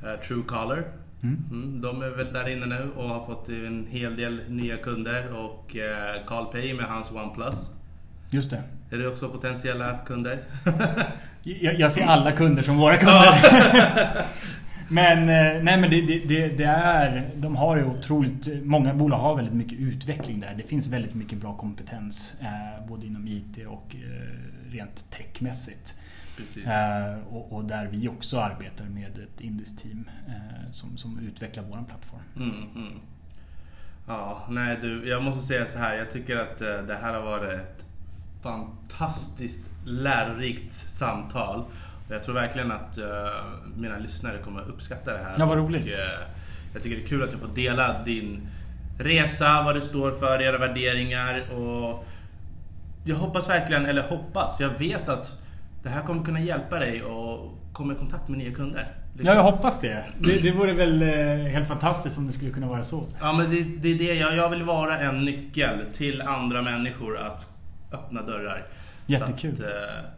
eh, 0.04 0.20
Truecaller. 0.20 0.84
Mm. 1.24 1.44
Mm, 1.52 1.82
de 1.82 2.02
är 2.02 2.10
väl 2.10 2.34
där 2.34 2.50
inne 2.50 2.66
nu 2.66 2.92
och 2.96 3.10
har 3.10 3.26
fått 3.26 3.50
en 3.50 3.88
hel 3.90 4.16
del 4.16 4.42
nya 4.50 4.78
kunder. 4.78 5.36
Och 5.36 5.76
eh, 5.76 6.26
Carl 6.28 6.52
Pei 6.52 6.74
med 6.74 6.86
hans 6.86 7.12
OnePlus. 7.12 7.70
Just 8.30 8.50
det. 8.50 8.64
Är 8.92 8.98
det 8.98 9.08
också 9.08 9.30
potentiella 9.30 9.98
kunder? 10.06 10.44
Jag, 11.46 11.80
jag 11.80 11.92
ser 11.92 12.06
alla 12.06 12.32
kunder 12.32 12.64
som 12.64 12.78
våra 12.78 12.98
kunder. 12.98 13.34
Men, 14.90 15.18
eh, 15.18 15.64
nej, 15.64 15.82
men 15.82 15.90
det, 15.90 16.02
det, 16.02 16.48
det, 16.58 16.64
är... 16.64 17.30
De 17.36 17.56
har 17.56 17.78
ju 17.78 17.84
otroligt... 17.86 18.64
Många 18.64 18.94
bolag 18.94 19.18
har 19.18 19.36
väldigt 19.36 19.54
mycket 19.54 19.80
utveckling 19.80 20.40
där. 20.40 20.54
Det 20.58 20.64
finns 20.64 20.88
väldigt 20.88 21.16
mycket 21.16 21.38
bra 21.38 21.58
kompetens. 21.58 22.38
Både 22.88 23.06
inom 23.06 23.28
IT 23.28 23.58
och 23.68 23.96
rent 24.74 25.12
techmässigt. 25.12 25.96
Eh, 26.66 27.28
och, 27.34 27.54
och, 27.54 27.66
där 27.66 27.88
vi 27.88 28.08
också 28.08 28.40
arbetar 28.40 28.86
med 28.86 29.18
ett 29.18 29.42
indiskt 29.42 29.80
team 29.80 30.10
eh, 30.28 30.72
som, 30.72 30.98
som 30.98 31.20
utvecklar 31.20 31.64
vår 31.64 31.84
plattform. 31.88 32.22
Mm, 32.36 32.70
mm. 32.76 33.00
Ja, 34.08 34.48
nej 34.50 34.78
du, 34.82 35.10
jag 35.10 35.24
måste 35.24 35.42
säga 35.42 35.68
så 35.68 35.78
här. 35.78 35.96
Jag 35.96 36.12
tycker 36.12 36.38
att 36.38 36.62
eh, 36.62 36.78
det 36.78 36.96
här 36.96 37.14
har 37.14 37.22
varit 37.22 37.50
ett 37.50 37.86
fantastiskt 38.42 39.70
lärorikt 39.86 40.72
samtal. 40.72 41.64
Jag 42.10 42.24
tror 42.24 42.36
verkligen 42.36 42.72
att 42.72 42.98
uh, 42.98 43.06
mina 43.78 43.98
lyssnare 43.98 44.38
kommer 44.38 44.62
att 44.62 44.68
uppskatta 44.68 45.14
det 45.14 45.20
här. 45.20 45.36
Ja, 45.38 45.46
vad 45.46 45.58
roligt. 45.58 45.84
Och, 45.84 45.90
uh, 45.90 46.28
jag 46.74 46.84
tycker 46.84 46.98
det 46.98 47.04
är 47.04 47.08
kul 47.08 47.24
att 47.24 47.32
du 47.32 47.38
får 47.38 47.48
dela 47.56 48.04
din 48.04 48.48
resa, 49.00 49.62
vad 49.66 49.76
du 49.76 49.82
står 49.82 50.12
för, 50.12 50.42
era 50.42 50.58
värderingar 50.58 51.54
och 51.54 52.06
jag 53.04 53.16
hoppas 53.16 53.50
verkligen, 53.50 53.86
eller 53.86 54.02
hoppas, 54.02 54.60
jag 54.60 54.70
vet 54.70 55.10
att 55.10 55.42
det 55.84 55.90
här 55.90 56.02
kommer 56.02 56.24
kunna 56.24 56.42
hjälpa 56.42 56.80
dig 56.80 57.04
och 57.04 57.58
komma 57.74 57.94
i 57.94 57.96
kontakt 57.96 58.30
med 58.30 58.38
nya 58.38 58.52
kunder. 58.52 58.96
Liksom. 59.14 59.28
Ja, 59.28 59.36
jag 59.36 59.52
hoppas 59.52 59.82
det. 59.82 60.06
det. 60.20 60.40
Det 60.40 60.52
vore 60.52 60.74
väl 60.74 61.02
eh, 61.02 61.52
helt 61.52 61.68
fantastiskt 61.68 62.18
om 62.18 62.28
det 62.28 62.34
skulle 62.34 62.52
kunna 62.52 62.68
vara 62.68 62.84
så. 62.84 63.06
Ja, 63.20 63.34
men 63.34 63.50
det, 63.50 63.62
det 63.82 63.90
är 63.90 63.98
det 63.98 64.20
jag, 64.20 64.36
jag 64.36 64.50
vill 64.50 64.64
vara 64.64 65.00
en 65.00 65.26
nyckel 65.26 65.80
till 65.94 66.22
andra 66.22 66.62
människor 66.62 67.18
att 67.18 67.48
öppna 67.92 68.22
dörrar. 68.22 68.66
Jättekul. 69.06 69.58
Så 69.58 69.64
att, 69.64 69.70
eh, 69.70 70.10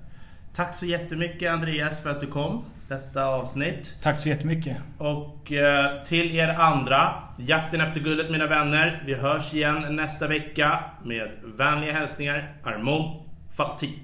tack 0.55 0.75
så 0.75 0.85
jättemycket 0.85 1.51
Andreas 1.51 2.01
för 2.01 2.09
att 2.09 2.21
du 2.21 2.27
kom 2.27 2.63
detta 2.87 3.25
avsnitt. 3.25 3.97
Tack 4.01 4.17
så 4.17 4.29
jättemycket. 4.29 4.77
Och 4.97 5.51
eh, 5.51 6.03
till 6.03 6.35
er 6.35 6.47
andra, 6.47 7.13
jakten 7.37 7.81
efter 7.81 7.99
guldet 7.99 8.31
mina 8.31 8.47
vänner. 8.47 9.03
Vi 9.05 9.15
hörs 9.15 9.53
igen 9.53 9.95
nästa 9.95 10.27
vecka 10.27 10.79
med 11.03 11.29
vänliga 11.43 11.93
hälsningar 11.93 12.53
Armon 12.63 13.23
Faltin. 13.57 13.99